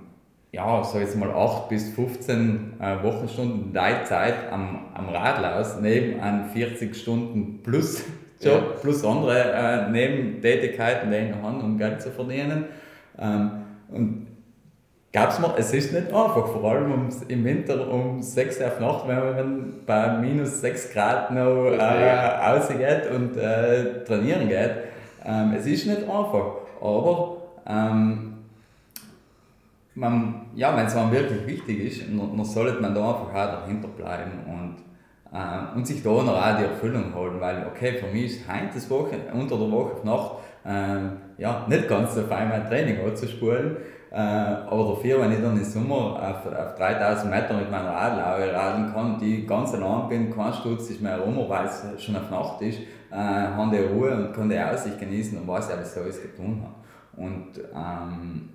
ja, 0.53 0.84
sag 0.84 1.01
jetzt 1.01 1.16
mal 1.16 1.30
8 1.30 1.70
bis 1.70 1.95
15 1.95 2.74
äh, 2.78 3.03
Wochenstunden 3.03 3.72
Zeit 4.05 4.53
am, 4.53 4.90
am 4.93 5.09
Radl 5.09 5.45
aus, 5.47 5.80
neben 5.80 6.20
einem 6.20 6.51
40 6.51 6.95
Stunden 6.95 7.62
plus 7.62 8.05
Job, 8.43 8.80
plus 8.80 9.05
andere 9.05 9.53
äh, 9.53 9.90
Nebentätigkeiten, 9.90 11.11
die 11.11 11.16
ich 11.16 11.30
noch 11.30 11.43
habe, 11.43 11.62
um 11.62 11.78
Geld 11.78 12.03
zu 12.03 12.11
verdienen. 12.11 12.66
Ähm, 13.18 13.51
und 13.90 14.26
gab's 15.12 15.38
mal, 15.38 15.55
es 15.57 15.72
ist 15.72 15.93
nicht 15.93 16.07
einfach, 16.07 16.47
vor 16.47 16.64
allem 16.64 16.93
um, 16.93 17.09
im 17.28 17.45
Winter 17.45 17.88
um 17.88 18.22
6 18.22 18.61
Uhr 18.61 18.66
auf 18.66 18.80
Nacht, 18.80 19.09
wenn 19.09 19.18
man 19.18 19.72
bei 19.86 20.18
minus 20.18 20.61
6 20.61 20.93
Grad 20.93 21.30
noch 21.30 21.66
äh, 21.66 21.76
ja. 21.76 22.53
rausgeht 22.53 23.11
und 23.14 23.36
äh, 23.36 24.05
trainieren 24.05 24.49
geht. 24.49 24.72
Ähm, 25.24 25.55
es 25.57 25.66
ist 25.66 25.86
nicht 25.86 26.03
einfach, 26.03 26.57
aber 26.80 27.36
ähm, 27.66 28.32
man, 29.95 30.47
ja, 30.55 30.76
wenn 30.76 30.86
es 30.86 30.97
einem 30.97 31.12
wirklich 31.12 31.47
wichtig 31.47 31.80
ist, 31.80 32.03
dann, 32.09 32.45
sollte 32.45 32.80
man 32.80 32.95
da 32.95 33.11
einfach 33.11 33.28
auch 33.28 33.61
dahinter 33.61 33.88
bleiben 33.88 34.32
und, 34.47 34.76
äh, 35.32 35.76
und 35.76 35.86
sich 35.86 36.02
da 36.02 36.10
noch 36.10 36.36
auch 36.36 36.56
die 36.58 36.64
Erfüllung 36.64 37.14
holen, 37.14 37.40
weil, 37.40 37.66
okay, 37.66 37.94
für 37.94 38.06
mich 38.06 38.36
ist 38.36 38.48
heute 38.48 38.74
das 38.74 38.90
Woche, 38.90 39.16
unter 39.32 39.56
der 39.56 39.70
Woche 39.70 40.06
Nacht, 40.06 40.32
äh, 40.64 41.42
ja, 41.42 41.66
nicht 41.68 41.88
ganz 41.88 42.14
so 42.14 42.22
fein 42.22 42.48
mein 42.48 42.66
Training 42.66 43.04
anzuspulen, 43.04 43.76
äh, 44.10 44.16
aber 44.16 44.94
dafür, 44.94 45.20
wenn 45.20 45.32
ich 45.32 45.40
dann 45.40 45.56
im 45.56 45.64
Sommer 45.64 46.16
auf, 46.20 46.46
auf 46.46 46.74
3000 46.76 47.30
Meter 47.30 47.54
mit 47.54 47.70
meiner 47.70 47.90
Radlaue 47.90 48.52
radeln 48.52 48.92
kann, 48.92 49.18
die 49.18 49.46
ganz 49.46 49.72
allein 49.72 50.08
bin, 50.08 50.34
kein 50.34 50.52
Sturz 50.52 50.90
ist 50.90 51.00
mehr 51.00 51.18
rum, 51.18 51.38
weil 51.48 51.66
es 51.66 52.02
schon 52.02 52.16
auf 52.16 52.30
Nacht 52.30 52.60
ist, 52.60 52.78
äh, 53.10 53.16
haben 53.16 53.70
die 53.70 53.78
Ruhe 53.78 54.14
und 54.14 54.34
kann 54.34 54.50
die 54.50 54.58
Aussicht 54.58 54.98
genießen 54.98 55.38
und 55.38 55.48
weiß 55.48 55.70
ja, 55.70 55.78
was 55.78 55.96
ich 55.96 56.02
alles 56.02 56.22
getan 56.22 56.62
habe. 56.62 56.74
Und 57.16 57.58
ähm, 57.74 58.48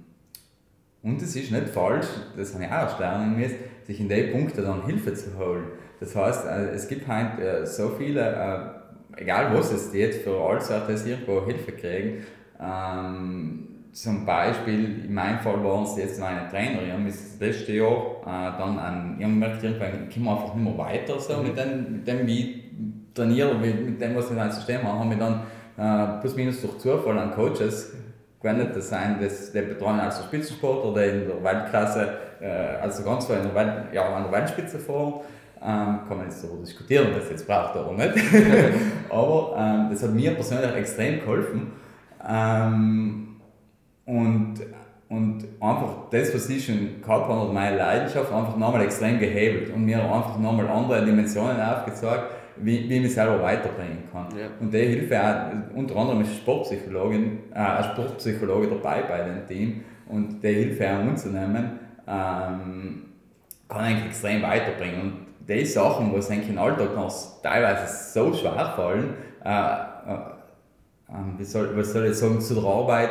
und 1.03 1.21
es 1.21 1.35
ist 1.35 1.51
nicht 1.51 1.69
falsch, 1.69 2.07
das 2.35 2.53
habe 2.53 2.65
ich 2.65 2.71
auch 2.71 2.99
lernen 2.99 3.37
müssen, 3.37 3.55
sich 3.85 3.99
in 3.99 4.09
den 4.09 4.31
Punkten 4.31 4.63
dann 4.63 4.85
Hilfe 4.85 5.13
zu 5.13 5.37
holen. 5.37 5.63
Das 5.99 6.15
heißt, 6.15 6.45
äh, 6.45 6.69
es 6.69 6.87
gibt 6.87 7.07
äh, 7.09 7.65
so 7.65 7.89
viele, 7.97 8.21
äh, 8.21 9.21
egal 9.21 9.53
was 9.53 9.71
es 9.71 9.91
geht, 9.91 10.15
für 10.15 10.39
alles 10.39 10.67
das 10.67 11.05
irgendwo 11.05 11.45
Hilfe 11.45 11.71
kriegen. 11.71 12.23
Ähm, 12.61 13.67
zum 13.93 14.25
Beispiel, 14.25 15.05
in 15.05 15.13
meinem 15.13 15.39
Fall 15.39 15.63
waren 15.63 15.83
es 15.83 15.97
jetzt 15.97 16.19
meine 16.19 16.47
Trainer, 16.49 16.83
ich 16.83 16.91
habe 16.91 17.05
das 17.05 17.39
letzte 17.39 17.73
Jahr 17.73 18.21
dann 18.23 18.77
an, 18.77 19.15
ich 19.17 19.23
habe 19.23 19.33
gemerkt, 19.33 19.63
irgendwann 19.63 20.09
kommen 20.09 20.25
wir 20.25 20.31
einfach 20.33 20.53
nicht 20.53 20.63
mehr 20.65 20.77
weiter 20.77 21.19
so 21.19 21.37
mhm. 21.37 21.47
mit, 21.47 21.57
dem, 21.57 21.91
mit 21.93 22.07
dem, 22.07 22.27
wie 22.27 22.39
ich 22.39 23.15
trainiere, 23.15 23.55
mit 23.55 23.99
dem, 23.99 24.15
was 24.15 24.29
wir 24.29 24.35
in 24.35 24.39
einem 24.39 24.51
System 24.51 24.83
haben, 24.83 24.99
haben 24.99 25.09
wir 25.09 25.17
dann 25.17 26.19
plus 26.19 26.35
minus 26.35 26.61
durch 26.61 26.77
Zufall 26.77 27.17
an 27.17 27.31
Coaches 27.31 27.95
gewendet. 28.39 28.75
Das 28.75 28.89
sind 28.89 29.17
das, 29.19 29.51
der 29.51 29.63
betreuen 29.63 29.99
als 29.99 30.23
Spitzensport 30.23 30.85
oder 30.85 31.03
in 31.03 31.27
der 31.27 31.43
Weltklasse, 31.43 32.09
also 32.79 33.03
ganz 33.03 33.25
klar 33.25 33.39
in 33.39 33.45
der, 33.45 33.55
Welt, 33.55 33.73
ja, 33.93 34.13
an 34.13 34.25
der 34.25 34.31
Weltspitze 34.31 34.77
vor. 34.77 35.23
Ähm, 35.61 35.99
kann 36.07 36.17
man 36.17 36.25
jetzt 36.25 36.43
darüber 36.43 36.61
diskutieren, 36.61 37.07
ob 37.07 37.19
das 37.19 37.29
jetzt 37.29 37.47
braucht 37.47 37.75
oder 37.75 37.91
nicht. 37.93 38.25
Aber 39.09 39.55
ähm, 39.57 39.87
das 39.89 40.03
hat 40.03 40.13
mir 40.13 40.31
persönlich 40.31 40.75
extrem 40.75 41.19
geholfen. 41.19 41.71
Ähm, 42.27 43.37
und, 44.05 44.55
und 45.09 45.45
einfach 45.59 46.09
das, 46.11 46.33
was 46.33 46.49
ich 46.49 46.65
schon 46.65 47.01
gehabt 47.01 47.27
habe, 47.27 47.51
meine 47.51 47.77
Leidenschaft, 47.77 48.31
einfach 48.31 48.55
nochmal 48.55 48.83
extrem 48.83 49.19
gehebelt 49.19 49.73
und 49.73 49.85
mir 49.85 50.03
einfach 50.03 50.37
nochmal 50.37 50.67
andere 50.67 51.05
Dimensionen 51.05 51.59
aufgezeigt 51.59 52.31
wie, 52.61 52.89
wie 52.89 52.95
ich 52.95 53.01
mich 53.01 53.13
selber 53.13 53.41
weiterbringen 53.41 54.03
kann. 54.11 54.27
Ja. 54.37 54.47
Und 54.59 54.73
der 54.73 54.85
Hilfe 54.85 55.21
auch, 55.21 55.75
unter 55.75 55.95
anderem 55.95 56.21
ist 56.21 56.35
Sportpsychologin, 56.37 57.39
äh, 57.53 57.83
Sportpsychologe 57.83 58.67
dabei 58.67 59.03
bei 59.03 59.23
dem 59.23 59.47
Team 59.47 59.83
und 60.07 60.41
der 60.43 60.53
Hilfe 60.53 60.85
auch 60.89 60.99
anzunehmen, 60.99 61.79
ähm, 62.07 63.01
kann 63.67 63.81
eigentlich 63.81 64.07
extrem 64.07 64.41
weiterbringen. 64.41 65.01
Und 65.01 65.26
die 65.47 65.65
Sachen, 65.65 66.11
wo 66.11 66.17
es 66.17 66.29
eigentlich 66.29 66.49
im 66.49 66.59
Alltag 66.59 66.95
noch 66.95 67.41
teilweise 67.41 68.11
so 68.13 68.33
schwer 68.33 68.73
fallen, 68.75 69.13
äh, 69.43 69.49
äh, 69.49 70.37
ähm, 71.09 71.35
wie, 71.37 71.43
soll, 71.43 71.75
was 71.75 71.93
soll 71.93 72.07
ich 72.07 72.15
sagen, 72.15 72.41
zu 72.41 72.55
der 72.55 72.63
Arbeit, 72.63 73.09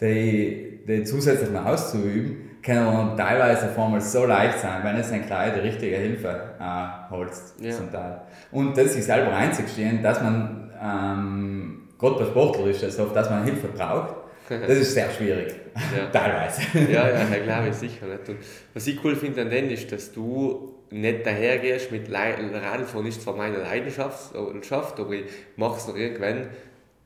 die, 0.00 0.80
die 0.86 1.04
zusätzlich 1.04 1.50
noch 1.50 1.64
auszuüben, 1.64 2.50
können 2.62 2.86
dann 2.86 3.16
teilweise 3.16 3.66
auf 3.66 3.78
einmal 3.78 4.00
so 4.00 4.24
leicht 4.24 4.58
sein, 4.58 4.84
wenn 4.84 4.96
es 4.96 5.10
ein 5.10 5.26
Kleid 5.26 5.56
die 5.56 5.60
richtige 5.60 5.96
Hilfe 5.96 6.54
äh, 6.60 7.10
holst 7.10 7.54
ja. 7.60 7.72
zum 7.72 7.90
Teil. 7.90 8.20
Und 8.52 8.76
das 8.76 8.92
sich 8.92 9.04
selber 9.04 9.34
einzugestehen, 9.34 10.02
dass 10.02 10.20
man, 10.20 10.70
ähm, 10.80 11.88
gerade 11.98 12.16
bei 12.16 12.24
Sportler 12.26 12.66
ist 12.66 12.82
das 12.82 12.98
oft, 13.00 13.16
dass 13.16 13.30
man 13.30 13.44
Hilfe 13.44 13.68
braucht, 13.68 14.14
das 14.48 14.78
ist 14.78 14.94
sehr 14.94 15.10
schwierig, 15.10 15.54
ja. 15.74 16.06
teilweise. 16.12 16.62
Ja, 16.92 17.08
ja, 17.08 17.18
ja 17.18 17.42
glaube 17.42 17.68
ich 17.68 17.74
sicher 17.74 18.06
nicht. 18.06 18.28
Und 18.28 18.38
was 18.74 18.86
ich 18.86 19.02
cool 19.04 19.16
finde 19.16 19.42
an 19.42 19.50
denen 19.50 19.70
ist, 19.70 19.90
dass 19.90 20.12
du 20.12 20.71
nicht 20.92 21.26
dahergehst 21.26 21.90
mit 21.90 22.12
Radfahren 22.12 23.06
ist 23.06 23.22
zwar 23.22 23.36
meine 23.36 23.58
Leidenschaft, 23.58 24.34
aber 24.34 25.12
ich 25.12 25.24
mache 25.56 25.78
es 25.78 25.88
noch 25.88 25.96
irgendwann 25.96 26.48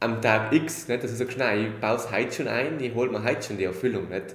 am 0.01 0.21
Tag 0.21 0.53
X, 0.53 0.89
nicht? 0.89 1.03
dass 1.03 1.13
ich 1.13 1.19
sage, 1.19 1.35
nein, 1.39 1.67
ich 1.67 1.81
baue 1.81 1.97
es 1.97 2.11
heute 2.11 2.33
schon 2.33 2.49
ein, 2.49 2.81
ich 2.81 2.95
hole 2.95 3.11
mir 3.11 3.23
heute 3.23 3.43
schon 3.43 3.59
die 3.59 3.65
Erfüllung. 3.65 4.09
Nicht? 4.09 4.35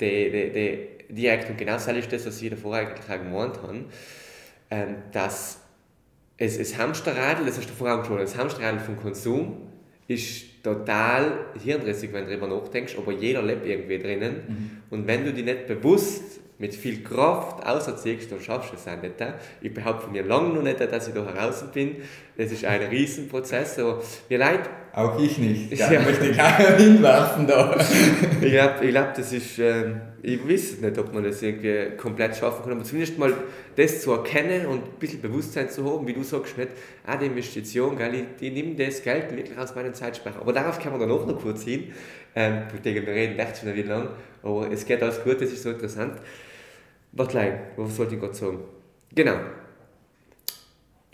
Die, 0.00 0.30
die, 0.30 0.52
die, 0.52 1.14
direkt 1.14 1.48
und 1.50 1.58
genau 1.58 1.72
das 1.72 1.86
ist 1.86 2.12
das, 2.12 2.26
was 2.26 2.42
ich 2.42 2.50
davor 2.50 2.74
eigentlich 2.74 3.06
gemeint 3.06 3.62
habe, 3.62 3.84
ähm, 4.70 4.96
dass 5.12 5.60
es, 6.38 6.58
das 6.58 6.76
Hamsterradl, 6.76 7.46
das 7.46 7.58
hast 7.58 7.68
du 7.68 7.74
vorher 7.74 7.94
angesprochen, 7.94 8.22
das 8.22 8.36
Hamsterradl 8.36 8.80
vom 8.80 8.96
Konsum 8.96 9.68
ist 10.08 10.62
total 10.62 11.46
hirnrissig, 11.62 12.12
wenn 12.12 12.26
du 12.26 12.36
darüber 12.36 12.48
nachdenkst, 12.48 12.96
aber 12.96 13.12
jeder 13.12 13.42
lebt 13.42 13.66
irgendwie 13.66 13.98
drinnen. 13.98 14.42
Mhm. 14.46 14.70
Und 14.90 15.06
wenn 15.06 15.24
du 15.24 15.32
dich 15.32 15.44
nicht 15.44 15.66
bewusst 15.66 16.40
mit 16.58 16.74
viel 16.74 17.02
Kraft 17.02 17.66
auserziehst, 17.66 18.32
dann 18.32 18.40
schaffst 18.40 18.72
du 18.72 18.76
es 18.76 18.88
auch 18.88 19.00
nicht. 19.02 19.14
Ich 19.60 19.74
behaupte 19.74 20.04
von 20.04 20.12
mir 20.12 20.22
lange 20.22 20.54
noch 20.54 20.62
nicht, 20.62 20.80
dass 20.80 21.06
ich 21.06 21.14
da 21.14 21.24
heraus 21.24 21.64
bin. 21.74 21.96
Das 22.38 22.50
ist 22.50 22.64
ein 22.64 22.82
Riesenprozess. 22.82 23.78
Aber 23.78 24.02
mir 24.30 24.38
leid. 24.38 24.60
Auch 24.94 25.20
ich 25.20 25.36
nicht. 25.36 25.72
Ja, 25.78 25.92
ja. 25.92 26.00
möchte 26.00 26.28
ich 26.28 26.36
keiner 26.36 26.76
hinwerfen 26.76 27.46
da. 27.46 27.78
ich 28.40 28.50
glaube, 28.50 28.84
ich 28.84 28.90
glaub, 28.90 29.14
das 29.14 29.32
ist, 29.32 29.58
äh, 29.58 29.84
ich 30.22 30.48
weiß 30.48 30.80
nicht, 30.80 30.98
ob 30.98 31.12
man 31.12 31.24
das 31.24 31.42
irgendwie 31.42 31.94
komplett 31.98 32.36
schaffen 32.36 32.62
kann, 32.62 32.72
aber 32.72 32.84
zumindest 32.84 33.18
mal 33.18 33.34
das 33.76 34.00
zu 34.00 34.12
erkennen 34.12 34.66
und 34.66 34.82
ein 34.84 34.98
bisschen 34.98 35.20
Bewusstsein 35.20 35.68
zu 35.68 35.84
haben, 35.84 36.06
wie 36.06 36.14
du 36.14 36.22
sagst, 36.22 36.56
nicht, 36.56 36.70
ah, 37.04 37.16
die 37.18 37.26
Investition, 37.26 37.98
geil, 37.98 38.14
ich, 38.14 38.46
ich 38.46 38.52
nehme 38.54 38.74
das 38.74 39.02
Geld 39.02 39.36
wirklich 39.36 39.58
aus 39.58 39.74
meinem 39.74 39.92
Zeitspeicher. 39.92 40.40
Aber 40.40 40.54
darauf 40.54 40.78
kann 40.78 40.92
man 40.92 41.00
dann 41.00 41.10
auch 41.10 41.26
noch 41.26 41.38
kurz 41.38 41.64
hin. 41.64 41.92
Ähm, 42.34 42.62
wir 42.82 43.06
reden 43.06 43.38
echt 43.38 43.58
schon 43.58 43.74
wieder 43.74 43.88
lang, 43.88 44.08
aber 44.42 44.70
es 44.70 44.86
geht 44.86 45.02
alles 45.02 45.22
gut, 45.22 45.40
das 45.40 45.50
ist 45.50 45.62
so 45.62 45.70
interessant. 45.70 46.14
Warte 47.16 47.30
klein, 47.30 47.60
was 47.78 47.98
wollte 47.98 48.14
ich 48.14 48.20
gerade 48.20 48.34
sagen? 48.34 48.58
Genau. 49.14 49.36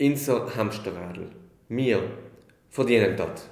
Unser 0.01 0.53
Hamsterradl. 0.53 1.29
Wir 1.69 2.03
verdienen 2.69 3.15
dort. 3.15 3.43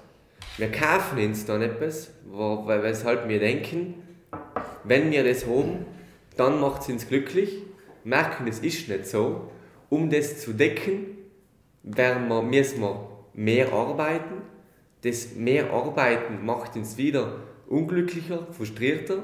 Wir 0.57 0.69
kaufen 0.69 1.17
uns 1.19 1.45
dann 1.45 1.61
etwas, 1.61 2.11
weshalb 2.25 3.29
wir 3.29 3.39
denken, 3.39 4.03
wenn 4.83 5.11
wir 5.11 5.23
das 5.23 5.47
haben, 5.47 5.85
dann 6.35 6.59
macht 6.59 6.81
es 6.81 6.89
uns 6.89 7.07
glücklich. 7.07 7.63
Merken, 8.03 8.45
es 8.47 8.59
ist 8.59 8.89
nicht 8.89 9.05
so. 9.05 9.49
Um 9.89 10.09
das 10.09 10.41
zu 10.41 10.51
decken, 10.51 11.05
wir, 11.83 12.15
müssen 12.41 12.81
wir 12.81 13.07
mehr 13.33 13.71
arbeiten, 13.71 14.41
das 15.03 15.35
mehr 15.35 15.71
Arbeiten 15.71 16.45
macht 16.45 16.75
uns 16.75 16.97
wieder 16.97 17.37
unglücklicher, 17.67 18.45
frustrierter. 18.51 19.23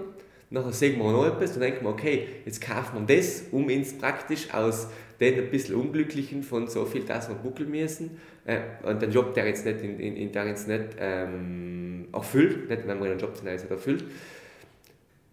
Nachher 0.49 0.71
sehen 0.71 0.97
wir 0.97 1.11
noch 1.11 1.25
etwas 1.25 1.55
und 1.55 1.61
denken 1.61 1.83
wir, 1.83 1.89
okay, 1.89 2.27
jetzt 2.45 2.61
kaufen 2.61 3.05
wir 3.05 3.17
das, 3.17 3.43
um 3.51 3.65
uns 3.65 3.97
praktisch 3.97 4.53
aus 4.53 4.87
den 5.19 5.35
ein 5.35 5.49
bisschen 5.49 5.75
Unglücklichen 5.75 6.41
von 6.41 6.67
so 6.67 6.85
viel, 6.85 7.03
dass 7.03 7.27
wir 7.27 7.35
buckeln 7.35 7.69
müssen. 7.69 8.17
Äh, 8.45 8.59
und 8.83 9.01
den 9.01 9.11
Job, 9.11 9.33
der 9.33 9.47
jetzt 9.47 9.65
nicht, 9.65 9.81
in, 9.81 9.99
in, 9.99 10.31
der 10.31 10.47
jetzt 10.47 10.67
nicht 10.67 10.95
ähm, 10.99 12.07
erfüllt, 12.13 12.69
nicht 12.69 12.87
wenn 12.87 12.99
man 12.99 13.09
einen 13.09 13.19
Job 13.19 13.33
nicht 13.43 13.69
erfüllt. 13.69 14.05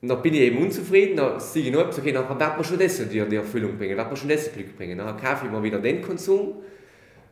Dann 0.03 0.21
bin 0.21 0.35
ich 0.35 0.41
eben 0.41 0.59
unzufrieden, 0.59 1.17
dann 1.17 1.39
sehe 1.39 1.65
ich 1.65 1.73
noch 1.73 1.83
etwas, 1.83 2.01
okay, 2.01 2.13
dann 2.13 2.29
wird 2.29 2.39
man 2.39 2.65
schon 2.65 2.79
das 2.79 2.97
die, 3.09 3.21
die 3.21 3.37
Erfüllung 3.37 3.79
bringen, 3.79 3.97
wird 3.97 4.07
man 4.07 4.17
schon 4.17 4.29
das 4.29 4.53
Glück 4.53 4.77
bringen. 4.77 4.99
Dann 4.99 5.17
kaufe 5.17 5.47
ich 5.47 5.53
mir 5.53 5.63
wieder 5.63 5.79
den 5.79 6.03
Konsum, 6.03 6.57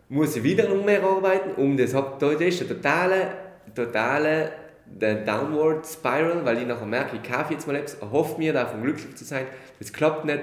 muss 0.09 0.37
ich 0.37 0.43
wieder 0.43 0.69
noch 0.69 0.85
mehr 0.85 1.03
arbeiten, 1.03 1.61
um 1.61 1.77
das, 1.77 1.93
da 1.93 2.31
ist 2.31 2.61
der 2.61 2.69
totale, 2.69 3.33
totale 3.75 4.53
der 5.01 5.17
Downward 5.25 5.87
Spiral, 5.87 6.45
weil 6.45 6.59
ich 6.59 6.67
nachher 6.67 6.87
merke, 6.87 7.17
ich 7.17 7.23
kaufe 7.23 7.53
jetzt 7.53 7.67
mal 7.67 7.77
etwas, 7.77 7.95
erhoffe 7.95 8.39
mir 8.39 8.53
davon 8.53 8.83
glücklich 8.83 9.15
zu 9.17 9.25
sein, 9.25 9.47
das 9.79 9.93
klappt 9.93 10.25
nicht, 10.25 10.43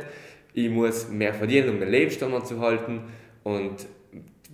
ich 0.53 0.69
muss 0.69 1.09
mehr 1.09 1.33
verdienen, 1.33 1.69
um 1.69 1.79
den 1.79 1.89
Lebensstandard 1.89 2.47
zu 2.47 2.59
halten 2.59 3.03
und 3.43 3.85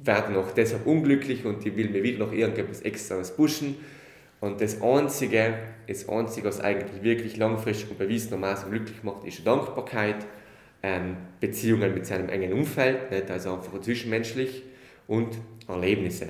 werde 0.04 0.34
noch 0.34 0.52
deshalb 0.52 0.86
unglücklich 0.86 1.46
und 1.46 1.66
ich 1.66 1.76
will 1.76 1.90
mir 1.90 2.04
wieder 2.04 2.20
noch 2.20 2.32
irgendetwas 2.32 2.82
extras 2.82 3.36
pushen. 3.36 3.76
Und 4.42 4.62
das 4.62 4.82
Einzige, 4.82 5.56
das 5.88 6.08
Einzige, 6.08 6.48
was 6.48 6.60
eigentlich 6.60 7.02
wirklich 7.02 7.38
langfristig 7.38 7.90
und 7.90 7.98
bewiesenermaßen 7.98 8.70
glücklich 8.70 9.02
macht, 9.04 9.26
ist 9.26 9.46
Dankbarkeit, 9.48 10.26
ähm, 10.84 11.18
Beziehungen 11.40 11.94
mit 11.94 12.06
seinem 12.06 12.30
engen 12.30 12.54
Umfeld, 12.54 13.10
nicht? 13.10 13.32
also 13.32 13.54
einfach 13.54 13.80
zwischenmenschlich 13.82 14.64
und 15.08 15.30
Erlebnisse. 15.68 16.28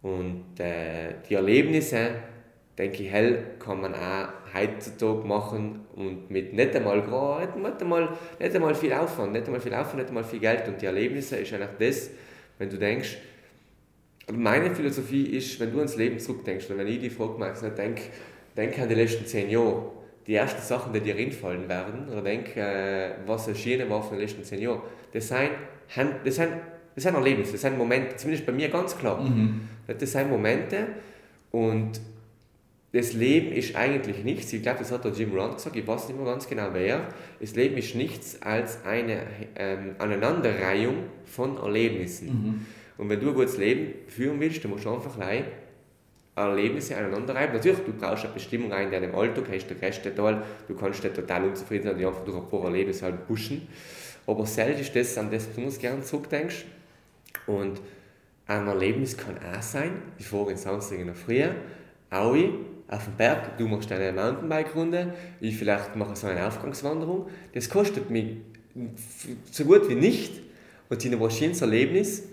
Und 0.00 0.58
äh, 0.58 1.14
die 1.28 1.34
Erlebnisse, 1.34 2.10
denke 2.78 3.02
ich, 3.02 3.10
hell 3.10 3.44
kann 3.58 3.80
man 3.80 3.94
auch 3.94 4.28
heutzutage 4.54 5.26
machen 5.26 5.80
und 5.94 6.30
mit 6.30 6.52
nicht 6.54 6.74
einmal, 6.74 6.98
nicht 6.98 7.82
einmal, 7.82 8.08
nicht 8.38 8.54
einmal 8.54 8.74
viel 8.74 8.92
Aufwand, 8.92 9.32
nicht 9.32 9.46
einmal 9.46 9.60
viel 9.60 9.74
Aufwand, 9.74 9.98
nicht 9.98 10.08
einmal 10.08 10.24
viel 10.24 10.40
Geld. 10.40 10.66
Und 10.68 10.80
die 10.80 10.86
Erlebnisse 10.86 11.36
ist 11.36 11.52
eigentlich 11.52 11.68
das, 11.78 12.10
wenn 12.58 12.70
du 12.70 12.78
denkst, 12.78 13.18
meine 14.30 14.74
Philosophie 14.74 15.24
ist, 15.36 15.58
wenn 15.60 15.72
du 15.72 15.78
ans 15.78 15.96
Leben 15.96 16.18
zurückdenkst 16.18 16.70
und 16.70 16.78
wenn 16.78 16.86
ich 16.86 17.00
die 17.00 17.10
Frage 17.10 17.38
mache, 17.38 17.70
denk, 17.70 18.00
denk 18.56 18.78
an 18.78 18.88
die 18.88 18.94
letzten 18.94 19.26
zehn 19.26 19.50
Jahre, 19.50 19.90
die 20.26 20.34
ersten 20.34 20.62
Sachen, 20.62 20.92
die 20.92 21.00
dir 21.00 21.16
reinfallen 21.16 21.68
werden, 21.68 22.08
oder 22.08 22.22
denk, 22.22 22.56
äh, 22.56 23.10
was 23.26 23.48
erschienen 23.48 23.90
war 23.90 24.02
von 24.02 24.16
den 24.16 24.20
letzten 24.20 24.44
zehn 24.44 24.60
Jahren, 24.60 24.82
das 25.12 25.28
sind, 25.28 25.50
das 26.24 26.36
sind, 26.36 26.52
das 26.94 27.04
sind 27.04 27.14
Erlebnisse, 27.14 27.52
das 27.52 27.60
sind 27.62 27.76
Momente, 27.76 28.16
zumindest 28.16 28.46
bei 28.46 28.52
mir 28.52 28.68
ganz 28.68 28.96
klar. 28.96 29.20
Mhm. 29.20 29.68
Das 29.86 30.12
sind 30.12 30.30
Momente 30.30 30.86
und 31.50 32.00
das 32.92 33.14
Leben 33.14 33.52
ist 33.52 33.74
eigentlich 33.74 34.22
nichts, 34.22 34.52
ich 34.52 34.62
glaube, 34.62 34.80
das 34.80 34.92
hat 34.92 35.04
der 35.04 35.12
Jim 35.12 35.32
Rohn 35.34 35.54
gesagt, 35.54 35.74
ich 35.76 35.86
weiß 35.86 36.08
nicht 36.08 36.16
mehr 36.16 36.26
ganz 36.26 36.46
genau 36.46 36.68
wer, 36.72 37.08
das 37.40 37.54
Leben 37.54 37.78
ist 37.78 37.94
nichts 37.94 38.40
als 38.42 38.84
eine 38.84 39.22
ähm, 39.56 39.94
Aneinanderreihung 39.98 40.96
von 41.24 41.56
Erlebnissen. 41.56 42.26
Mhm. 42.28 42.66
Und 42.98 43.08
wenn 43.08 43.18
du 43.18 43.28
ein 43.28 43.34
gutes 43.34 43.56
Leben 43.56 43.94
führen 44.08 44.38
willst, 44.38 44.62
dann 44.62 44.70
musst 44.70 44.84
du 44.84 44.94
einfach 44.94 45.16
gleich 45.16 45.44
Erlebnisse 46.36 46.96
aneinanderreiben. 46.96 47.56
Natürlich, 47.56 47.80
du 47.80 47.92
brauchst 47.92 48.24
eine 48.24 48.34
Bestimmung 48.34 48.72
in 48.72 48.90
deinem 48.90 49.14
Alltag, 49.14 49.44
hast 49.50 49.68
du 49.68 49.74
Reste 49.74 50.14
total, 50.14 50.42
du 50.68 50.74
kannst 50.74 51.02
nicht 51.02 51.16
total 51.16 51.44
unzufrieden 51.44 51.84
sein, 51.84 51.98
die 51.98 52.06
einfach 52.06 52.24
durch 52.24 52.36
ein 52.36 52.46
paar 52.46 52.64
Erlebnisse 52.64 53.06
halt 53.06 53.26
pushen. 53.26 53.68
Aber 54.26 54.46
selten 54.46 54.80
ist 54.80 54.94
das, 54.94 55.16
an 55.18 55.30
das 55.30 55.48
du 55.54 55.68
gerne 55.78 56.02
zurückdenkst. 56.02 56.64
Und 57.46 57.80
ein 58.46 58.66
Erlebnis 58.66 59.16
kann 59.16 59.36
auch 59.38 59.62
sein, 59.62 59.92
ich 60.18 60.26
vorigen 60.26 60.58
Samstag 60.58 60.98
in 60.98 61.06
der 61.06 61.14
Früh, 61.14 61.42
Aui, 62.10 62.52
auf 62.92 63.04
dem 63.04 63.14
Berg, 63.16 63.56
du 63.58 63.66
machst 63.66 63.90
eine 63.90 64.12
Mountainbike-Runde, 64.12 65.14
ich 65.40 65.56
vielleicht 65.56 65.96
mache 65.96 66.14
so 66.14 66.26
eine 66.26 66.46
Aufgangswanderung. 66.46 67.28
Das 67.54 67.68
kostet 67.68 68.10
mich 68.10 68.36
so 69.50 69.64
gut 69.64 69.88
wie 69.88 69.94
nicht 69.94 70.40
und 70.88 71.04
in 71.04 71.20
ein 71.20 71.30
schönes 71.30 71.60
Erlebnis 71.60 72.24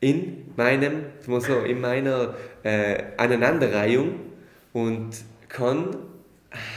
in 0.00 0.52
meinem, 0.56 1.06
so, 1.20 1.60
in 1.60 1.80
meiner 1.80 2.34
äh, 2.62 3.02
Aneinanderreihung 3.16 4.16
und 4.72 5.10
kann 5.48 5.96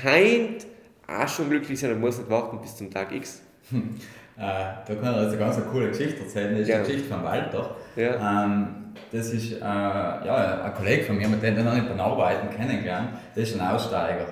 heint 0.03 0.65
auch 1.07 1.27
schon 1.27 1.49
glücklich 1.49 1.79
sein 1.79 1.93
und 1.93 2.01
muss 2.01 2.17
nicht 2.17 2.29
warten 2.29 2.61
bis 2.61 2.75
zum 2.75 2.91
Tag 2.91 3.11
X. 3.13 3.41
Hm. 3.71 3.95
Äh, 4.37 4.41
da 4.41 4.95
kann 5.01 5.13
ich 5.13 5.19
also 5.19 5.37
ganz 5.37 5.57
eine 5.57 5.65
coole 5.65 5.89
Geschichte 5.89 6.21
erzählen. 6.21 6.51
Das 6.53 6.61
ist 6.61 6.69
ja. 6.69 6.81
die 6.81 6.91
Geschichte 6.91 7.13
von 7.13 7.23
Walter. 7.23 7.75
Ja. 7.95 8.45
Ähm, 8.45 8.67
das 9.11 9.31
ist 9.31 9.53
äh, 9.53 9.59
ja, 9.59 10.61
ein 10.63 10.73
Kollege 10.73 11.03
von 11.03 11.17
mir, 11.17 11.27
mit 11.27 11.41
dem 11.41 11.57
ich 11.57 11.63
noch 11.63 11.73
nicht 11.73 11.87
beim 11.87 11.99
Arbeiten 11.99 12.49
kennengelernt. 12.55 13.09
Der 13.35 13.43
ist 13.43 13.59
ein 13.59 13.67
Aussteiger. 13.67 14.25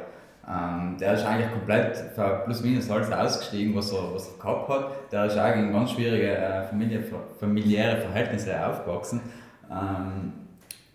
Ähm, 0.50 0.96
der 0.98 1.14
ist 1.14 1.26
eigentlich 1.26 1.52
komplett 1.52 1.98
für 2.16 2.42
plus 2.46 2.62
minus 2.62 2.90
alles 2.90 3.12
ausgestiegen, 3.12 3.76
was 3.76 3.92
er, 3.92 4.14
was 4.14 4.30
er 4.30 4.42
gehabt 4.42 4.70
hat. 4.70 5.12
Der 5.12 5.26
ist 5.26 5.38
eigentlich 5.38 5.68
in 5.68 5.74
ganz 5.74 5.92
schwierige 5.92 6.38
äh, 6.38 6.64
Familie, 6.64 7.04
familiäre 7.40 7.98
Verhältnisse 7.98 8.66
aufgewachsen. 8.66 9.22
Ähm, 9.70 10.34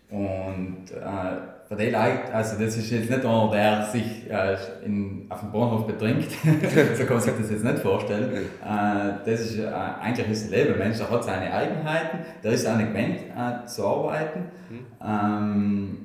und 0.09 0.91
äh, 0.91 1.52
die 1.69 1.89
Leute, 1.89 2.33
also 2.33 2.63
das 2.63 2.77
ist 2.77 2.91
jetzt 2.91 3.09
nicht 3.09 3.25
einer, 3.25 3.49
der 3.51 3.85
sich 3.85 4.29
äh, 4.29 4.57
in, 4.85 5.25
auf 5.29 5.39
dem 5.39 5.51
Bahnhof 5.51 5.87
betrinkt, 5.87 6.31
so 6.97 7.05
kann 7.05 7.15
man 7.15 7.21
sich 7.21 7.33
das 7.37 7.49
jetzt 7.49 7.63
nicht 7.63 7.79
vorstellen. 7.79 8.31
Äh, 8.33 9.25
das 9.25 9.41
ist 9.41 9.59
äh, 9.59 9.67
eigentlich 9.67 10.29
ist 10.29 10.45
ein 10.45 10.51
Lebemensch, 10.51 10.97
der 10.97 11.09
hat 11.09 11.23
seine 11.23 11.53
Eigenheiten, 11.53 12.19
der 12.43 12.51
ist 12.51 12.67
auch 12.67 12.77
nicht 12.77 12.93
gewöhnt 12.93 13.19
äh, 13.35 13.65
zu 13.65 13.85
arbeiten. 13.85 14.45
Mhm. 14.69 14.85
Ähm, 15.03 15.97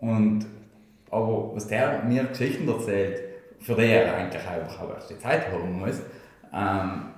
und, 0.00 0.46
aber 1.10 1.50
was 1.54 1.68
der 1.68 2.02
mir 2.04 2.24
Geschichten 2.24 2.68
erzählt, 2.68 3.20
für 3.60 3.74
die 3.74 3.86
er 3.86 4.14
eigentlich 4.14 4.42
auch 4.42 5.08
die 5.08 5.18
Zeit 5.18 5.50
haben 5.50 5.78
muss, 5.78 6.00
ähm, 6.52 7.15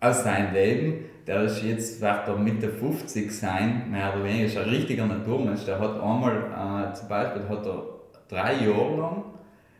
aus 0.00 0.24
seinem 0.24 0.54
Leben, 0.54 1.04
der 1.26 1.42
ist 1.42 1.62
jetzt, 1.62 2.00
wird 2.00 2.26
er 2.26 2.36
Mitte 2.36 2.70
50 2.70 3.30
sein, 3.30 3.90
mehr 3.90 4.14
oder 4.14 4.24
weniger, 4.24 4.46
ist 4.46 4.56
ein 4.56 4.68
richtiger 4.68 5.06
Naturmensch. 5.06 5.64
Der 5.64 5.78
hat 5.78 6.00
einmal, 6.00 6.90
äh, 6.90 6.94
zum 6.94 7.08
Beispiel, 7.08 7.42
hat 7.48 7.66
er 7.66 7.82
drei 8.28 8.54
Jahre 8.64 8.96
lang 8.96 9.24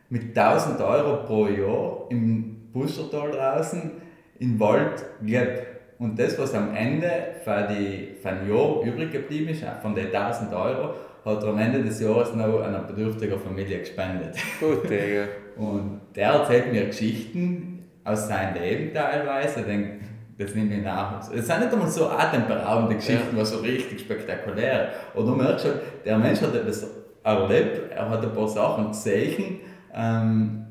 mit 0.09 0.37
1000 0.37 0.79
Euro 0.81 1.23
pro 1.25 1.47
Jahr 1.47 2.05
im 2.09 2.69
Buschertal 2.71 3.31
draußen 3.31 3.91
im 4.39 4.59
Wald 4.59 5.03
gelebt. 5.21 5.67
Und 5.97 6.17
das, 6.17 6.37
was 6.39 6.53
am 6.53 6.75
Ende 6.75 7.09
für, 7.43 7.67
die, 7.69 8.15
für 8.21 8.29
ein 8.29 8.49
Jahr 8.49 8.81
übrig 8.83 9.11
geblieben 9.11 9.49
ist, 9.49 9.63
von 9.81 9.93
den 9.93 10.07
1000 10.07 10.53
Euro, 10.53 10.95
hat 11.23 11.43
er 11.43 11.49
am 11.49 11.59
Ende 11.59 11.83
des 11.83 11.99
Jahres 12.01 12.33
noch 12.33 12.61
einer 12.61 12.79
bedürftigen 12.79 13.39
Familie 13.39 13.79
gespendet. 13.79 14.35
Gut, 14.59 14.89
Digga. 14.89 15.25
Und 15.57 16.01
der 16.15 16.29
erzählt 16.29 16.71
mir 16.71 16.85
Geschichten 16.87 17.83
aus 18.03 18.27
seinem 18.27 18.55
Leben 18.55 18.93
teilweise. 18.93 19.59
Ich 19.59 19.65
denke, 19.65 19.99
das 20.41 20.55
nehme 20.55 20.75
ich 20.75 20.83
nach. 20.83 21.19
Es 21.31 21.45
sind 21.45 21.59
nicht 21.59 21.71
einmal 21.71 21.87
so 21.87 22.09
atemberaubende 22.09 22.95
Geschichten, 22.95 23.35
ja. 23.35 23.41
was 23.41 23.51
so 23.51 23.59
richtig 23.59 23.99
spektakulär. 23.99 24.89
Und 25.13 25.27
du 25.27 25.35
merkst 25.35 25.65
schon, 25.65 25.75
der 26.03 26.17
Mensch 26.17 26.41
hat 26.41 26.55
etwas 26.55 26.87
erlebt, 27.23 27.91
er 27.91 28.09
hat 28.09 28.23
ein 28.23 28.33
paar 28.33 28.47
Sachen 28.47 28.87
gesehen, 28.87 29.59
ähm, 29.93 30.65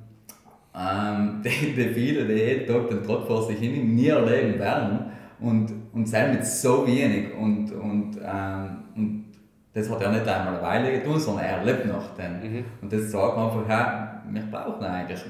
ähm, 0.74 1.40
die, 1.44 1.74
die 1.74 1.88
viele, 1.94 2.24
die 2.26 2.34
jeden 2.34 2.66
Tag 2.66 2.88
den 2.88 3.02
Trott 3.04 3.26
vor 3.26 3.42
sich 3.46 3.58
hin 3.58 3.94
nie 3.94 4.08
erleben 4.08 4.58
werden. 4.58 5.12
Und, 5.38 5.72
und 5.92 6.06
sein 6.06 6.34
mit 6.34 6.44
so 6.44 6.86
wenig. 6.86 7.34
Und, 7.34 7.72
und, 7.72 8.18
ähm, 8.22 8.78
und 8.94 9.24
das 9.72 9.88
hat 9.88 10.02
er 10.02 10.10
nicht 10.10 10.26
einmal 10.26 10.54
eine 10.54 10.62
Weile 10.62 10.92
getan, 11.00 11.18
sondern 11.18 11.44
er 11.44 11.64
lebt 11.64 11.86
noch. 11.86 12.14
Dann. 12.16 12.42
Mhm. 12.42 12.64
Und 12.82 12.92
das 12.92 13.10
sagt 13.10 13.36
man 13.36 13.46
einfach, 13.46 13.68
ja, 13.68 14.22
wir 14.28 14.42
brauchen 14.50 14.84
eigentlich 14.84 15.20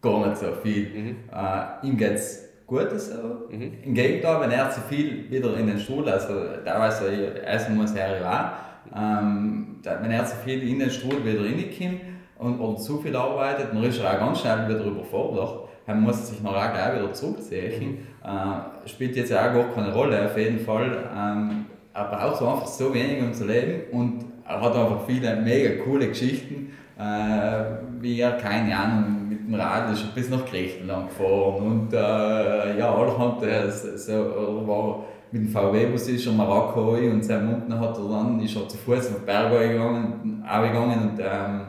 gar 0.00 0.28
nicht 0.28 0.36
so 0.36 0.52
viel. 0.62 0.88
Mhm. 0.88 1.16
Äh, 1.32 1.86
ihm 1.86 1.96
geht 1.96 2.12
es 2.12 2.53
Gutes. 2.66 3.10
So. 3.10 3.48
Mhm. 3.50 3.72
Im 3.84 3.94
Gegenteil, 3.94 4.40
wenn 4.40 4.50
er 4.50 4.70
zu 4.70 4.80
viel 4.82 5.30
wieder 5.30 5.56
in 5.56 5.66
den 5.66 5.78
Stuhl, 5.78 6.08
also 6.08 6.32
teilweise 6.64 7.42
essen 7.44 7.76
muss 7.76 7.94
er 7.94 8.20
ja 8.20 8.30
auch, 8.30 8.98
ähm, 8.98 9.76
wenn 9.82 10.10
er 10.10 10.24
zu 10.24 10.36
viel 10.36 10.66
in 10.66 10.78
den 10.78 10.90
Stuhl 10.90 11.24
wieder 11.24 11.44
reinkommt 11.44 12.00
und 12.38 12.60
oder 12.60 12.78
zu 12.78 12.98
viel 12.98 13.14
arbeitet, 13.14 13.68
dann 13.72 13.82
ist 13.84 14.00
er 14.00 14.14
auch 14.14 14.18
ganz 14.18 14.40
schnell 14.40 14.68
wieder 14.68 14.84
überfordert. 14.84 15.68
Er 15.86 15.94
muss 15.94 16.28
sich 16.28 16.42
noch 16.42 16.54
auch 16.54 16.72
gleich 16.72 16.96
wieder 16.96 17.12
zurückziehen. 17.12 17.90
Mhm. 17.90 17.98
Äh, 18.24 18.88
spielt 18.88 19.16
jetzt 19.16 19.32
auch 19.32 19.52
gar 19.52 19.74
keine 19.74 19.92
Rolle, 19.92 20.24
auf 20.24 20.36
jeden 20.38 20.58
Fall. 20.58 21.10
Ähm, 21.14 21.66
er 21.92 22.04
braucht 22.04 22.38
so 22.38 22.48
einfach 22.48 22.66
so 22.66 22.92
wenig, 22.94 23.22
um 23.22 23.32
zu 23.32 23.44
leben 23.46 23.82
und 23.92 24.24
er 24.46 24.60
hat 24.60 24.74
einfach 24.74 25.06
viele 25.06 25.36
mega 25.36 25.82
coole 25.84 26.08
Geschichten, 26.08 26.72
äh, 26.98 28.00
wie 28.00 28.20
er, 28.20 28.32
keine 28.32 28.76
Ahnung, 28.76 29.13
mit 29.44 29.54
dem 29.54 29.60
Rad 29.60 29.92
ist 29.92 30.14
bis 30.14 30.30
nach 30.30 30.44
Griechenland 30.46 31.10
gefahren 31.10 31.62
und 31.62 31.92
äh, 31.92 32.78
ja, 32.78 32.94
allerhand 32.94 33.42
äh, 33.42 33.70
so, 33.70 34.62
war 34.66 35.04
mit 35.30 35.42
dem 35.42 35.48
VW-Bus 35.48 36.08
ist 36.08 36.26
er 36.26 36.32
Marokko 36.32 36.92
und 36.92 37.24
sein 37.24 37.48
unten 37.48 37.78
hat 37.78 37.98
er 37.98 38.08
dann, 38.08 38.40
ist 38.40 38.56
er 38.56 38.68
zu 38.68 38.76
Fuß 38.76 39.08
auf 39.08 39.16
den 39.16 39.26
Berg 39.26 39.50
gegangen, 39.50 40.42
gegangen 40.42 41.10
und 41.10 41.18
ähm, 41.18 41.60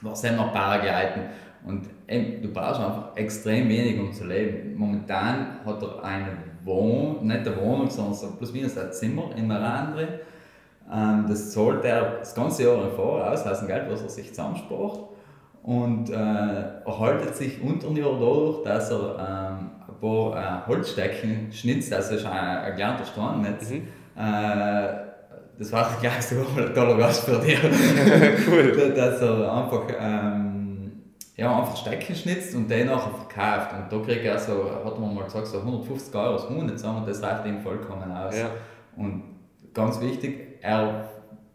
war 0.00 0.16
sehr 0.16 0.32
noch 0.32 0.52
Paragliden. 0.52 1.24
Und 1.66 1.82
eben, 2.08 2.42
du 2.42 2.48
brauchst 2.48 2.80
einfach 2.80 3.16
extrem 3.16 3.68
wenig, 3.68 3.98
um 4.00 4.12
zu 4.12 4.26
leben. 4.26 4.74
Momentan 4.76 5.60
hat 5.64 5.82
er 5.82 6.02
eine 6.02 6.28
Wohnung, 6.62 7.26
nicht 7.26 7.46
eine 7.46 7.56
Wohnung, 7.56 7.90
sondern 7.90 8.14
so 8.14 8.30
plus 8.32 8.52
minus 8.52 8.76
ein 8.76 8.92
Zimmer 8.92 9.30
in 9.36 9.46
Maran 9.46 9.94
drin. 9.94 10.08
Ähm, 10.92 11.26
das 11.28 11.52
zahlt 11.52 11.84
er 11.84 12.18
das 12.18 12.34
ganze 12.34 12.64
Jahr 12.64 12.88
vor 12.90 13.30
aus, 13.30 13.46
aus 13.46 13.58
dem 13.60 13.68
Geld, 13.68 13.90
was 13.90 14.02
er 14.02 14.08
sich 14.08 14.28
zusammenspart. 14.28 15.13
Und 15.64 16.10
äh, 16.10 16.14
erhaltet 16.84 17.34
sich 17.36 17.62
unter 17.62 17.86
dem 17.86 17.96
Jahr 17.96 18.12
dadurch, 18.12 18.62
dass 18.64 18.90
er 18.90 19.16
ähm, 19.18 19.70
ein 19.88 20.00
paar 20.00 20.36
äh, 20.36 20.66
Holzstecken 20.68 21.50
schnitzt, 21.50 21.90
also 21.92 22.16
ist 22.16 22.26
ein, 22.26 22.32
ein 22.32 22.76
kleiner 22.76 23.04
Strandnetz. 23.04 23.70
Mhm. 23.70 23.88
Äh, 24.14 25.04
das 25.58 25.72
war 25.72 25.88
gleich 26.00 26.20
so 26.20 26.36
ein 26.36 26.74
toller 26.74 26.98
Gast 26.98 27.24
für 27.24 27.38
dich. 27.38 27.58
cool. 28.46 28.92
dass 28.94 29.22
er 29.22 29.52
einfach, 29.52 29.84
ähm, 29.98 30.92
ja, 31.34 31.58
einfach 31.58 31.76
Stecken 31.76 32.14
schnitzt 32.14 32.54
und 32.54 32.70
den 32.70 32.88
nachher 32.88 33.12
verkauft. 33.14 33.70
Und 33.72 33.90
da 33.90 34.04
kriegt 34.04 34.24
er 34.24 34.38
so, 34.38 34.70
hat 34.84 35.00
man 35.00 35.14
mal 35.14 35.24
gesagt, 35.24 35.46
so 35.46 35.60
150 35.60 36.14
Euro 36.14 36.34
das 36.34 36.50
Monat 36.50 36.78
zusammen 36.78 36.98
und 36.98 37.08
das 37.08 37.22
reicht 37.22 37.46
ihm 37.46 37.60
vollkommen 37.60 38.12
aus. 38.12 38.36
Ja. 38.36 38.50
Und 38.96 39.22
ganz 39.72 39.98
wichtig, 40.00 40.58
er, 40.60 41.08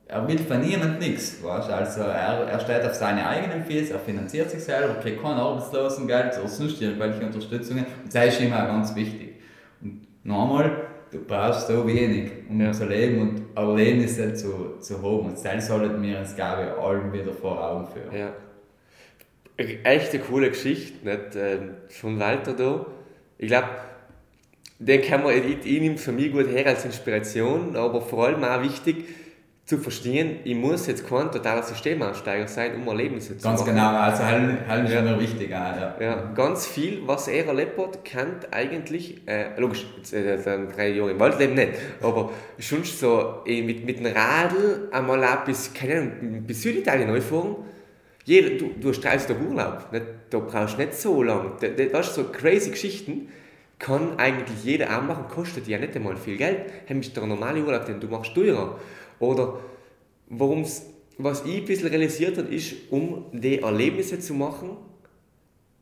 er 0.09 0.27
will 0.27 0.39
von 0.39 0.59
niemandem 0.59 0.97
nichts. 0.97 1.41
Weißt? 1.43 1.69
Also 1.69 2.01
er, 2.01 2.47
er 2.47 2.59
steht 2.59 2.83
auf 2.83 2.95
seine 2.95 3.27
eigenen 3.27 3.63
Füße, 3.63 3.93
er 3.93 3.99
finanziert 3.99 4.49
sich 4.49 4.63
selber, 4.63 4.95
kriegt 4.95 5.21
kein 5.21 5.33
Arbeitslosengeld 5.33 6.37
oder 6.39 6.47
sonst 6.47 6.81
irgendwelche 6.81 7.23
Unterstützungen. 7.23 7.85
Und 8.03 8.13
das 8.13 8.25
ist 8.25 8.41
ihm 8.41 8.51
auch 8.51 8.65
ganz 8.65 8.95
wichtig. 8.95 9.35
Und 9.81 10.07
nochmal, 10.23 10.87
du 11.11 11.19
brauchst 11.19 11.67
so 11.67 11.85
wenig, 11.87 12.31
um 12.49 12.59
ja. 12.59 12.71
zu 12.71 12.85
leben 12.85 13.21
und 13.21 13.41
Erlebnisse 13.55 14.33
zu, 14.33 14.79
zu 14.79 14.97
haben. 14.97 15.27
Und 15.27 15.45
das 15.45 15.67
sollten 15.67 16.01
wir 16.01 16.19
uns, 16.19 16.35
glaube 16.35 16.63
ich, 16.63 16.83
allen 16.83 17.13
wieder 17.13 17.31
vor 17.31 17.63
Augen 17.63 17.87
führen. 17.93 18.15
Ja. 18.17 18.33
Echt 19.57 20.13
eine 20.13 20.23
coole 20.23 20.49
Geschichte 20.49 21.07
nicht? 21.07 21.35
Ähm, 21.35 21.75
von 21.89 22.19
Walter 22.19 22.53
da. 22.53 22.85
Ich 23.37 23.47
glaube, 23.47 23.67
den 24.79 25.01
kann 25.03 25.21
man, 25.21 25.35
ich, 25.35 25.65
ich 25.65 25.81
nehme 25.81 25.97
für 25.97 26.13
mich 26.13 26.31
gut 26.31 26.47
her 26.47 26.65
als 26.65 26.83
Inspiration, 26.85 27.75
aber 27.75 28.01
vor 28.01 28.25
allem 28.25 28.43
auch 28.43 28.63
wichtig, 28.63 29.05
zu 29.69 29.77
verstehen, 29.77 30.39
ich 30.45 30.55
muss 30.55 30.87
jetzt 30.87 31.07
kein 31.07 31.31
totaler 31.31 31.61
Systemaussteiger 31.61 32.47
sein, 32.47 32.73
um 32.73 32.87
Erlebnisse 32.87 33.37
zu 33.37 33.43
ganz 33.43 33.59
machen. 33.59 33.75
Ganz 33.75 33.87
genau, 33.87 33.99
also 33.99 34.23
Hallen, 34.23 34.67
Hallen 34.67 34.85
ist 34.87 34.93
ja. 34.93 34.99
immer 35.01 35.19
wichtig. 35.19 35.51
Ja. 35.51 35.95
ja. 35.99 36.31
ganz 36.33 36.65
viel, 36.65 37.03
was 37.05 37.27
er 37.27 37.45
erlebt 37.45 37.77
hat, 37.77 38.03
kennt 38.03 38.51
eigentlich, 38.51 39.21
äh, 39.27 39.59
logisch, 39.59 39.85
jetzt, 39.95 40.11
äh, 40.11 40.39
drei 40.75 40.89
Jahre 40.89 41.11
im 41.11 41.19
Waldleben 41.19 41.53
nicht, 41.53 41.73
aber 42.01 42.31
schon 42.57 42.83
so 42.83 43.43
äh, 43.45 43.61
mit, 43.61 43.85
mit 43.85 43.99
dem 43.99 44.07
Radl 44.07 44.89
einmal 44.91 45.23
auch 45.23 45.45
bis, 45.45 45.71
keine 45.71 45.97
Ahnung, 45.97 46.43
bis 46.47 46.63
Süditalien 46.63 47.21
fahren. 47.21 47.57
Jeder, 48.25 48.57
du, 48.57 48.71
du 48.81 48.89
hast 48.89 49.01
30 49.01 49.27
Tage 49.27 49.39
Urlaub, 49.47 49.91
nicht? 49.91 50.05
da 50.31 50.39
brauchst 50.39 50.79
du 50.79 50.81
nicht 50.81 50.95
so 50.95 51.21
lange. 51.21 51.51
Das, 51.61 51.91
das 51.91 52.15
so 52.15 52.23
crazy 52.23 52.71
Geschichten, 52.71 53.29
kann 53.77 54.17
eigentlich 54.17 54.63
jeder 54.63 54.97
auch 54.97 55.03
machen, 55.03 55.25
kostet 55.29 55.67
ja 55.67 55.77
nicht 55.77 55.95
einmal 55.95 56.17
viel 56.17 56.37
Geld. 56.37 56.71
Hey, 56.87 56.99
ist 56.99 57.15
der 57.15 57.27
normale 57.27 57.63
Urlaub, 57.63 57.85
den 57.85 57.99
du 57.99 58.07
machst, 58.07 58.33
teurer. 58.33 58.79
Oder 59.19 59.59
warum's, 60.27 60.85
was 61.17 61.43
ich 61.45 61.57
ein 61.57 61.65
bisschen 61.65 61.89
realisiert 61.89 62.37
habe, 62.37 62.53
ist, 62.53 62.73
um 62.89 63.25
die 63.33 63.59
Erlebnisse 63.59 64.19
zu 64.19 64.33
machen, 64.33 64.77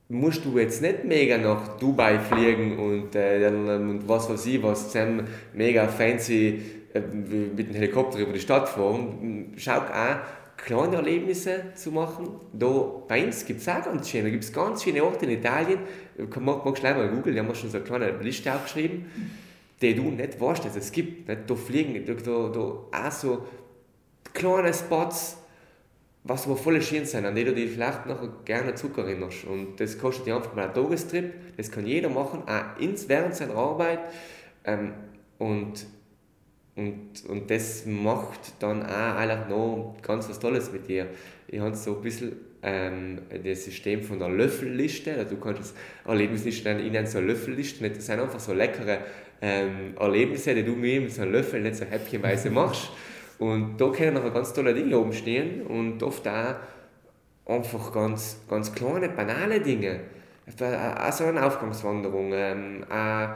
musst 0.09 0.43
du 0.45 0.57
jetzt 0.57 0.81
nicht 0.81 1.03
mega 1.03 1.37
nach 1.37 1.77
Dubai 1.77 2.17
fliegen 2.19 2.79
und, 2.79 3.13
äh, 3.13 3.47
und 3.47 4.07
was 4.07 4.29
weiß 4.29 4.45
ich, 4.45 4.63
was 4.63 4.89
zusammen 4.89 5.27
mega 5.53 5.87
fancy 5.87 6.61
äh, 6.93 7.01
mit 7.01 7.69
dem 7.69 7.75
Helikopter 7.75 8.19
über 8.19 8.31
die 8.31 8.39
Stadt 8.39 8.69
fahren. 8.69 9.53
Schau 9.57 9.79
auch, 9.79 10.17
kleine 10.55 10.95
Erlebnisse 10.95 11.65
zu 11.75 11.91
machen. 11.91 12.29
Da, 12.53 12.67
bei 13.07 13.25
uns 13.25 13.45
gibt 13.45 13.61
es 13.61 13.67
auch 13.67 13.83
ganz 13.83 14.09
schöne, 14.09 14.31
gibt 14.31 14.45
es 14.45 14.51
ganz 14.51 14.83
viele 14.83 15.03
Orte 15.03 15.25
in 15.25 15.31
Italien, 15.31 15.79
magst 16.17 16.65
du 16.65 16.71
gleich 16.71 16.95
mal 16.95 17.09
googeln, 17.09 17.35
die 17.35 17.39
haben 17.39 17.47
wir 17.47 17.55
schon 17.55 17.69
so 17.69 17.77
eine 17.77 17.85
kleine 17.85 18.11
Liste 18.21 18.53
aufgeschrieben 18.53 19.05
die 19.81 19.95
du 19.95 20.03
nicht 20.03 20.39
weißt, 20.39 20.65
dass 20.65 20.75
es 20.75 20.91
gibt. 20.91 21.27
Nicht? 21.27 21.49
Da 21.49 21.55
fliegen 21.55 22.05
da, 22.05 22.13
da, 22.13 22.49
da 22.49 23.07
auch 23.07 23.11
so 23.11 23.45
kleine 24.33 24.73
Spots, 24.73 25.37
was 26.23 26.45
aber 26.45 26.57
voll 26.57 26.81
schön 26.81 27.05
sind, 27.05 27.25
an 27.25 27.35
die 27.35 27.43
du 27.43 27.53
dich 27.53 27.71
vielleicht 27.71 28.05
noch 28.05 28.43
gerne 28.43 28.75
zurückerinnerst. 28.75 29.45
Und 29.45 29.79
das 29.79 29.97
kostet 29.97 30.27
dir 30.27 30.35
einfach 30.35 30.55
mal 30.55 30.65
einen 30.65 30.73
Tagestrip, 30.73 31.33
das 31.55 31.71
kann 31.71 31.85
jeder 31.85 32.09
machen, 32.09 32.43
auch 32.47 32.79
ins, 32.79 33.07
während 33.07 33.35
seiner 33.35 33.55
Arbeit. 33.55 33.99
Ähm, 34.65 34.93
und, 35.37 35.85
und, 36.75 37.25
und 37.27 37.49
das 37.49 37.85
macht 37.85 38.39
dann 38.59 38.83
auch 38.83 39.15
eigentlich 39.15 39.49
noch 39.49 39.95
ganz 40.01 40.27
was 40.27 40.39
Tolles 40.39 40.71
mit 40.71 40.87
dir. 40.87 41.07
Ich 41.47 41.59
habe 41.59 41.75
so 41.75 41.95
ein 41.95 42.01
bisschen 42.01 42.35
ähm, 42.61 43.21
das 43.43 43.65
System 43.65 44.03
von 44.03 44.19
der 44.19 44.29
Löffelliste, 44.29 45.13
also 45.13 45.35
du 45.35 45.41
kannst 45.41 45.61
das 45.61 45.73
ich 46.45 46.63
nenne 46.63 47.03
es 47.03 47.11
so 47.11 47.19
Löffelliste, 47.19 47.89
das 47.89 48.05
sind 48.05 48.19
einfach 48.19 48.39
so 48.39 48.53
leckere 48.53 48.99
ähm, 49.41 49.95
Erlebnisse, 49.99 50.55
die 50.55 50.63
du 50.63 50.71
mir 50.71 51.01
mit 51.01 51.11
so 51.11 51.21
einem 51.21 51.33
Löffel 51.33 51.61
nicht 51.61 51.75
so 51.75 51.85
häppchenweise 51.85 52.49
machst. 52.49 52.89
Und 53.39 53.77
da 53.77 53.89
können 53.89 54.15
noch 54.15 54.33
ganz 54.33 54.53
tolle 54.53 54.73
Dinge 54.73 54.97
oben 54.97 55.13
stehen 55.13 55.61
und 55.67 56.01
oft 56.01 56.27
auch 56.27 56.55
einfach 57.45 57.93
ganz, 57.93 58.39
ganz 58.49 58.73
kleine, 58.73 59.09
banale 59.09 59.59
Dinge. 59.59 60.01
Auch 60.47 61.11
so 61.11 61.25
eine 61.25 61.45
Aufgangswanderung, 61.45 62.31
ähm, 62.33 62.85
auch, 62.89 63.35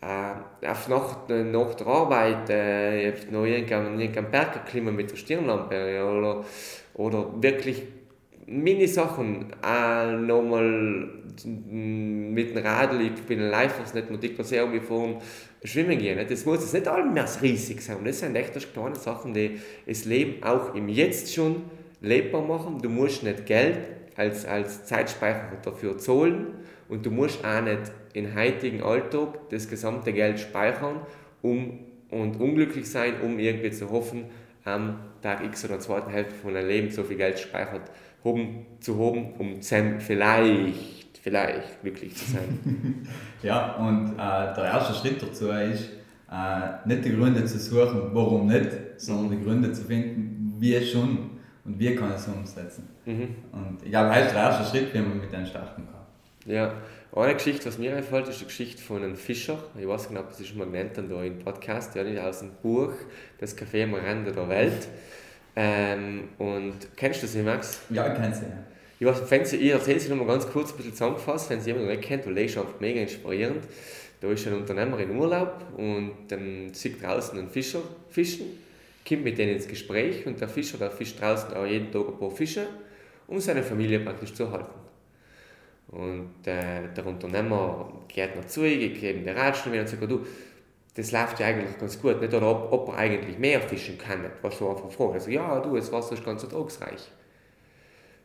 äh, 0.00 0.68
auf 0.68 0.88
Nacht, 0.88 1.28
nach 1.28 1.74
der 1.74 1.86
Arbeit, 1.86 2.50
äh, 2.50 3.12
noch 3.30 3.44
irgendeinen, 3.44 3.98
irgendeinen 3.98 4.30
Berg 4.30 4.56
erklimmen 4.56 4.94
mit 4.94 5.10
der 5.10 5.16
Stirnlampe 5.16 6.04
oder, 6.04 6.44
oder 6.94 7.42
wirklich 7.42 7.84
Mini-Sachen, 8.46 9.52
auch 9.62 10.12
nochmal 10.12 11.08
mit 11.44 12.50
dem 12.50 12.58
Radl, 12.58 13.00
ich 13.00 13.22
bin 13.22 13.40
live, 13.40 13.94
nicht 13.94 14.10
mit 14.10 14.46
sehr 14.46 14.64
umgefahren, 14.64 15.16
schwimmen 15.64 15.98
gehen. 15.98 16.18
Das 16.28 16.44
muss 16.44 16.60
jetzt 16.60 16.72
nicht 16.74 17.14
mehr 17.14 17.26
riesig 17.42 17.80
sein. 17.80 17.98
Das 18.04 18.20
sind 18.20 18.36
echt 18.36 18.72
kleine 18.72 18.96
Sachen, 18.96 19.34
die 19.34 19.58
das 19.86 20.04
Leben 20.04 20.42
auch 20.42 20.74
im 20.74 20.88
Jetzt 20.88 21.34
schon 21.34 21.62
lebbar 22.00 22.42
machen. 22.42 22.78
Du 22.82 22.88
musst 22.88 23.22
nicht 23.22 23.46
Geld 23.46 23.78
als, 24.16 24.44
als 24.44 24.84
Zeitspeicher 24.84 25.52
dafür 25.62 25.98
zahlen 25.98 26.48
und 26.88 27.06
du 27.06 27.10
musst 27.10 27.44
auch 27.44 27.62
nicht 27.62 27.92
im 28.14 28.34
heutigen 28.34 28.82
Alltag 28.82 29.48
das 29.50 29.68
gesamte 29.68 30.12
Geld 30.12 30.40
speichern 30.40 31.00
um, 31.42 31.80
und 32.10 32.40
unglücklich 32.40 32.90
sein, 32.90 33.20
um 33.22 33.38
irgendwie 33.38 33.70
zu 33.70 33.90
hoffen, 33.90 34.24
am 34.64 34.98
Tag 35.22 35.44
X 35.44 35.64
oder 35.64 35.78
zweiten 35.78 36.10
Hälfte 36.10 36.34
von 36.34 36.54
deinem 36.54 36.68
Leben 36.68 36.90
so 36.90 37.04
viel 37.04 37.16
Geld 37.16 37.38
speichert 37.38 37.90
haben, 38.24 38.66
zu 38.80 38.98
haben, 38.98 39.32
um 39.38 39.60
zusammen 39.62 40.00
vielleicht, 40.00 40.97
vielleicht 41.22 41.80
glücklich 41.82 42.16
zu 42.16 42.32
sein. 42.32 43.06
ja, 43.42 43.74
und 43.76 44.14
äh, 44.14 44.54
der 44.54 44.64
erste 44.64 44.94
Schritt 44.94 45.22
dazu 45.22 45.50
ist, 45.50 45.90
äh, 46.30 46.86
nicht 46.86 47.04
die 47.04 47.16
Gründe 47.16 47.44
zu 47.44 47.58
suchen, 47.58 48.10
warum 48.12 48.46
nicht, 48.46 48.70
sondern 48.96 49.38
die 49.38 49.44
Gründe 49.44 49.72
zu 49.72 49.84
finden, 49.84 50.56
wie 50.58 50.80
schon 50.84 51.30
und 51.64 51.78
wie 51.78 51.94
kann 51.94 52.10
ich 52.10 52.16
es 52.16 52.28
umsetzen. 52.28 52.88
Mhm. 53.04 53.34
Und 53.52 53.78
ich 53.82 53.90
glaube, 53.90 54.08
das 54.08 54.26
ist 54.26 54.34
der 54.34 54.42
erste 54.42 54.64
Schritt, 54.64 54.94
wie 54.94 54.98
man 54.98 55.20
mit 55.20 55.32
denen 55.32 55.46
starten 55.46 55.86
kann. 55.86 56.52
Ja, 56.52 56.72
eine 57.14 57.34
Geschichte, 57.34 57.66
was 57.66 57.78
mir 57.78 57.96
einfällt, 57.96 58.28
ist 58.28 58.40
die 58.40 58.44
Geschichte 58.44 58.82
von 58.82 59.02
einem 59.02 59.16
Fischer. 59.16 59.58
Ich 59.78 59.86
weiß 59.86 60.10
nicht, 60.10 60.18
ob 60.18 60.28
das 60.30 60.46
schon 60.46 60.58
mal 60.58 60.66
genannt 60.66 60.96
haben 60.96 61.08
da 61.08 61.22
im 61.22 61.38
Podcast, 61.38 61.94
ja, 61.94 62.04
nicht 62.04 62.18
aus 62.18 62.40
dem 62.40 62.52
Buch 62.62 62.92
Das 63.38 63.56
Café 63.56 63.84
am 63.84 63.94
Rande 63.94 64.32
der 64.32 64.48
Welt. 64.48 64.88
Ähm, 65.56 66.28
und 66.38 66.74
kennst 66.96 67.22
du 67.22 67.26
sie, 67.26 67.42
Max? 67.42 67.80
Ja, 67.90 68.12
ich 68.12 68.14
kenne 68.14 68.34
sie. 68.34 68.44
Ich, 69.00 69.06
weiß, 69.06 69.52
ich 69.52 69.70
erzähle 69.70 70.00
sie 70.00 70.08
noch 70.08 70.16
mal 70.16 70.26
ganz 70.26 70.48
kurz 70.48 70.72
ein 70.72 70.76
bisschen 70.76 70.92
zusammengefasst, 70.92 71.50
wenn 71.50 71.60
sie 71.60 71.70
jemand 71.70 71.88
nicht 71.88 72.02
kennt, 72.02 72.26
weil 72.26 72.38
ist 72.38 72.58
einfach 72.58 72.80
mega 72.80 73.00
inspirierend. 73.00 73.64
Da 74.20 74.28
ist 74.28 74.46
ein 74.48 74.54
Unternehmer 74.54 74.98
in 74.98 75.16
Urlaub 75.16 75.62
und 75.76 76.12
dann 76.26 76.74
sieht 76.74 77.00
draußen 77.00 77.38
einen 77.38 77.48
Fischer 77.48 77.80
fischen, 78.10 78.46
kommt 79.08 79.22
mit 79.22 79.38
denen 79.38 79.54
ins 79.54 79.68
Gespräch 79.68 80.26
und 80.26 80.40
der 80.40 80.48
Fischer, 80.48 80.78
der 80.78 80.90
fischt 80.90 81.20
draußen 81.20 81.54
auch 81.54 81.64
jeden 81.64 81.92
Tag 81.92 82.08
ein 82.08 82.18
paar 82.18 82.30
Fische, 82.32 82.66
um 83.28 83.38
seine 83.38 83.62
Familie 83.62 84.00
praktisch 84.00 84.34
zu 84.34 84.50
halten. 84.50 84.74
Und 85.88 86.46
äh, 86.46 86.92
der 86.94 87.06
Unternehmer 87.06 87.92
geht 88.08 88.34
noch 88.34 88.46
zu, 88.46 88.62
gibt 88.62 89.02
ihm 89.02 89.24
den 89.24 89.36
Ratschlag 89.36 89.78
und 89.78 89.88
sagt, 89.88 90.10
du, 90.10 90.26
das 90.94 91.12
läuft 91.12 91.38
ja 91.38 91.46
eigentlich 91.46 91.78
ganz 91.78 92.00
gut. 92.02 92.20
Nicht? 92.20 92.34
Oder 92.34 92.50
ob, 92.50 92.72
ob 92.72 92.88
er 92.88 92.98
eigentlich 92.98 93.38
mehr 93.38 93.60
fischen 93.60 93.96
kann. 93.96 94.24
Was 94.42 94.58
du 94.58 94.68
einfach 94.68 94.90
fragst. 94.90 95.14
Also, 95.14 95.30
ja, 95.30 95.60
du, 95.60 95.76
das 95.76 95.92
Wasser 95.92 96.14
ist 96.14 96.24
ganz 96.24 96.42
ertragsreich. 96.42 97.08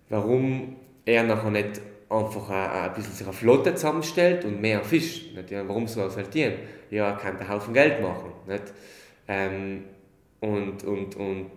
Warum 0.10 0.76
er 1.06 1.24
nachher 1.24 1.52
nicht 1.52 1.82
einfach 2.10 2.50
ein, 2.50 2.84
ein 2.84 2.94
bisschen 2.94 3.14
sich 3.14 3.26
eine 3.26 3.36
Flotte 3.36 3.76
zusammenstellt 3.76 4.46
und 4.46 4.62
mehr? 4.62 4.82
Ja, 5.50 5.68
warum 5.68 5.88
soll 5.88 6.06
er 6.06 6.10
saltieren? 6.10 6.54
Ja, 6.90 7.10
er 7.10 7.18
kann 7.18 7.38
einen 7.38 7.50
Haufen 7.50 7.74
Geld 7.74 8.02
machen. 8.02 8.32
Nicht? 8.48 8.64
Ähm, 9.28 9.84
und, 10.42 10.84
und, 10.84 11.16
und 11.16 11.52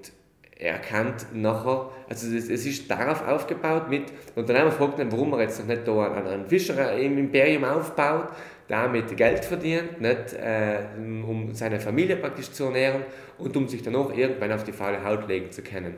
er 0.59 0.78
kann 0.78 1.14
nachher, 1.34 1.90
also 2.09 2.34
es, 2.34 2.49
es 2.49 2.64
ist 2.64 2.90
darauf 2.90 3.26
aufgebaut 3.26 3.90
mit, 3.90 4.05
und 4.34 4.49
dann 4.49 4.72
fragt 4.72 4.99
ihn, 4.99 5.12
warum 5.12 5.34
er 5.34 5.42
jetzt 5.42 5.61
noch 5.61 5.66
nicht 5.66 5.86
da 5.86 6.12
einen, 6.12 6.26
einen 6.26 6.47
Fischer 6.47 6.97
im 6.97 7.18
Imperium 7.18 7.64
aufbaut, 7.64 8.28
damit 8.68 9.14
Geld 9.16 9.44
verdient, 9.44 10.01
nicht, 10.01 10.32
äh, 10.32 10.84
um 10.97 11.55
seine 11.55 11.78
Familie 11.78 12.16
praktisch 12.16 12.51
zu 12.51 12.64
ernähren 12.64 13.03
und 13.38 13.57
um 13.57 13.68
sich 13.68 13.82
dann 13.82 13.94
auch 13.97 14.16
irgendwann 14.16 14.53
auf 14.53 14.64
die 14.64 14.72
faule 14.72 15.05
Haut 15.05 15.28
legen 15.28 15.53
zu 15.53 15.62
können 15.62 15.97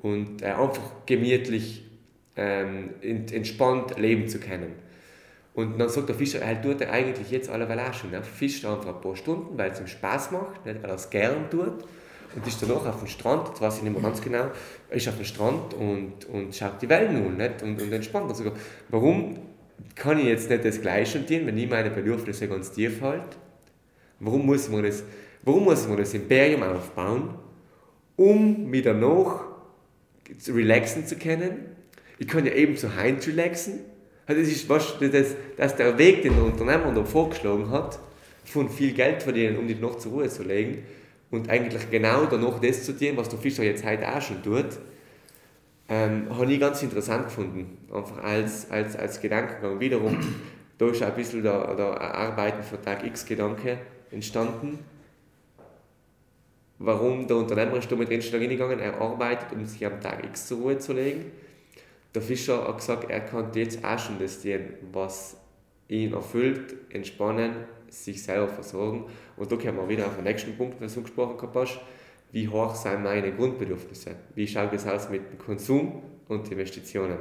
und 0.00 0.42
äh, 0.42 0.46
einfach 0.46 1.06
gemütlich, 1.06 1.84
ähm, 2.38 2.90
entspannt 3.02 3.98
leben 3.98 4.28
zu 4.28 4.38
können. 4.38 4.72
Und 5.54 5.76
dann 5.78 5.88
sagt 5.88 6.08
der 6.08 6.14
Fischer, 6.14 6.40
er 6.40 6.62
tut 6.62 6.80
er 6.80 6.92
eigentlich 6.92 7.32
jetzt 7.32 7.50
alleweil 7.50 7.80
auch 7.80 7.92
schon. 7.92 8.12
Er 8.12 8.22
fischt 8.22 8.64
einfach 8.64 8.94
ein 8.94 9.00
paar 9.00 9.16
Stunden, 9.16 9.58
weil 9.58 9.72
es 9.72 9.80
ihm 9.80 9.88
Spaß 9.88 10.30
macht, 10.30 10.64
nicht, 10.64 10.80
weil 10.82 10.90
er 10.90 10.94
es 10.94 11.10
gern 11.10 11.50
tut. 11.50 11.84
und 12.36 12.46
ist 12.46 12.62
danach 12.62 12.86
auf 12.86 13.00
dem 13.00 13.08
Strand, 13.08 13.48
das 13.48 13.60
weiß 13.60 13.78
ich 13.78 13.82
nicht 13.82 13.92
mehr 13.92 14.02
ganz 14.02 14.22
genau, 14.22 14.52
ist 14.90 15.08
auf 15.08 15.16
dem 15.16 15.24
Strand 15.24 15.74
und, 15.74 16.26
und 16.26 16.54
schaut 16.54 16.80
die 16.80 16.88
Wellen 16.88 17.40
an? 17.40 17.50
Und, 17.62 17.82
und 17.82 17.92
entspannt 17.92 18.36
sogar. 18.36 18.52
Warum 18.88 19.36
kann 19.96 20.20
ich 20.20 20.26
jetzt 20.26 20.48
nicht 20.48 20.64
das 20.64 20.80
Gleiche 20.80 21.26
tun, 21.26 21.46
wenn 21.46 21.58
ich 21.58 21.68
meine 21.68 21.90
Bedürfnisse 21.90 22.46
ganz 22.46 22.70
tief 22.70 23.00
halte? 23.00 23.36
Warum 24.20 24.46
muss 24.46 24.68
man 24.68 24.84
das, 24.84 25.02
warum 25.42 25.64
muss 25.64 25.88
man 25.88 25.96
das 25.96 26.14
Imperium 26.14 26.62
aufbauen, 26.62 27.34
um 28.14 28.70
mich 28.70 28.82
danach 28.82 29.40
relaxen 30.46 31.04
zu 31.04 31.16
können? 31.16 31.77
Ich 32.18 32.26
kann 32.26 32.44
ja 32.44 32.52
eben 32.52 32.76
so 32.76 32.94
heim 32.94 33.18
relaxen. 33.24 33.80
Also 34.26 34.42
das 34.42 34.50
ist 34.50 34.68
was, 34.68 34.98
das, 35.00 35.36
das 35.56 35.76
der 35.76 35.96
Weg, 35.96 36.22
den 36.22 36.34
der 36.34 36.44
Unternehmer 36.44 36.92
da 36.92 37.04
vorgeschlagen 37.04 37.70
hat, 37.70 37.98
von 38.44 38.68
viel 38.68 38.92
Geld 38.92 39.22
verdienen, 39.22 39.56
um 39.58 39.66
dich 39.66 39.80
noch 39.80 39.98
zur 39.98 40.12
Ruhe 40.12 40.28
zu 40.28 40.42
legen 40.42 40.84
und 41.30 41.50
eigentlich 41.50 41.90
genau 41.90 42.24
danach 42.26 42.58
das 42.60 42.84
zu 42.84 42.96
tun, 42.96 43.16
was 43.16 43.28
der 43.28 43.38
Fischer 43.38 43.62
jetzt 43.62 43.84
heute 43.84 44.08
auch 44.08 44.20
schon 44.20 44.42
tut, 44.42 44.78
ähm, 45.88 46.26
habe 46.30 46.52
ich 46.52 46.60
ganz 46.60 46.82
interessant 46.82 47.24
gefunden. 47.24 47.78
Einfach 47.92 48.22
als, 48.22 48.70
als, 48.70 48.96
als 48.96 49.20
Gedankengang. 49.20 49.80
Wiederum, 49.80 50.18
da 50.76 50.88
ist 50.88 51.02
auch 51.02 51.08
ein 51.08 51.14
bisschen 51.14 51.42
der, 51.42 51.74
der 51.74 52.00
Arbeiten 52.00 52.62
von 52.62 52.82
Tag 52.82 53.04
X-Gedanke 53.04 53.78
entstanden. 54.10 54.78
Warum 56.78 57.26
der 57.26 57.36
Unternehmer 57.36 57.76
ist 57.76 57.90
da 57.90 57.96
mit 57.96 58.10
Einstellung 58.10 58.42
hingegangen? 58.42 58.78
Er 58.78 59.00
arbeitet, 59.00 59.52
um 59.52 59.64
sich 59.66 59.84
am 59.84 60.00
Tag 60.00 60.24
X 60.24 60.46
zur 60.46 60.58
Ruhe 60.58 60.78
zu 60.78 60.92
legen. 60.92 61.32
Der 62.14 62.22
Fischer 62.22 62.66
hat 62.66 62.78
gesagt, 62.78 63.10
er 63.10 63.20
kann 63.20 63.52
jetzt 63.54 63.84
auch 63.84 63.98
schon 63.98 64.18
das 64.18 64.42
tun, 64.42 64.60
was 64.92 65.36
ihn 65.88 66.12
erfüllt, 66.12 66.74
entspannen, 66.90 67.52
sich 67.88 68.22
selber 68.22 68.48
versorgen. 68.48 69.06
Und 69.36 69.50
da 69.50 69.56
kommen 69.56 69.78
wir 69.78 69.88
wieder 69.88 70.06
auf 70.06 70.16
den 70.16 70.24
nächsten 70.24 70.56
Punkt, 70.56 70.80
was 70.80 70.94
du 70.94 71.02
gesprochen 71.02 71.48
hast. 71.54 71.80
Wie 72.32 72.48
hoch 72.48 72.74
sind 72.74 73.02
meine 73.02 73.32
Grundbedürfnisse? 73.32 74.16
Wie 74.34 74.46
schaut 74.46 74.72
es 74.72 74.86
aus 74.86 75.08
mit 75.08 75.32
dem 75.32 75.38
Konsum 75.38 76.02
und 76.28 76.50
Investitionen? 76.50 77.18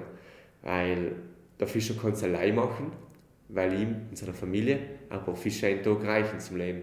Weil 0.64 1.16
der 1.60 1.68
Fischer 1.68 1.94
kann 1.96 2.12
es 2.12 2.24
allein 2.24 2.56
machen, 2.56 2.92
weil 3.50 3.74
ihm 3.74 3.96
und 4.10 4.18
seiner 4.18 4.34
Familie 4.34 4.80
aber 5.10 5.36
Fische 5.36 5.68
einen 5.68 5.82
Tag 5.82 6.04
reichen 6.06 6.40
zum 6.40 6.58
Leben. 6.58 6.82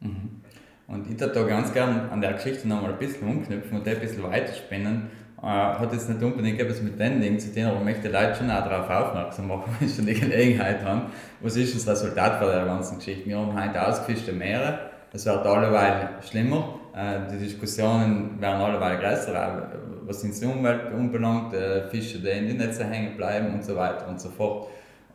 Mhm. 0.00 0.40
Und 0.86 1.10
ich 1.10 1.20
würde 1.20 1.34
da 1.34 1.42
ganz 1.44 1.72
gerne 1.72 2.10
an 2.10 2.20
der 2.20 2.32
Geschichte 2.32 2.66
nochmal 2.66 2.92
ein 2.92 2.98
bisschen 2.98 3.28
umknüpfen 3.28 3.78
und 3.78 3.86
ein 3.86 4.00
bisschen 4.00 4.22
weiterspinnen. 4.22 5.08
Äh, 5.42 5.46
hat 5.46 5.92
jetzt 5.92 6.08
nicht 6.08 6.22
unbedingt 6.22 6.60
etwas 6.60 6.82
mit 6.82 7.00
den 7.00 7.18
Dingen 7.18 7.40
zu 7.40 7.54
tun, 7.54 7.64
aber 7.64 7.80
möchte 7.80 8.08
Leute 8.08 8.34
schon 8.34 8.50
auch 8.50 8.62
darauf 8.62 8.90
aufmerksam 8.90 9.48
machen, 9.48 9.64
wenn 9.78 9.88
sie 9.88 9.96
schon 9.96 10.06
die 10.06 10.14
Gelegenheit 10.14 10.84
haben. 10.84 11.02
Was 11.40 11.56
ist 11.56 11.74
das 11.74 11.88
Resultat 11.88 12.38
von 12.38 12.48
der 12.48 12.66
ganzen 12.66 12.98
Geschichte? 12.98 13.26
Wir 13.26 13.38
haben 13.38 13.58
heute 13.58 13.86
ausgefischte 13.86 14.32
Meere, 14.32 14.90
es 15.12 15.24
wird 15.24 15.46
alleweil 15.46 16.10
schlimmer, 16.28 16.74
äh, 16.94 17.20
die 17.32 17.38
Diskussionen 17.38 18.38
werden 18.38 18.60
alleweil 18.60 18.98
größer, 18.98 19.70
was 20.04 20.20
die 20.20 20.44
Umwelt 20.44 20.92
anbelangt, 20.92 21.54
äh, 21.54 21.88
Fische, 21.88 22.18
die 22.18 22.28
in 22.28 22.48
den 22.48 22.58
Netzen 22.58 22.90
hängen 22.90 23.16
bleiben 23.16 23.54
und 23.54 23.64
so 23.64 23.74
weiter 23.76 24.08
und 24.08 24.20
so 24.20 24.28
fort. 24.28 24.68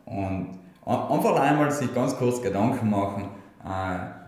Und 0.06 0.58
einfach 0.84 1.40
einmal 1.40 1.70
sich 1.70 1.94
ganz 1.94 2.16
kurz 2.16 2.42
Gedanken 2.42 2.90
machen, 2.90 3.28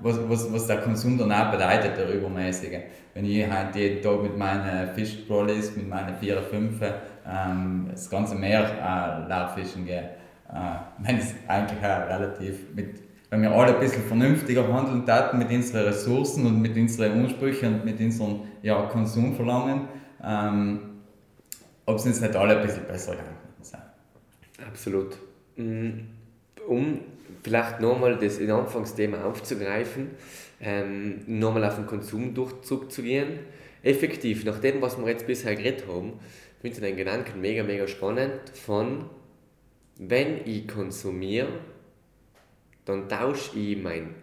was, 0.03 0.28
was, 0.28 0.53
was 0.53 0.66
der 0.66 0.78
Konsum 0.78 1.16
dann 1.16 1.32
auch 1.32 1.51
bedeutet, 1.51 1.97
der 1.97 2.12
übermäßige. 2.12 2.78
Wenn 3.14 3.24
ich 3.24 3.49
halt 3.49 3.74
jeden 3.76 4.03
Tag 4.03 4.22
mit 4.22 4.36
meinen 4.36 4.89
Fischtrolleys, 4.95 5.76
mit 5.76 5.89
meinen 5.89 6.16
4, 6.16 6.43
5 6.43 6.80
ähm, 7.26 7.86
das 7.91 8.11
ganze 8.11 8.34
Meer 8.34 8.62
äh, 8.62 9.28
leer 9.28 9.53
fischen 9.55 9.86
gehe, 9.86 10.11
äh, 10.49 10.78
wenn 10.99 11.18
es 11.18 11.34
eigentlich 11.47 11.78
auch 11.78 12.09
relativ 12.09 12.74
mit, 12.74 13.01
wenn 13.30 13.43
wir 13.43 13.51
alle 13.51 13.74
ein 13.74 13.80
bisschen 13.80 14.05
vernünftiger 14.05 14.66
handeln 14.72 15.05
taten 15.05 15.39
mit 15.39 15.51
unseren 15.51 15.84
Ressourcen 15.84 16.47
und 16.47 16.61
mit 16.61 16.76
unseren 16.76 17.24
Ansprüchen 17.24 17.74
und 17.74 17.84
mit 17.84 18.01
unserem 18.01 18.41
ja, 18.62 18.82
Konsumverlangen, 18.86 19.89
ähm, 20.24 20.80
ob 21.86 21.97
es 21.97 22.07
uns 22.07 22.20
nicht 22.20 22.34
alle 22.34 22.59
ein 22.59 22.66
bisschen 22.66 22.86
besser 22.86 23.12
gehen. 23.12 23.39
Absolut. 24.66 25.16
Mm, 25.57 26.01
um 26.69 27.01
vielleicht 27.43 27.81
nochmal 27.81 28.16
das 28.19 28.41
Anfangsthema 28.41 29.25
aufzugreifen, 29.25 30.11
ähm, 30.61 31.21
nochmal 31.27 31.64
auf 31.64 31.77
den 31.77 31.87
Konsumdurchzug 31.87 32.93
zu 32.93 33.03
gehen. 33.03 33.41
Effektiv, 33.83 34.45
nach 34.45 34.59
dem, 34.59 34.83
was 34.83 34.99
wir 34.99 35.09
jetzt 35.09 35.27
bisher 35.27 35.55
geredet 35.55 35.85
haben, 35.89 36.14
finde 36.61 36.77
ich 36.77 36.83
den 36.83 36.97
Gedanken 36.97 37.41
mega, 37.41 37.62
mega 37.62 37.87
spannend 37.87 38.41
von, 38.53 39.07
wenn 39.99 40.47
ich 40.47 40.66
konsumiere, 40.66 41.49
dann 42.85 43.09
tausche 43.09 43.59
ich 43.59 43.77
mein, 43.77 44.14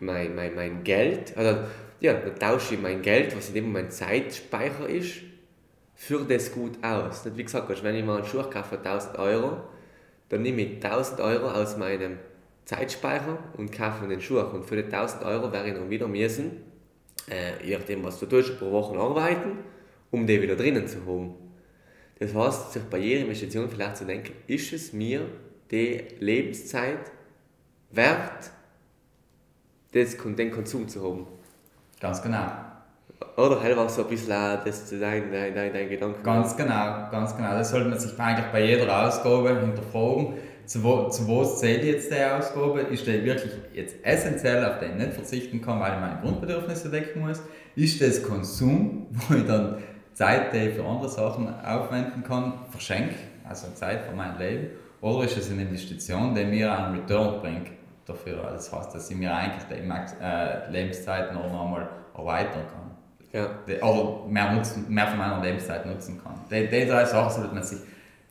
mein, 0.00 0.34
mein, 0.34 0.54
mein 0.54 0.84
Geld, 0.84 1.36
also 1.36 1.60
ja, 2.00 2.14
dann 2.14 2.38
tausche 2.38 2.74
ich 2.74 2.80
mein 2.80 3.02
Geld, 3.02 3.36
was 3.36 3.48
in 3.48 3.54
dem 3.54 3.66
Moment 3.66 3.92
Zeitspeicher 3.92 4.88
ist, 4.88 5.16
für 5.94 6.24
das 6.24 6.52
gut 6.52 6.82
aus. 6.82 7.24
Wie 7.34 7.42
gesagt, 7.42 7.82
wenn 7.82 7.96
ich 7.96 8.04
mal 8.04 8.18
einen 8.18 8.26
Schuh 8.26 8.44
kaufe 8.44 8.76
für 8.76 8.78
1000 8.78 9.18
Euro, 9.18 9.62
dann 10.28 10.42
nehme 10.42 10.62
ich 10.62 10.84
1000 10.84 11.20
Euro 11.20 11.50
aus 11.50 11.76
meinem 11.76 12.18
Zeitspeicher 12.64 13.38
und 13.56 13.72
kaufe 13.72 14.06
den 14.06 14.20
Schuh. 14.20 14.40
Und 14.40 14.64
für 14.64 14.76
die 14.76 14.84
1000 14.84 15.24
Euro 15.24 15.52
werde 15.52 15.68
ich 15.68 15.74
dann 15.74 15.88
wieder 15.88 16.06
müssen, 16.06 16.64
äh, 17.30 17.64
je 17.66 17.76
nachdem 17.76 18.04
was 18.04 18.20
du 18.20 18.26
tust, 18.26 18.58
pro 18.58 18.70
Woche 18.70 18.98
arbeiten, 18.98 19.58
um 20.10 20.26
die 20.26 20.40
wieder 20.40 20.56
drinnen 20.56 20.86
zu 20.86 21.04
haben. 21.06 21.34
Das 22.18 22.34
heißt, 22.34 22.72
sich 22.72 22.82
bei 22.84 22.98
jeder 22.98 23.22
Investition 23.22 23.68
vielleicht 23.68 23.96
zu 23.96 24.04
denken, 24.04 24.32
ist 24.46 24.72
es 24.72 24.92
mir 24.92 25.26
die 25.70 26.04
Lebenszeit 26.18 27.10
wert, 27.90 28.50
das, 29.92 30.16
den 30.16 30.50
Konsum 30.50 30.88
zu 30.88 31.02
haben? 31.02 31.26
Ganz 32.00 32.22
genau. 32.22 32.67
Oder 33.36 33.62
halt 33.62 33.76
war 33.76 33.88
so 33.88 34.02
ein 34.02 34.08
bisschen 34.08 34.30
das 34.30 34.90
dein, 34.90 35.30
dein, 35.30 35.54
dein, 35.54 35.72
dein 35.72 35.88
Gedanke. 35.88 36.22
Ganz 36.22 36.56
genau, 36.56 37.08
ganz 37.10 37.36
genau. 37.36 37.50
Das 37.50 37.70
sollte 37.70 37.88
man 37.88 37.98
sich 37.98 38.18
eigentlich 38.18 38.46
bei 38.46 38.64
jeder 38.64 39.06
Ausgabe 39.06 39.60
hinterfragen. 39.60 40.34
Zu, 40.66 40.82
wo, 40.82 41.08
zu 41.08 41.26
was 41.28 41.60
zählt 41.60 41.82
jetzt 41.84 42.10
die 42.12 42.22
Ausgabe? 42.22 42.80
Ist 42.80 43.06
die 43.06 43.24
wirklich 43.24 43.52
jetzt 43.72 43.96
essentiell, 44.02 44.64
auf 44.64 44.80
den 44.80 44.90
ich 44.90 45.06
nicht 45.06 45.12
verzichten 45.14 45.62
kann, 45.62 45.80
weil 45.80 45.94
ich 45.94 46.00
meine 46.00 46.20
Grundbedürfnisse 46.20 46.90
decken 46.90 47.22
muss? 47.22 47.40
Ist 47.74 48.02
das 48.02 48.22
Konsum, 48.22 49.06
wo 49.28 49.34
ich 49.34 49.46
dann 49.46 49.78
Zeit, 50.12 50.52
die 50.52 50.58
ich 50.58 50.74
für 50.74 50.84
andere 50.84 51.08
Sachen 51.08 51.48
aufwenden 51.64 52.22
kann, 52.24 52.52
verschenke, 52.70 53.14
also 53.48 53.68
Zeit 53.74 54.02
für 54.02 54.14
mein 54.14 54.36
Leben? 54.36 54.70
Oder 55.00 55.24
ist 55.24 55.38
es 55.38 55.50
eine 55.50 55.62
Investition, 55.62 56.34
die 56.34 56.44
mir 56.44 56.76
einen 56.76 57.00
Return 57.00 57.40
bringt 57.40 57.68
dafür? 58.04 58.50
Das 58.52 58.72
heißt, 58.72 58.94
dass 58.94 59.08
ich 59.10 59.16
mir 59.16 59.32
eigentlich 59.32 59.64
die 59.70 60.22
äh, 60.22 60.70
Lebenszeit 60.70 61.32
noch 61.32 61.44
einmal 61.44 61.88
erweitern 62.14 62.66
kann 62.66 62.87
ja. 63.32 63.48
auch 63.82 64.26
mehr, 64.26 64.52
nutzen, 64.52 64.86
mehr 64.88 65.06
von 65.06 65.18
meiner 65.18 65.42
Lebenszeit 65.42 65.86
nutzen 65.86 66.20
kann. 66.22 66.34
Die, 66.50 66.68
die 66.68 66.86
drei 66.86 67.04
Sachen 67.04 67.30
sollte 67.30 67.54
man 67.54 67.62
sich 67.62 67.78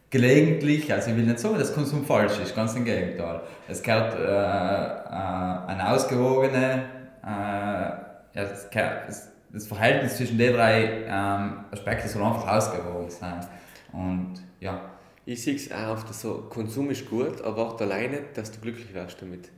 gelegentlich, 0.09 0.91
also 0.91 1.11
ich 1.11 1.17
will 1.17 1.25
nicht 1.25 1.39
sagen, 1.39 1.57
dass 1.57 1.73
Konsum 1.73 2.05
falsch 2.05 2.39
ist, 2.39 2.55
ganz 2.55 2.75
im 2.75 2.85
Gegenteil. 2.85 3.41
Es 3.67 3.81
gehört 3.81 4.15
äh, 4.15 4.23
äh, 4.23 5.71
eine 5.71 5.89
ausgewogene, 5.89 6.83
äh, 7.23 7.27
ja, 7.27 8.03
es 8.33 8.69
gehört, 8.69 9.09
es, 9.09 9.29
das 9.51 9.67
Verhältnis 9.67 10.17
zwischen 10.17 10.37
den 10.37 10.53
drei 10.53 11.03
ähm, 11.07 11.65
Aspekten 11.71 12.07
soll 12.07 12.23
einfach 12.23 12.47
ausgewogen 12.47 13.09
sein. 13.09 13.45
Und 13.93 14.35
ja. 14.59 14.81
Ich 15.25 15.43
sehe 15.43 15.55
es 15.55 15.69
auch 15.71 15.89
oft 15.89 16.13
so, 16.13 16.45
Konsum 16.49 16.89
ist 16.89 17.09
gut, 17.09 17.41
aber 17.41 17.67
auch 17.67 17.81
alleine, 17.81 18.19
dass 18.33 18.49
du 18.51 18.59
glücklich 18.61 18.93
wirst 18.93 19.21
damit. 19.21 19.49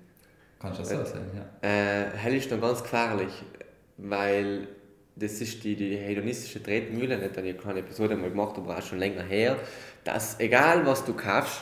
Kannst 0.60 0.80
du 0.80 0.84
das 0.84 0.92
so 0.92 1.06
sehen, 1.06 1.30
ja. 1.36 1.68
Äh, 1.68 2.18
hell 2.18 2.34
ist 2.36 2.52
dann 2.52 2.60
ganz 2.60 2.82
gefährlich, 2.82 3.32
weil 3.98 4.68
das 5.20 5.42
ist 5.42 5.64
die, 5.64 5.76
die 5.76 5.98
hedonistische 5.98 6.62
Tretmühle, 6.62 7.18
nicht 7.18 7.38
eine 7.38 7.54
kleine 7.54 7.80
Episode 7.80 8.16
mal 8.16 8.30
gemacht, 8.30 8.58
aber 8.58 8.78
auch 8.78 8.82
schon 8.82 9.00
länger 9.00 9.24
her, 9.24 9.58
dass 10.04 10.40
egal 10.40 10.86
was 10.86 11.06
du 11.06 11.14
kaufst, 11.14 11.62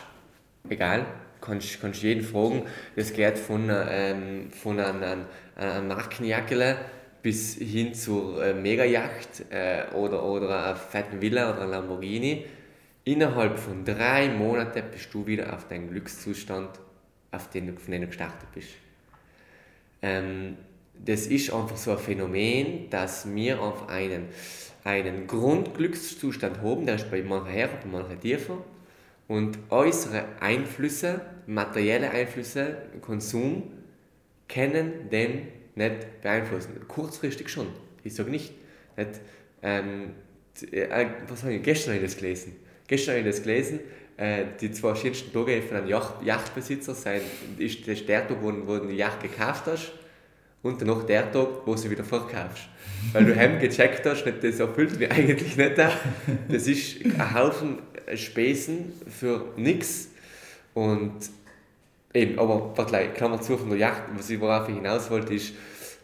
egal, 0.70 1.06
kannst, 1.42 1.82
kannst 1.82 2.04
jeden 2.04 2.24
fragen, 2.24 2.64
das 2.96 3.14
geht 3.14 3.38
von, 3.38 3.70
ähm, 3.70 4.52
von 4.52 4.80
einem, 4.80 5.26
einem 5.56 5.88
Markenjackel 5.88 6.78
bis 7.22 7.56
hin 7.56 7.94
zur 7.94 8.44
äh, 8.44 8.54
Megajacht 8.54 9.46
äh, 9.50 9.86
oder, 9.94 10.24
oder 10.24 10.66
einer 10.66 10.76
fetten 10.76 11.22
Villa 11.22 11.52
oder 11.52 11.62
einer 11.62 11.72
Lamborghini. 11.72 12.46
Innerhalb 13.04 13.58
von 13.58 13.84
drei 13.86 14.30
Monaten 14.30 14.84
bist 14.92 15.14
du 15.14 15.26
wieder 15.26 15.54
auf 15.54 15.68
deinen 15.68 15.90
Glückszustand, 15.90 16.70
auf 17.32 17.50
den, 17.50 17.78
von 17.78 17.92
dem 17.92 18.02
du 18.02 18.08
gestartet 18.08 18.50
bist. 18.54 18.70
Ähm, 20.02 20.58
das 21.06 21.28
ist 21.28 21.54
einfach 21.54 21.78
so 21.78 21.92
ein 21.92 21.98
Phänomen, 21.98 22.90
dass 22.90 23.34
wir 23.34 23.62
auf 23.62 23.88
einen, 23.90 24.26
einen 24.84 25.28
Grundglückszustand 25.28 26.62
haben, 26.62 26.86
der 26.86 26.96
ist 26.96 27.10
bei 27.10 27.22
manchen 27.22 27.54
höher, 27.54 27.68
bei 27.68 27.90
manchen 27.90 28.20
tiefer. 28.20 28.58
Und 29.28 29.58
äußere 29.70 30.26
Einflüsse, 30.40 31.22
materielle 31.48 32.10
Einflüsse, 32.12 32.78
Konsum, 33.02 33.64
können 34.48 35.10
den 35.10 35.48
nicht 35.76 36.22
beeinflussen. 36.22 36.88
Kurzfristig 36.88 37.50
schon. 37.50 37.68
Ich 38.04 38.16
sage 38.16 38.32
nicht. 38.32 38.54
nicht 38.96 39.22
ähm, 39.62 40.12
äh, 40.72 41.08
was 41.28 41.44
habe 41.44 41.54
ich? 41.54 41.64
Gestern 41.64 41.96
habe 41.96 42.06
ich 42.06 42.12
das 42.12 42.18
gelesen. 42.18 42.56
Gestern 42.88 43.18
habe 43.18 43.28
ich 43.28 43.36
das 43.36 43.44
gelesen. 43.44 43.80
Äh, 44.16 44.46
die 44.60 44.72
zwei 44.72 44.96
schönsten 44.96 45.34
Tage 45.34 45.62
von 45.62 45.78
einem 45.78 45.88
Yacht 45.88 46.24
Yachtbesitzer 46.24 46.96
sein, 46.96 47.22
ist 47.58 47.86
der 47.86 48.28
Tag, 48.28 48.42
wo, 48.42 48.52
wo 48.66 48.78
du 48.78 48.88
die 48.88 48.96
Yacht 48.96 49.22
gekauft 49.22 49.66
hast 49.68 49.92
und 50.68 50.82
danach 50.82 51.04
der 51.04 51.32
Tag, 51.32 51.48
wo 51.66 51.76
du 51.76 51.90
wieder 51.90 52.04
verkaufst. 52.04 52.70
Weil 53.14 53.26
du 53.26 53.36
heim 53.36 53.60
gecheckt 53.60 54.06
hast, 54.06 54.26
nicht, 54.26 54.44
das 54.44 54.60
erfüllt 54.60 55.00
mich 55.00 55.12
eigentlich 55.12 55.56
nicht. 55.56 55.78
Das 55.78 56.68
ist 56.68 57.06
ein 57.06 57.34
Haufen 57.34 57.80
Spesen 58.16 58.94
für 59.08 59.46
nichts. 59.58 60.10
Und 60.74 61.14
eben, 62.14 62.40
aber 62.40 62.74
gleich, 62.86 63.14
Klammer 63.14 63.42
zu 63.42 63.58
von 63.58 63.70
der 63.70 63.80
Yacht, 63.80 64.04
was 64.16 64.30
ich 64.30 64.40
worauf 64.40 64.70
ich 64.70 64.76
hinaus 64.76 65.10
wollte, 65.10 65.34
ist, 65.34 65.54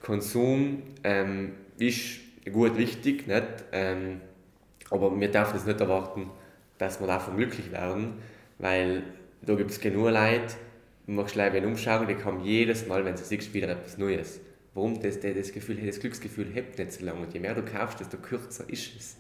Konsum 0.02 0.84
ähm, 1.04 1.54
ist 1.78 2.20
gut 2.52 2.78
wichtig, 2.78 3.28
nicht? 3.28 3.44
Ähm, 3.72 4.20
aber 4.90 5.18
wir 5.18 5.32
dürfen 5.32 5.56
es 5.56 5.66
nicht 5.66 5.80
erwarten, 5.80 6.30
dass 6.78 7.00
wir 7.00 7.08
davon 7.08 7.38
glücklich 7.38 7.72
werden, 7.72 8.16
weil 8.60 9.04
da 9.42 9.56
gibt 9.56 9.72
es 9.72 9.80
genug 9.80 10.12
Leute, 10.12 10.56
du 11.08 11.14
machst 11.14 11.34
gleich 11.34 11.54
einen 11.54 11.68
Umschau, 11.68 12.04
die 12.06 12.16
kommen 12.16 12.44
jedes 12.44 12.86
Mal, 12.88 13.06
wenn 13.06 13.16
du 13.16 13.24
siehst, 13.24 13.54
wieder 13.54 13.70
etwas 13.70 13.98
Neues. 13.98 14.42
Warum 14.74 15.00
das, 15.02 15.20
das, 15.20 15.52
Gefühl, 15.52 15.78
das 15.86 16.00
Glücksgefühl 16.00 16.48
hebt 16.54 16.80
nicht 16.80 16.94
so 16.94 17.06
lange. 17.06 17.22
Und 17.22 17.34
je 17.34 17.40
mehr 17.40 17.54
du 17.54 17.64
kaufst, 17.64 18.00
desto 18.00 18.18
kürzer 18.18 18.68
ist 18.68 18.96
es. 18.98 19.18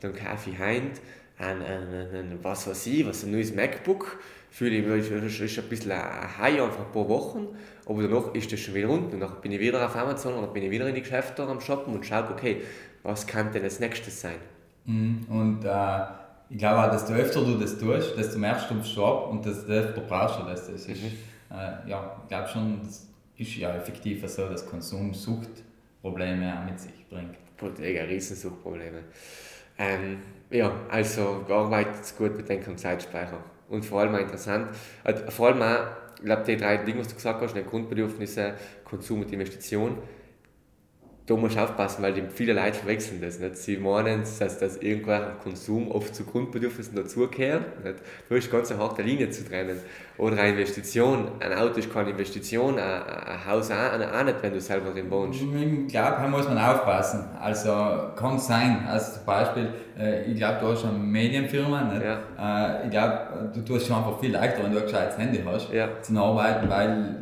Dann 0.00 0.14
kaufe 0.14 0.50
ich 0.50 0.58
heint 0.58 1.00
ein, 1.38 1.62
ein, 1.62 1.88
ein, 1.88 2.14
ein 2.14 2.38
was 2.42 2.66
weiß 2.66 2.86
ich, 2.86 3.06
was 3.06 3.24
ein 3.24 3.32
neues 3.32 3.54
MacBook, 3.54 4.18
fühle 4.50 4.76
ich 4.76 4.86
mich, 4.86 5.10
ist, 5.10 5.40
ist 5.40 5.58
ein 5.58 5.68
bisschen 5.68 5.92
ein 5.92 6.38
High 6.38 6.60
einfach 6.62 6.86
ein 6.86 6.92
paar 6.92 7.08
Wochen, 7.08 7.48
aber 7.86 8.02
danach 8.02 8.34
ist 8.34 8.52
das 8.52 8.60
schon 8.60 8.74
wieder 8.74 8.88
unten. 8.88 9.14
Und 9.14 9.20
dann 9.20 9.40
bin 9.40 9.52
ich 9.52 9.60
wieder 9.60 9.84
auf 9.84 9.94
Amazon 9.96 10.34
und 10.34 10.42
dann 10.42 10.52
bin 10.52 10.62
ich 10.62 10.70
wieder 10.70 10.88
in 10.88 10.94
die 10.94 11.02
Geschäfte 11.02 11.42
am 11.42 11.60
Shoppen 11.60 11.94
und 11.94 12.04
schaue, 12.04 12.30
okay, 12.30 12.62
was 13.02 13.26
kann 13.26 13.52
denn 13.52 13.62
als 13.62 13.80
nächstes 13.80 14.20
sein? 14.20 14.36
Mhm. 14.84 15.26
Und 15.28 15.64
äh, 15.64 16.04
ich 16.50 16.58
glaube 16.58 16.84
auch, 16.84 16.90
desto 16.90 17.12
öfter 17.12 17.42
du 17.42 17.58
das 17.58 17.78
tust, 17.78 18.16
desto 18.18 18.38
mehr 18.38 18.58
stumpfst 18.58 18.96
du 18.96 19.04
ab 19.04 19.30
und 19.30 19.44
desto 19.44 19.70
öfter 19.70 20.00
brauchst 20.00 20.40
du 20.40 20.44
das. 20.44 20.70
das 20.70 20.86
ist, 20.86 21.02
mhm. 21.02 21.12
äh, 21.50 21.88
ja, 21.88 22.16
ich 22.22 22.28
glaube 22.28 22.48
schon, 22.48 22.80
das 22.82 23.09
ist 23.40 23.56
ja 23.56 23.74
effektiv 23.74 24.26
so, 24.28 24.48
dass 24.48 24.66
Konsum 24.66 25.14
Suchtprobleme 25.14 26.58
auch 26.58 26.64
mit 26.70 26.78
sich 26.78 27.08
bringt. 27.08 27.36
Ja, 27.80 28.04
Riesensuchtprobleme. 28.04 29.04
Ähm, 29.78 30.18
ja, 30.50 30.72
also 30.90 31.44
arbeitet 31.48 32.16
gut 32.16 32.36
mit 32.36 32.48
dem 32.48 32.76
Zeitspeicher. 32.76 33.42
Und 33.68 33.84
vor 33.84 34.00
allem 34.00 34.14
auch 34.14 34.20
interessant, 34.20 34.68
äh, 35.04 35.14
vor 35.30 35.48
allem 35.48 35.62
auch, 35.62 35.86
ich 36.16 36.24
glaube, 36.24 36.42
die 36.44 36.56
drei 36.56 36.78
Dinge, 36.78 37.00
was 37.00 37.08
du 37.08 37.14
gesagt 37.14 37.40
hast, 37.40 37.54
Grundbedürfnisse, 37.66 38.54
Konsum 38.84 39.22
und 39.22 39.32
Investition, 39.32 39.98
da 41.30 41.36
musst 41.36 41.54
du 41.54 41.60
aufpassen, 41.60 42.02
weil 42.02 42.14
viele 42.34 42.54
Leute 42.54 42.74
verwechseln 42.74 43.20
das. 43.20 43.38
Nicht? 43.38 43.56
Sie 43.56 43.76
meinen, 43.76 44.22
dass, 44.38 44.58
dass 44.58 44.76
irgendwann 44.78 45.38
Konsum 45.42 45.90
oft 45.90 46.12
zu 46.14 46.24
Grundbedürfnissen 46.24 46.96
dazugehört. 46.96 47.62
Da 48.28 48.34
ist 48.34 48.50
ganz 48.50 48.72
eine 48.72 48.80
harte 48.80 49.02
Linie 49.02 49.30
zu 49.30 49.48
trennen. 49.48 49.78
Oder 50.18 50.38
eine 50.38 50.50
Investition. 50.50 51.28
Ein 51.38 51.52
Auto 51.54 51.78
ist 51.78 51.92
keine 51.92 52.10
Investition, 52.10 52.78
ein, 52.78 53.02
ein 53.02 53.46
Haus 53.46 53.70
auch, 53.70 53.74
auch 53.74 54.24
nicht, 54.24 54.42
wenn 54.42 54.52
du 54.52 54.60
selber 54.60 54.90
drin 54.90 55.10
wohnst. 55.10 55.40
Ich 55.40 55.88
glaube, 55.88 56.16
da 56.20 56.26
muss 56.26 56.48
man 56.48 56.58
aufpassen. 56.58 57.24
Also 57.40 57.70
kann 58.16 58.38
sein. 58.38 58.84
Also 58.88 59.12
zum 59.12 59.24
Beispiel, 59.24 59.68
äh, 59.98 60.24
ich 60.24 60.36
glaube, 60.36 60.58
du 60.60 60.72
hast 60.72 60.84
eine 60.84 60.98
Medienfirma. 60.98 61.82
Nicht? 61.84 62.02
Ja. 62.04 62.80
Äh, 62.80 62.84
ich 62.84 62.90
glaube, 62.90 63.50
du 63.54 63.60
tust 63.62 63.86
schon 63.86 63.96
einfach 63.96 64.18
viel 64.18 64.32
leichter, 64.32 64.64
wenn 64.64 64.72
du 64.72 64.78
ein 64.78 64.84
gescheites 64.84 65.16
Handy 65.16 65.42
hast, 65.46 65.72
ja. 65.72 65.88
zu 66.02 66.18
arbeiten, 66.18 66.68
weil 66.68 67.16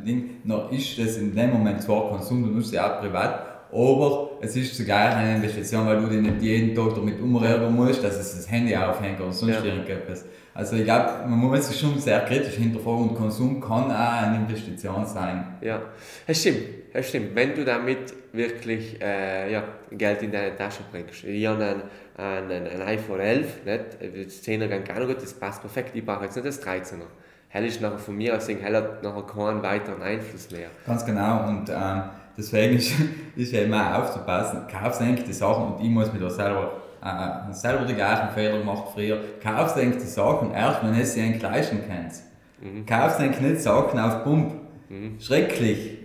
noch 0.45 0.73
ist 0.73 0.99
das 0.99 1.19
in 1.19 1.37
dem 1.37 1.53
Moment 1.53 1.83
zwar 1.83 2.09
Konsum, 2.09 2.43
du 2.43 2.51
nutzt 2.51 2.73
ja 2.73 2.91
auch 2.91 3.01
privat 3.01 3.48
aber 3.71 4.31
es 4.41 4.57
ist 4.57 4.77
zugleich 4.77 5.15
eine 5.15 5.37
Investition, 5.37 5.87
weil 5.87 6.01
du 6.01 6.07
dich 6.07 6.21
nicht 6.21 6.41
jeden 6.41 6.75
Tag 6.75 6.95
damit 6.95 7.21
umrühren 7.21 7.75
musst, 7.75 8.03
dass 8.03 8.17
es 8.17 8.37
das 8.37 8.51
Handy 8.51 8.75
aufhängt 8.75 9.21
oder 9.21 9.33
sonst 9.33 9.55
ja. 9.55 9.65
irgendetwas. 9.65 10.25
Also 10.55 10.77
ich 10.77 10.85
glaube, 10.85 11.11
man 11.27 11.39
muss 11.39 11.69
sich 11.69 11.79
schon 11.79 11.99
sehr 11.99 12.21
kritisch 12.21 12.55
hinterfragen 12.55 13.11
und 13.11 13.15
Konsum 13.15 13.61
kann 13.61 13.85
auch 13.85 14.23
eine 14.23 14.39
Investition 14.39 15.07
sein. 15.07 15.57
Ja, 15.61 15.83
es 16.27 16.41
stimmt. 16.41 16.63
Es 16.93 17.09
stimmt. 17.11 17.35
Wenn 17.35 17.55
du 17.55 17.65
damit 17.65 18.13
wirklich 18.33 19.01
äh, 19.01 19.53
ja, 19.53 19.65
Geld 19.91 20.23
in 20.23 20.33
deine 20.33 20.57
Tasche 20.57 20.83
bringst. 20.91 21.25
Ich 21.25 21.47
habe 21.47 21.83
ein, 22.17 22.51
ein, 22.51 22.67
ein 22.67 22.83
iPhone 22.83 23.21
11, 23.21 23.65
nicht? 23.65 23.85
das 24.01 24.43
10er 24.43 24.67
geht 24.67 24.85
gar 24.85 24.99
nicht 24.99 25.09
gut, 25.09 25.23
das 25.23 25.35
passt 25.35 25.61
perfekt. 25.61 25.91
Ich 25.95 26.05
brauche 26.05 26.25
jetzt 26.25 26.37
nicht 26.37 26.47
das 26.47 26.63
13er. 26.63 27.07
Hell 27.51 27.65
ist 27.65 27.81
nachher 27.81 27.99
von 27.99 28.17
mir 28.17 28.37
aus, 28.37 28.49
hell 28.49 28.77
hat 28.77 29.03
nachher 29.03 29.23
keinen 29.23 29.63
weiteren 29.63 30.03
Einfluss 30.03 30.51
mehr. 30.51 30.69
Ganz 30.87 31.05
genau. 31.07 31.49
Und 31.49 31.71
ähm, 31.71 32.03
Deswegen 32.39 32.77
ist, 32.77 32.93
ist 33.37 33.53
ja 33.53 33.63
immer 33.63 33.99
aufzupassen, 33.99 34.61
kaufst 34.71 35.03
eigentlich 35.03 35.27
die 35.27 35.33
Sachen 35.33 35.75
und 35.75 35.85
ich 35.85 35.91
muss 35.91 36.13
mir 36.13 36.21
da 36.21 36.31
selber, 36.31 36.73
äh, 37.03 37.53
selber 37.53 37.85
die 37.85 37.95
gleichen 37.95 38.31
Fehler 38.31 38.59
gemacht 38.59 38.85
früher, 38.95 39.19
kaufst 39.43 39.77
eigentlich 39.77 40.05
die 40.05 40.09
Sachen 40.09 40.53
erst, 40.53 40.83
wenn 40.85 40.97
du 40.97 41.05
sie 41.05 41.21
eigentlich 41.21 41.43
leisten 41.43 41.81
kannst. 41.87 42.23
Mhm. 42.61 42.87
Kaufst 42.87 43.19
eigentlich 43.19 43.41
nicht 43.41 43.63
Sachen 43.63 43.99
auf 43.99 44.23
Pump. 44.23 44.53
Mhm. 44.89 45.19
Schrecklich. 45.21 45.99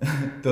da 0.42 0.50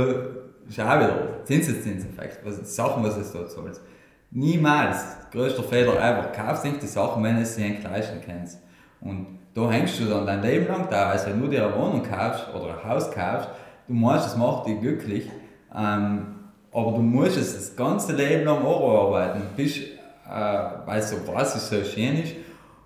ist 0.68 0.80
auch 0.80 0.96
wieder 0.96 1.44
Zinseszinseffekt, 1.44 2.44
was, 2.44 2.74
Sachen, 2.74 3.04
was 3.04 3.16
es 3.16 3.32
dort 3.32 3.50
zahlst. 3.50 3.82
Niemals, 4.30 5.04
größter 5.30 5.62
Fehler 5.62 5.96
ever, 5.96 6.32
kaufst 6.32 6.64
eigentlich 6.64 6.80
die 6.80 6.86
Sachen, 6.86 7.22
wenn 7.22 7.36
du 7.36 7.44
sie 7.44 7.64
eigentlich 7.64 7.84
leisten 7.84 8.20
kannst. 8.26 8.58
Und 9.00 9.38
da 9.54 9.70
hängst 9.70 10.00
du 10.00 10.04
dann 10.04 10.26
dein 10.26 10.42
Leben 10.42 10.66
lang 10.66 10.88
da, 10.90 11.10
also 11.10 11.28
wenn 11.28 11.40
du 11.40 11.48
dir 11.48 11.66
eine 11.66 11.74
Wohnung 11.74 12.02
kaufst 12.02 12.46
oder 12.54 12.78
ein 12.78 12.84
Haus 12.88 13.10
kaufst, 13.10 13.48
du 13.88 13.94
meinst, 13.94 14.26
es 14.26 14.36
macht 14.36 14.66
dich 14.66 14.80
glücklich, 14.80 15.30
ähm, 15.74 16.34
aber 16.72 16.92
du 16.92 17.02
musst 17.02 17.36
es 17.36 17.54
das 17.54 17.76
ganze 17.76 18.14
Leben 18.14 18.44
lang 18.44 18.64
auch 18.64 19.06
arbeiten, 19.06 19.42
bis, 19.56 19.78
äh, 19.78 19.90
weil 20.84 21.00
es 21.00 21.10
so 21.10 21.16
was 21.26 21.56
ist, 21.56 21.70
so 21.70 21.82
schön 21.82 22.22
ist. 22.22 22.34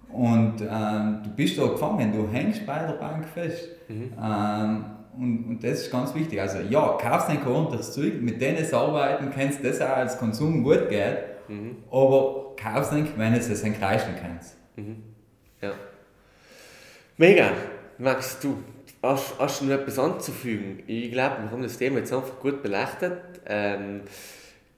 Und 0.09 0.61
ähm, 0.61 1.21
du 1.25 1.31
bist 1.31 1.59
da 1.59 1.67
gefangen, 1.67 2.13
du 2.13 2.29
hängst 2.29 2.67
bei 2.67 2.79
der 2.81 2.95
Bank 2.95 3.27
fest. 3.27 3.69
Mhm. 3.89 4.13
Ähm, 4.23 4.85
und, 5.19 5.45
und 5.49 5.65
das 5.65 5.83
ist 5.83 5.91
ganz 5.91 6.15
wichtig. 6.15 6.41
Also 6.41 6.59
ja, 6.59 6.97
kaufst 7.01 7.29
ein 7.29 7.47
ordentliches 7.47 7.93
Zeug, 7.93 8.21
mit 8.21 8.41
denen 8.41 8.59
es 8.59 8.73
arbeiten 8.73 9.31
kannst, 9.35 9.65
das 9.65 9.81
auch 9.81 9.97
als 9.97 10.19
Konsum 10.19 10.63
gut 10.63 10.89
geht, 10.89 11.19
mhm. 11.49 11.77
aber 11.91 12.55
kaufst 12.57 12.93
nicht, 12.93 13.19
wenn 13.19 13.35
es 13.35 13.49
es 13.49 13.63
leisten 13.63 14.13
kannst. 14.21 14.57
Mhm. 14.77 15.03
Ja. 15.61 15.73
Mega. 17.17 17.51
Max, 17.99 18.41
du, 18.41 18.57
Hast, 19.03 19.35
hast 19.37 19.61
du 19.61 19.65
noch 19.65 19.75
etwas 19.75 19.99
anzufügen? 19.99 20.85
Ich 20.87 21.11
glaube, 21.11 21.43
wir 21.43 21.51
haben 21.51 21.63
das 21.63 21.77
Thema 21.77 21.99
jetzt 21.99 22.13
einfach 22.13 22.39
gut 22.39 22.63
beleuchtet. 22.63 23.19
Ähm, 23.47 24.03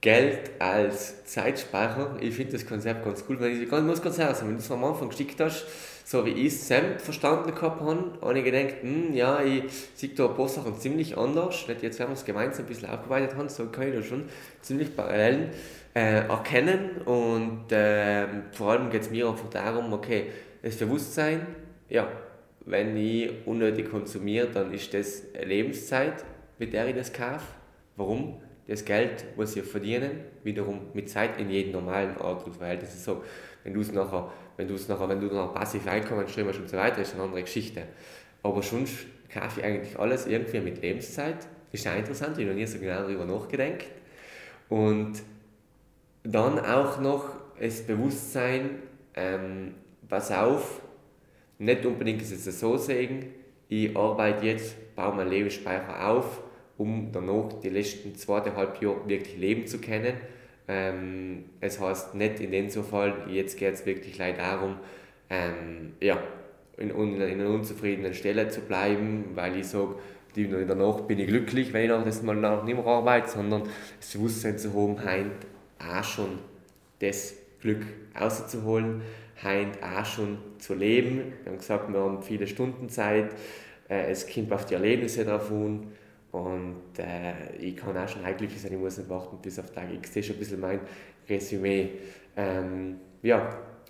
Geld 0.01 0.51
als 0.59 1.25
Zeitspeicher, 1.25 2.17
ich 2.19 2.33
finde 2.33 2.53
das 2.53 2.65
Konzept 2.65 3.05
ganz 3.05 3.23
cool. 3.29 3.39
Weil 3.39 3.51
ich, 3.51 3.61
ich 3.63 3.71
muss 3.71 4.01
ganz 4.01 4.17
ehrlich 4.17 4.37
sagen, 4.37 4.49
wenn 4.49 4.57
du 4.57 4.63
es 4.63 4.71
am 4.71 4.83
Anfang 4.83 5.09
geschickt 5.09 5.39
hast, 5.39 5.65
so 6.05 6.25
wie 6.25 6.31
ich 6.31 6.53
es 6.53 6.67
Sam 6.67 6.97
verstanden 6.97 7.53
habe, 7.61 8.17
habe 8.21 8.39
ich 8.39 8.45
gedacht, 8.45 8.81
hm, 8.81 9.13
ja, 9.13 9.41
ich 9.43 9.63
sehe 9.93 10.09
da 10.09 10.27
ein 10.27 10.35
paar 10.35 10.49
Sachen 10.49 10.79
ziemlich 10.79 11.15
anders. 11.15 11.63
Jetzt, 11.67 11.99
wenn 11.99 12.07
wir 12.07 12.13
es 12.13 12.25
gemeinsam 12.25 12.65
ein 12.65 12.67
bisschen 12.67 12.89
aufgearbeitet 12.89 13.35
haben, 13.35 13.49
so 13.49 13.67
kann 13.67 13.87
ich 13.89 13.95
da 13.95 14.01
schon 14.01 14.25
ziemlich 14.61 14.95
Parallelen 14.95 15.51
äh, 15.93 16.27
erkennen. 16.27 17.01
Und 17.05 17.71
äh, 17.71 18.25
vor 18.53 18.71
allem 18.71 18.89
geht 18.89 19.03
es 19.03 19.11
mir 19.11 19.27
einfach 19.27 19.49
darum, 19.51 19.93
okay, 19.93 20.31
das 20.63 20.77
Bewusstsein, 20.77 21.45
ja, 21.89 22.07
wenn 22.65 22.97
ich 22.97 23.31
unnötig 23.45 23.89
konsumiere, 23.89 24.47
dann 24.47 24.73
ist 24.73 24.93
das 24.93 25.23
Lebenszeit, 25.43 26.25
mit 26.57 26.73
der 26.73 26.87
ich 26.87 26.95
das 26.95 27.13
kaufe. 27.13 27.45
Warum? 27.95 28.41
Das 28.67 28.83
Geld, 28.83 29.25
was 29.35 29.55
ich 29.55 29.63
verdienen, 29.63 30.21
wiederum 30.43 30.87
mit 30.93 31.07
Zeit 31.07 31.39
in 31.39 31.51
jedem 31.51 31.73
normalen 31.73 32.17
Ort 32.17 32.45
und 32.47 32.55
Verhältnis. 32.55 32.95
Ist 32.95 33.05
so, 33.05 33.23
wenn 33.63 33.73
du 33.73 33.81
es 33.81 33.91
nachher, 33.91 34.31
wenn 34.57 34.67
du 34.67 34.73
es 34.73 34.87
nachher, 34.87 35.07
wenn 35.07 35.19
du 35.19 35.27
noch 35.27 35.53
passiv 35.53 35.87
Einkommen 35.87 36.27
streamst 36.27 36.59
und 36.59 36.69
so 36.69 36.77
weiter, 36.77 37.01
ist 37.01 37.13
eine 37.13 37.23
andere 37.23 37.43
Geschichte. 37.43 37.83
Aber 38.41 38.63
schon 38.63 38.85
kaufe 39.31 39.59
ich 39.59 39.65
eigentlich 39.65 39.99
alles 39.99 40.25
irgendwie 40.25 40.61
mit 40.61 40.81
Lebenszeit. 40.81 41.47
Ist 41.71 41.87
auch 41.87 41.95
interessant, 41.95 42.37
ich 42.37 42.45
habe 42.45 42.53
noch 42.53 42.59
nie 42.59 42.65
so 42.65 42.79
genau 42.79 43.01
darüber 43.01 43.25
nachgedacht. 43.25 43.85
Und 44.69 45.21
dann 46.23 46.57
auch 46.59 46.99
noch 46.99 47.35
das 47.59 47.81
Bewusstsein, 47.83 48.81
ähm, 49.13 49.75
pass 50.07 50.31
auf, 50.31 50.81
nicht 51.57 51.85
unbedingt 51.85 52.21
ist 52.21 52.31
es 52.31 52.59
so 52.59 52.77
sehen, 52.77 53.27
ich 53.67 53.95
arbeite 53.95 54.45
jetzt, 54.45 54.95
baue 54.95 55.15
meinen 55.15 55.29
Lebensspeicher 55.29 56.09
auf, 56.09 56.41
um 56.77 57.09
danach 57.11 57.53
die 57.63 57.69
letzten 57.69 58.15
zweieinhalb 58.15 58.81
Jahre 58.81 59.07
wirklich 59.07 59.37
leben 59.37 59.65
zu 59.65 59.79
können. 59.79 60.15
Ähm, 60.67 61.45
es 61.61 61.79
heißt 61.79 62.15
nicht 62.15 62.39
in 62.39 62.51
dem 62.51 62.69
Fall, 62.69 63.13
jetzt 63.29 63.57
geht 63.57 63.73
es 63.73 63.85
wirklich 63.85 64.17
leider 64.17 64.39
darum, 64.39 64.77
ähm, 65.29 65.93
ja, 66.01 66.21
in, 66.77 66.89
in, 66.89 67.21
in, 67.21 67.21
einer 67.21 67.49
unzufriedenen 67.49 68.13
Stelle 68.13 68.49
zu 68.49 68.61
bleiben, 68.61 69.31
weil 69.35 69.57
ich 69.57 69.67
sage, 69.67 69.95
danach 70.35 71.01
bin 71.01 71.19
ich 71.19 71.27
glücklich, 71.27 71.71
wenn 71.71 71.83
ich 71.83 71.89
noch 71.89 72.03
das 72.03 72.21
mal 72.21 72.35
noch 72.35 72.63
nicht 72.63 72.75
mehr 72.75 72.85
arbeite, 72.85 73.29
sondern 73.29 73.63
das 73.99 74.11
Bewusstsein 74.11 74.57
zu 74.57 74.73
haben, 74.73 75.03
heint 75.03 75.31
auch 75.79 76.03
schon 76.03 76.39
das 76.99 77.35
Glück 77.61 77.85
auszuholen 78.13 79.01
heint 79.45 79.77
auch 79.81 80.05
schon 80.05 80.37
zu 80.57 80.73
leben. 80.73 81.33
Wir 81.43 81.51
haben 81.51 81.59
gesagt, 81.59 81.91
wir 81.91 81.99
haben 81.99 82.21
viele 82.21 82.47
Stunden 82.47 82.89
Zeit, 82.89 83.31
äh, 83.87 84.11
es 84.11 84.27
kommt 84.27 84.51
auf 84.51 84.65
die 84.65 84.73
Erlebnisse 84.73 85.23
drauf 85.23 85.49
an 85.51 85.87
und 86.31 86.99
äh, 86.99 87.55
ich 87.59 87.77
kann 87.77 87.95
auch 87.97 88.09
schon 88.09 88.23
glücklich 88.23 88.61
sein, 88.61 88.73
ich 88.73 88.79
muss 88.79 88.97
nicht 88.97 89.09
warten 89.09 89.37
bis 89.41 89.57
auf 89.59 89.71
Tag 89.71 89.93
X. 89.93 90.13
Das 90.13 90.25
ist 90.25 90.31
ein 90.31 90.39
bisschen 90.39 90.59
mein 90.59 90.81
Resümee. 91.29 91.91
Ähm, 92.35 92.97
ja, 93.21 93.49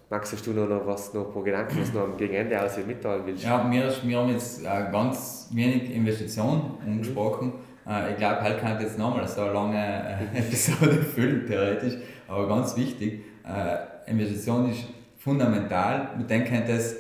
Max, 0.10 0.32
hast 0.32 0.46
du 0.46 0.52
noch, 0.52 0.86
was, 0.86 1.14
noch 1.16 1.34
paar 1.34 1.44
Gedanken, 1.44 1.82
was 1.82 1.92
du 1.92 1.98
noch 1.98 2.06
am 2.06 2.18
Gegenende 2.18 2.62
aus 2.62 2.78
mitteilen 2.86 3.26
willst? 3.26 3.44
Ja, 3.44 3.70
wir, 3.72 3.92
wir 4.04 4.18
haben 4.20 4.30
jetzt 4.30 4.64
äh, 4.64 4.92
ganz 4.92 5.50
wenig 5.54 5.90
Investitionen 5.90 6.78
angesprochen. 6.86 7.54
Mhm. 7.86 7.92
Äh, 7.92 8.12
ich 8.12 8.18
glaube, 8.18 8.42
halt 8.42 8.60
kann 8.60 8.78
ich 8.78 8.84
jetzt 8.84 9.00
nochmal 9.00 9.28
so 9.28 9.42
eine 9.42 9.54
lange 9.54 10.30
äh, 10.34 10.38
Episode 10.40 11.02
füllen, 11.02 11.48
theoretisch, 11.48 11.96
aber 12.28 12.48
ganz 12.48 12.78
wichtig, 12.78 13.24
äh, 13.44 14.12
Investition 14.12 14.70
ist 14.70 14.86
fundamental. 15.26 16.12
Wir 16.18 16.28
denken, 16.28 16.64
dass 16.68 16.98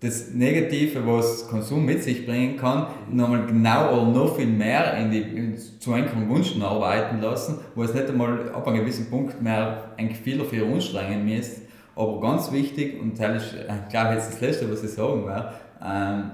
das 0.00 0.30
Negative, 0.32 1.06
was 1.06 1.46
Konsum 1.48 1.84
mit 1.84 2.02
sich 2.02 2.26
bringen 2.26 2.56
kann, 2.56 2.86
nochmal 3.10 3.46
genau 3.46 3.92
oder 3.92 4.10
noch 4.10 4.36
viel 4.36 4.46
mehr 4.46 4.96
in 4.96 5.10
die, 5.12 5.56
zu 5.78 5.92
einfachen 5.92 6.28
Wünschen 6.28 6.62
arbeiten 6.62 7.20
lassen, 7.20 7.60
wo 7.74 7.84
es 7.84 7.94
nicht 7.94 8.08
einmal 8.08 8.50
ab 8.52 8.66
einem 8.66 8.80
gewissen 8.80 9.08
Punkt 9.08 9.40
mehr 9.40 9.92
ein 9.96 10.10
viel 10.10 10.42
für 10.44 10.66
anstrengen 10.66 11.24
müsst. 11.24 11.62
Aber 11.94 12.20
ganz 12.20 12.50
wichtig, 12.50 13.00
und 13.00 13.20
das 13.20 13.44
ist, 13.44 13.54
ich 13.54 13.88
glaube, 13.90 14.14
jetzt 14.14 14.32
das 14.32 14.40
Letzte, 14.40 14.72
was 14.72 14.82
ich 14.82 14.90
sagen 14.90 15.26
werde, 15.26 15.52
ähm, 15.84 16.30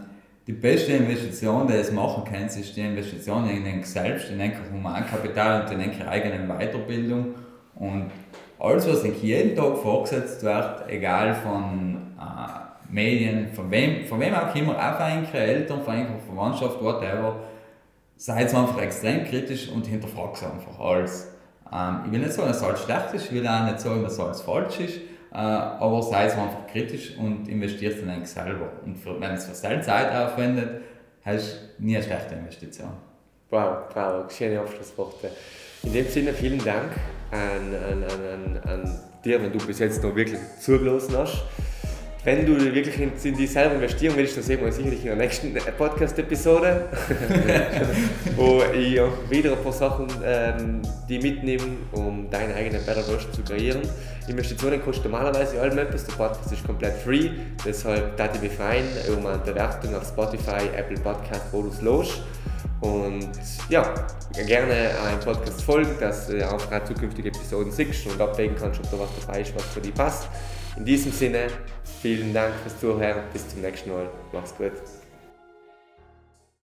die 0.46 0.52
beste 0.52 0.92
Investition, 0.92 1.66
die 1.66 1.74
ihr 1.74 1.92
machen 1.92 2.22
könnt, 2.24 2.56
ist 2.56 2.76
die 2.76 2.80
Investition 2.80 3.50
in 3.50 3.66
euch 3.66 3.86
selbst, 3.86 4.30
in 4.30 4.40
euer 4.40 4.52
Humankapital 4.72 5.62
und 5.62 5.72
in 5.72 5.90
eure 5.90 6.08
eigene 6.08 6.46
Weiterbildung. 6.46 7.34
Und 7.74 8.10
alles, 8.58 8.88
was 8.88 9.04
euch 9.04 9.22
jeden 9.22 9.54
Tag 9.54 9.76
vorgesetzt 9.78 10.42
wird, 10.42 10.88
egal 10.88 11.34
von 11.34 12.14
äh, 12.18 12.92
Medien, 12.92 13.52
von 13.52 13.70
wem, 13.70 14.06
von 14.06 14.20
wem 14.20 14.34
auch 14.34 14.54
immer, 14.54 14.74
auch 14.74 14.96
von 14.96 15.06
euren 15.06 15.34
Eltern, 15.34 15.82
von 15.82 15.94
eurer 15.94 16.18
Verwandtschaft, 16.26 16.82
whatever, 16.82 17.36
seid 18.16 18.54
einfach 18.54 18.80
extrem 18.80 19.24
kritisch 19.24 19.68
und 19.68 19.86
hinterfragt 19.86 20.42
einfach 20.42 20.80
alles. 20.80 21.32
Ähm, 21.72 22.00
ich 22.06 22.12
will 22.12 22.20
nicht 22.20 22.32
sagen, 22.32 22.48
dass 22.48 22.62
alles 22.62 22.82
schlecht 22.82 23.14
ist, 23.14 23.24
ich 23.26 23.32
will 23.32 23.46
auch 23.46 23.64
nicht 23.64 23.80
sagen, 23.80 24.02
dass 24.02 24.18
alles 24.18 24.40
falsch 24.40 24.80
ist, 24.80 24.96
äh, 25.32 25.36
aber 25.36 26.02
seid 26.02 26.32
einfach 26.32 26.66
kritisch 26.70 27.16
und 27.18 27.48
investiert 27.48 27.98
in 28.00 28.10
euch 28.10 28.26
selber. 28.26 28.70
Und 28.84 28.96
für, 28.96 29.20
wenn 29.20 29.32
es 29.32 29.46
für 29.46 29.54
selber 29.54 29.82
Zeit 29.82 30.10
aufwendet, 30.12 30.82
hast 31.24 31.58
du 31.78 31.84
nie 31.84 31.96
eine 31.96 32.04
schlechte 32.04 32.34
Investition. 32.34 32.90
Wow, 33.50 33.84
wow, 33.94 34.32
schöne 34.32 34.60
Abschlussworte. 34.60 35.30
In 35.82 35.92
dem 35.92 36.08
Sinne 36.08 36.32
vielen 36.32 36.62
Dank 36.64 36.90
an, 37.30 37.74
an, 37.74 38.04
an, 38.04 38.70
an, 38.70 39.00
dir, 39.24 39.42
wenn 39.42 39.52
du 39.52 39.58
bis 39.58 39.78
jetzt 39.78 40.02
noch 40.02 40.14
wirklich 40.14 40.38
zugelassen 40.60 41.16
hast. 41.16 41.42
Wenn 42.24 42.44
du 42.44 42.58
wirklich 42.74 42.98
in, 43.00 43.12
in 43.22 43.36
dich 43.36 43.52
selber 43.52 43.76
investieren 43.76 44.14
willst, 44.16 44.36
dann 44.36 44.42
sehen 44.42 44.58
wir 44.58 44.66
uns 44.66 44.74
sicherlich 44.74 45.00
in 45.00 45.06
der 45.06 45.16
nächsten 45.16 45.54
Podcast-Episode, 45.54 46.88
wo 48.36 48.62
ich 48.76 49.00
auch 49.00 49.30
wieder 49.30 49.52
ein 49.52 49.62
paar 49.62 49.72
Sachen 49.72 50.08
ähm, 50.24 50.82
die 51.08 51.20
mitnehme, 51.20 51.62
um 51.92 52.28
deine 52.28 52.54
eigene 52.54 52.80
Better 52.80 53.04
Version 53.04 53.32
zu 53.32 53.42
kreieren. 53.42 53.82
Investitionen 54.26 54.82
kosten 54.82 55.08
normalerweise 55.08 55.60
allem 55.60 55.78
etwas, 55.78 56.04
der 56.04 56.14
Podcast 56.14 56.50
ist 56.50 56.66
komplett 56.66 56.96
free, 56.96 57.30
deshalb 57.64 58.16
da 58.16 58.28
ich 58.34 58.42
mich 58.42 58.52
freuen 58.52 58.86
um 59.16 59.24
eine 59.24 59.38
Bewertung 59.38 59.94
auf 59.94 60.08
Spotify, 60.08 60.68
Apple 60.76 60.98
Podcast, 60.98 61.44
wo 61.52 61.62
du 61.62 61.68
es 61.68 61.80
los. 61.80 62.22
Und 62.80 63.30
ja, 63.68 63.94
gerne 64.46 64.74
einem 65.00 65.20
Podcast 65.20 65.62
folgen, 65.62 65.96
dass 65.98 66.26
du 66.26 66.46
auch 66.48 66.60
zukünftige 66.84 67.28
Episoden 67.28 67.72
siehst 67.72 68.06
und 68.06 68.20
abwägen 68.20 68.56
kannst, 68.58 68.80
ob 68.80 68.90
da 68.90 68.98
was 68.98 69.10
dabei 69.20 69.40
ist, 69.40 69.54
was 69.54 69.64
für 69.64 69.80
dich 69.80 69.94
passt. 69.94 70.28
In 70.76 70.84
diesem 70.84 71.10
Sinne, 71.10 71.46
vielen 72.02 72.34
Dank 72.34 72.52
fürs 72.62 72.78
Zuhören. 72.78 73.22
Bis 73.32 73.48
zum 73.48 73.62
nächsten 73.62 73.90
Mal. 73.90 74.08
Mach's 74.32 74.54
gut. 74.56 74.72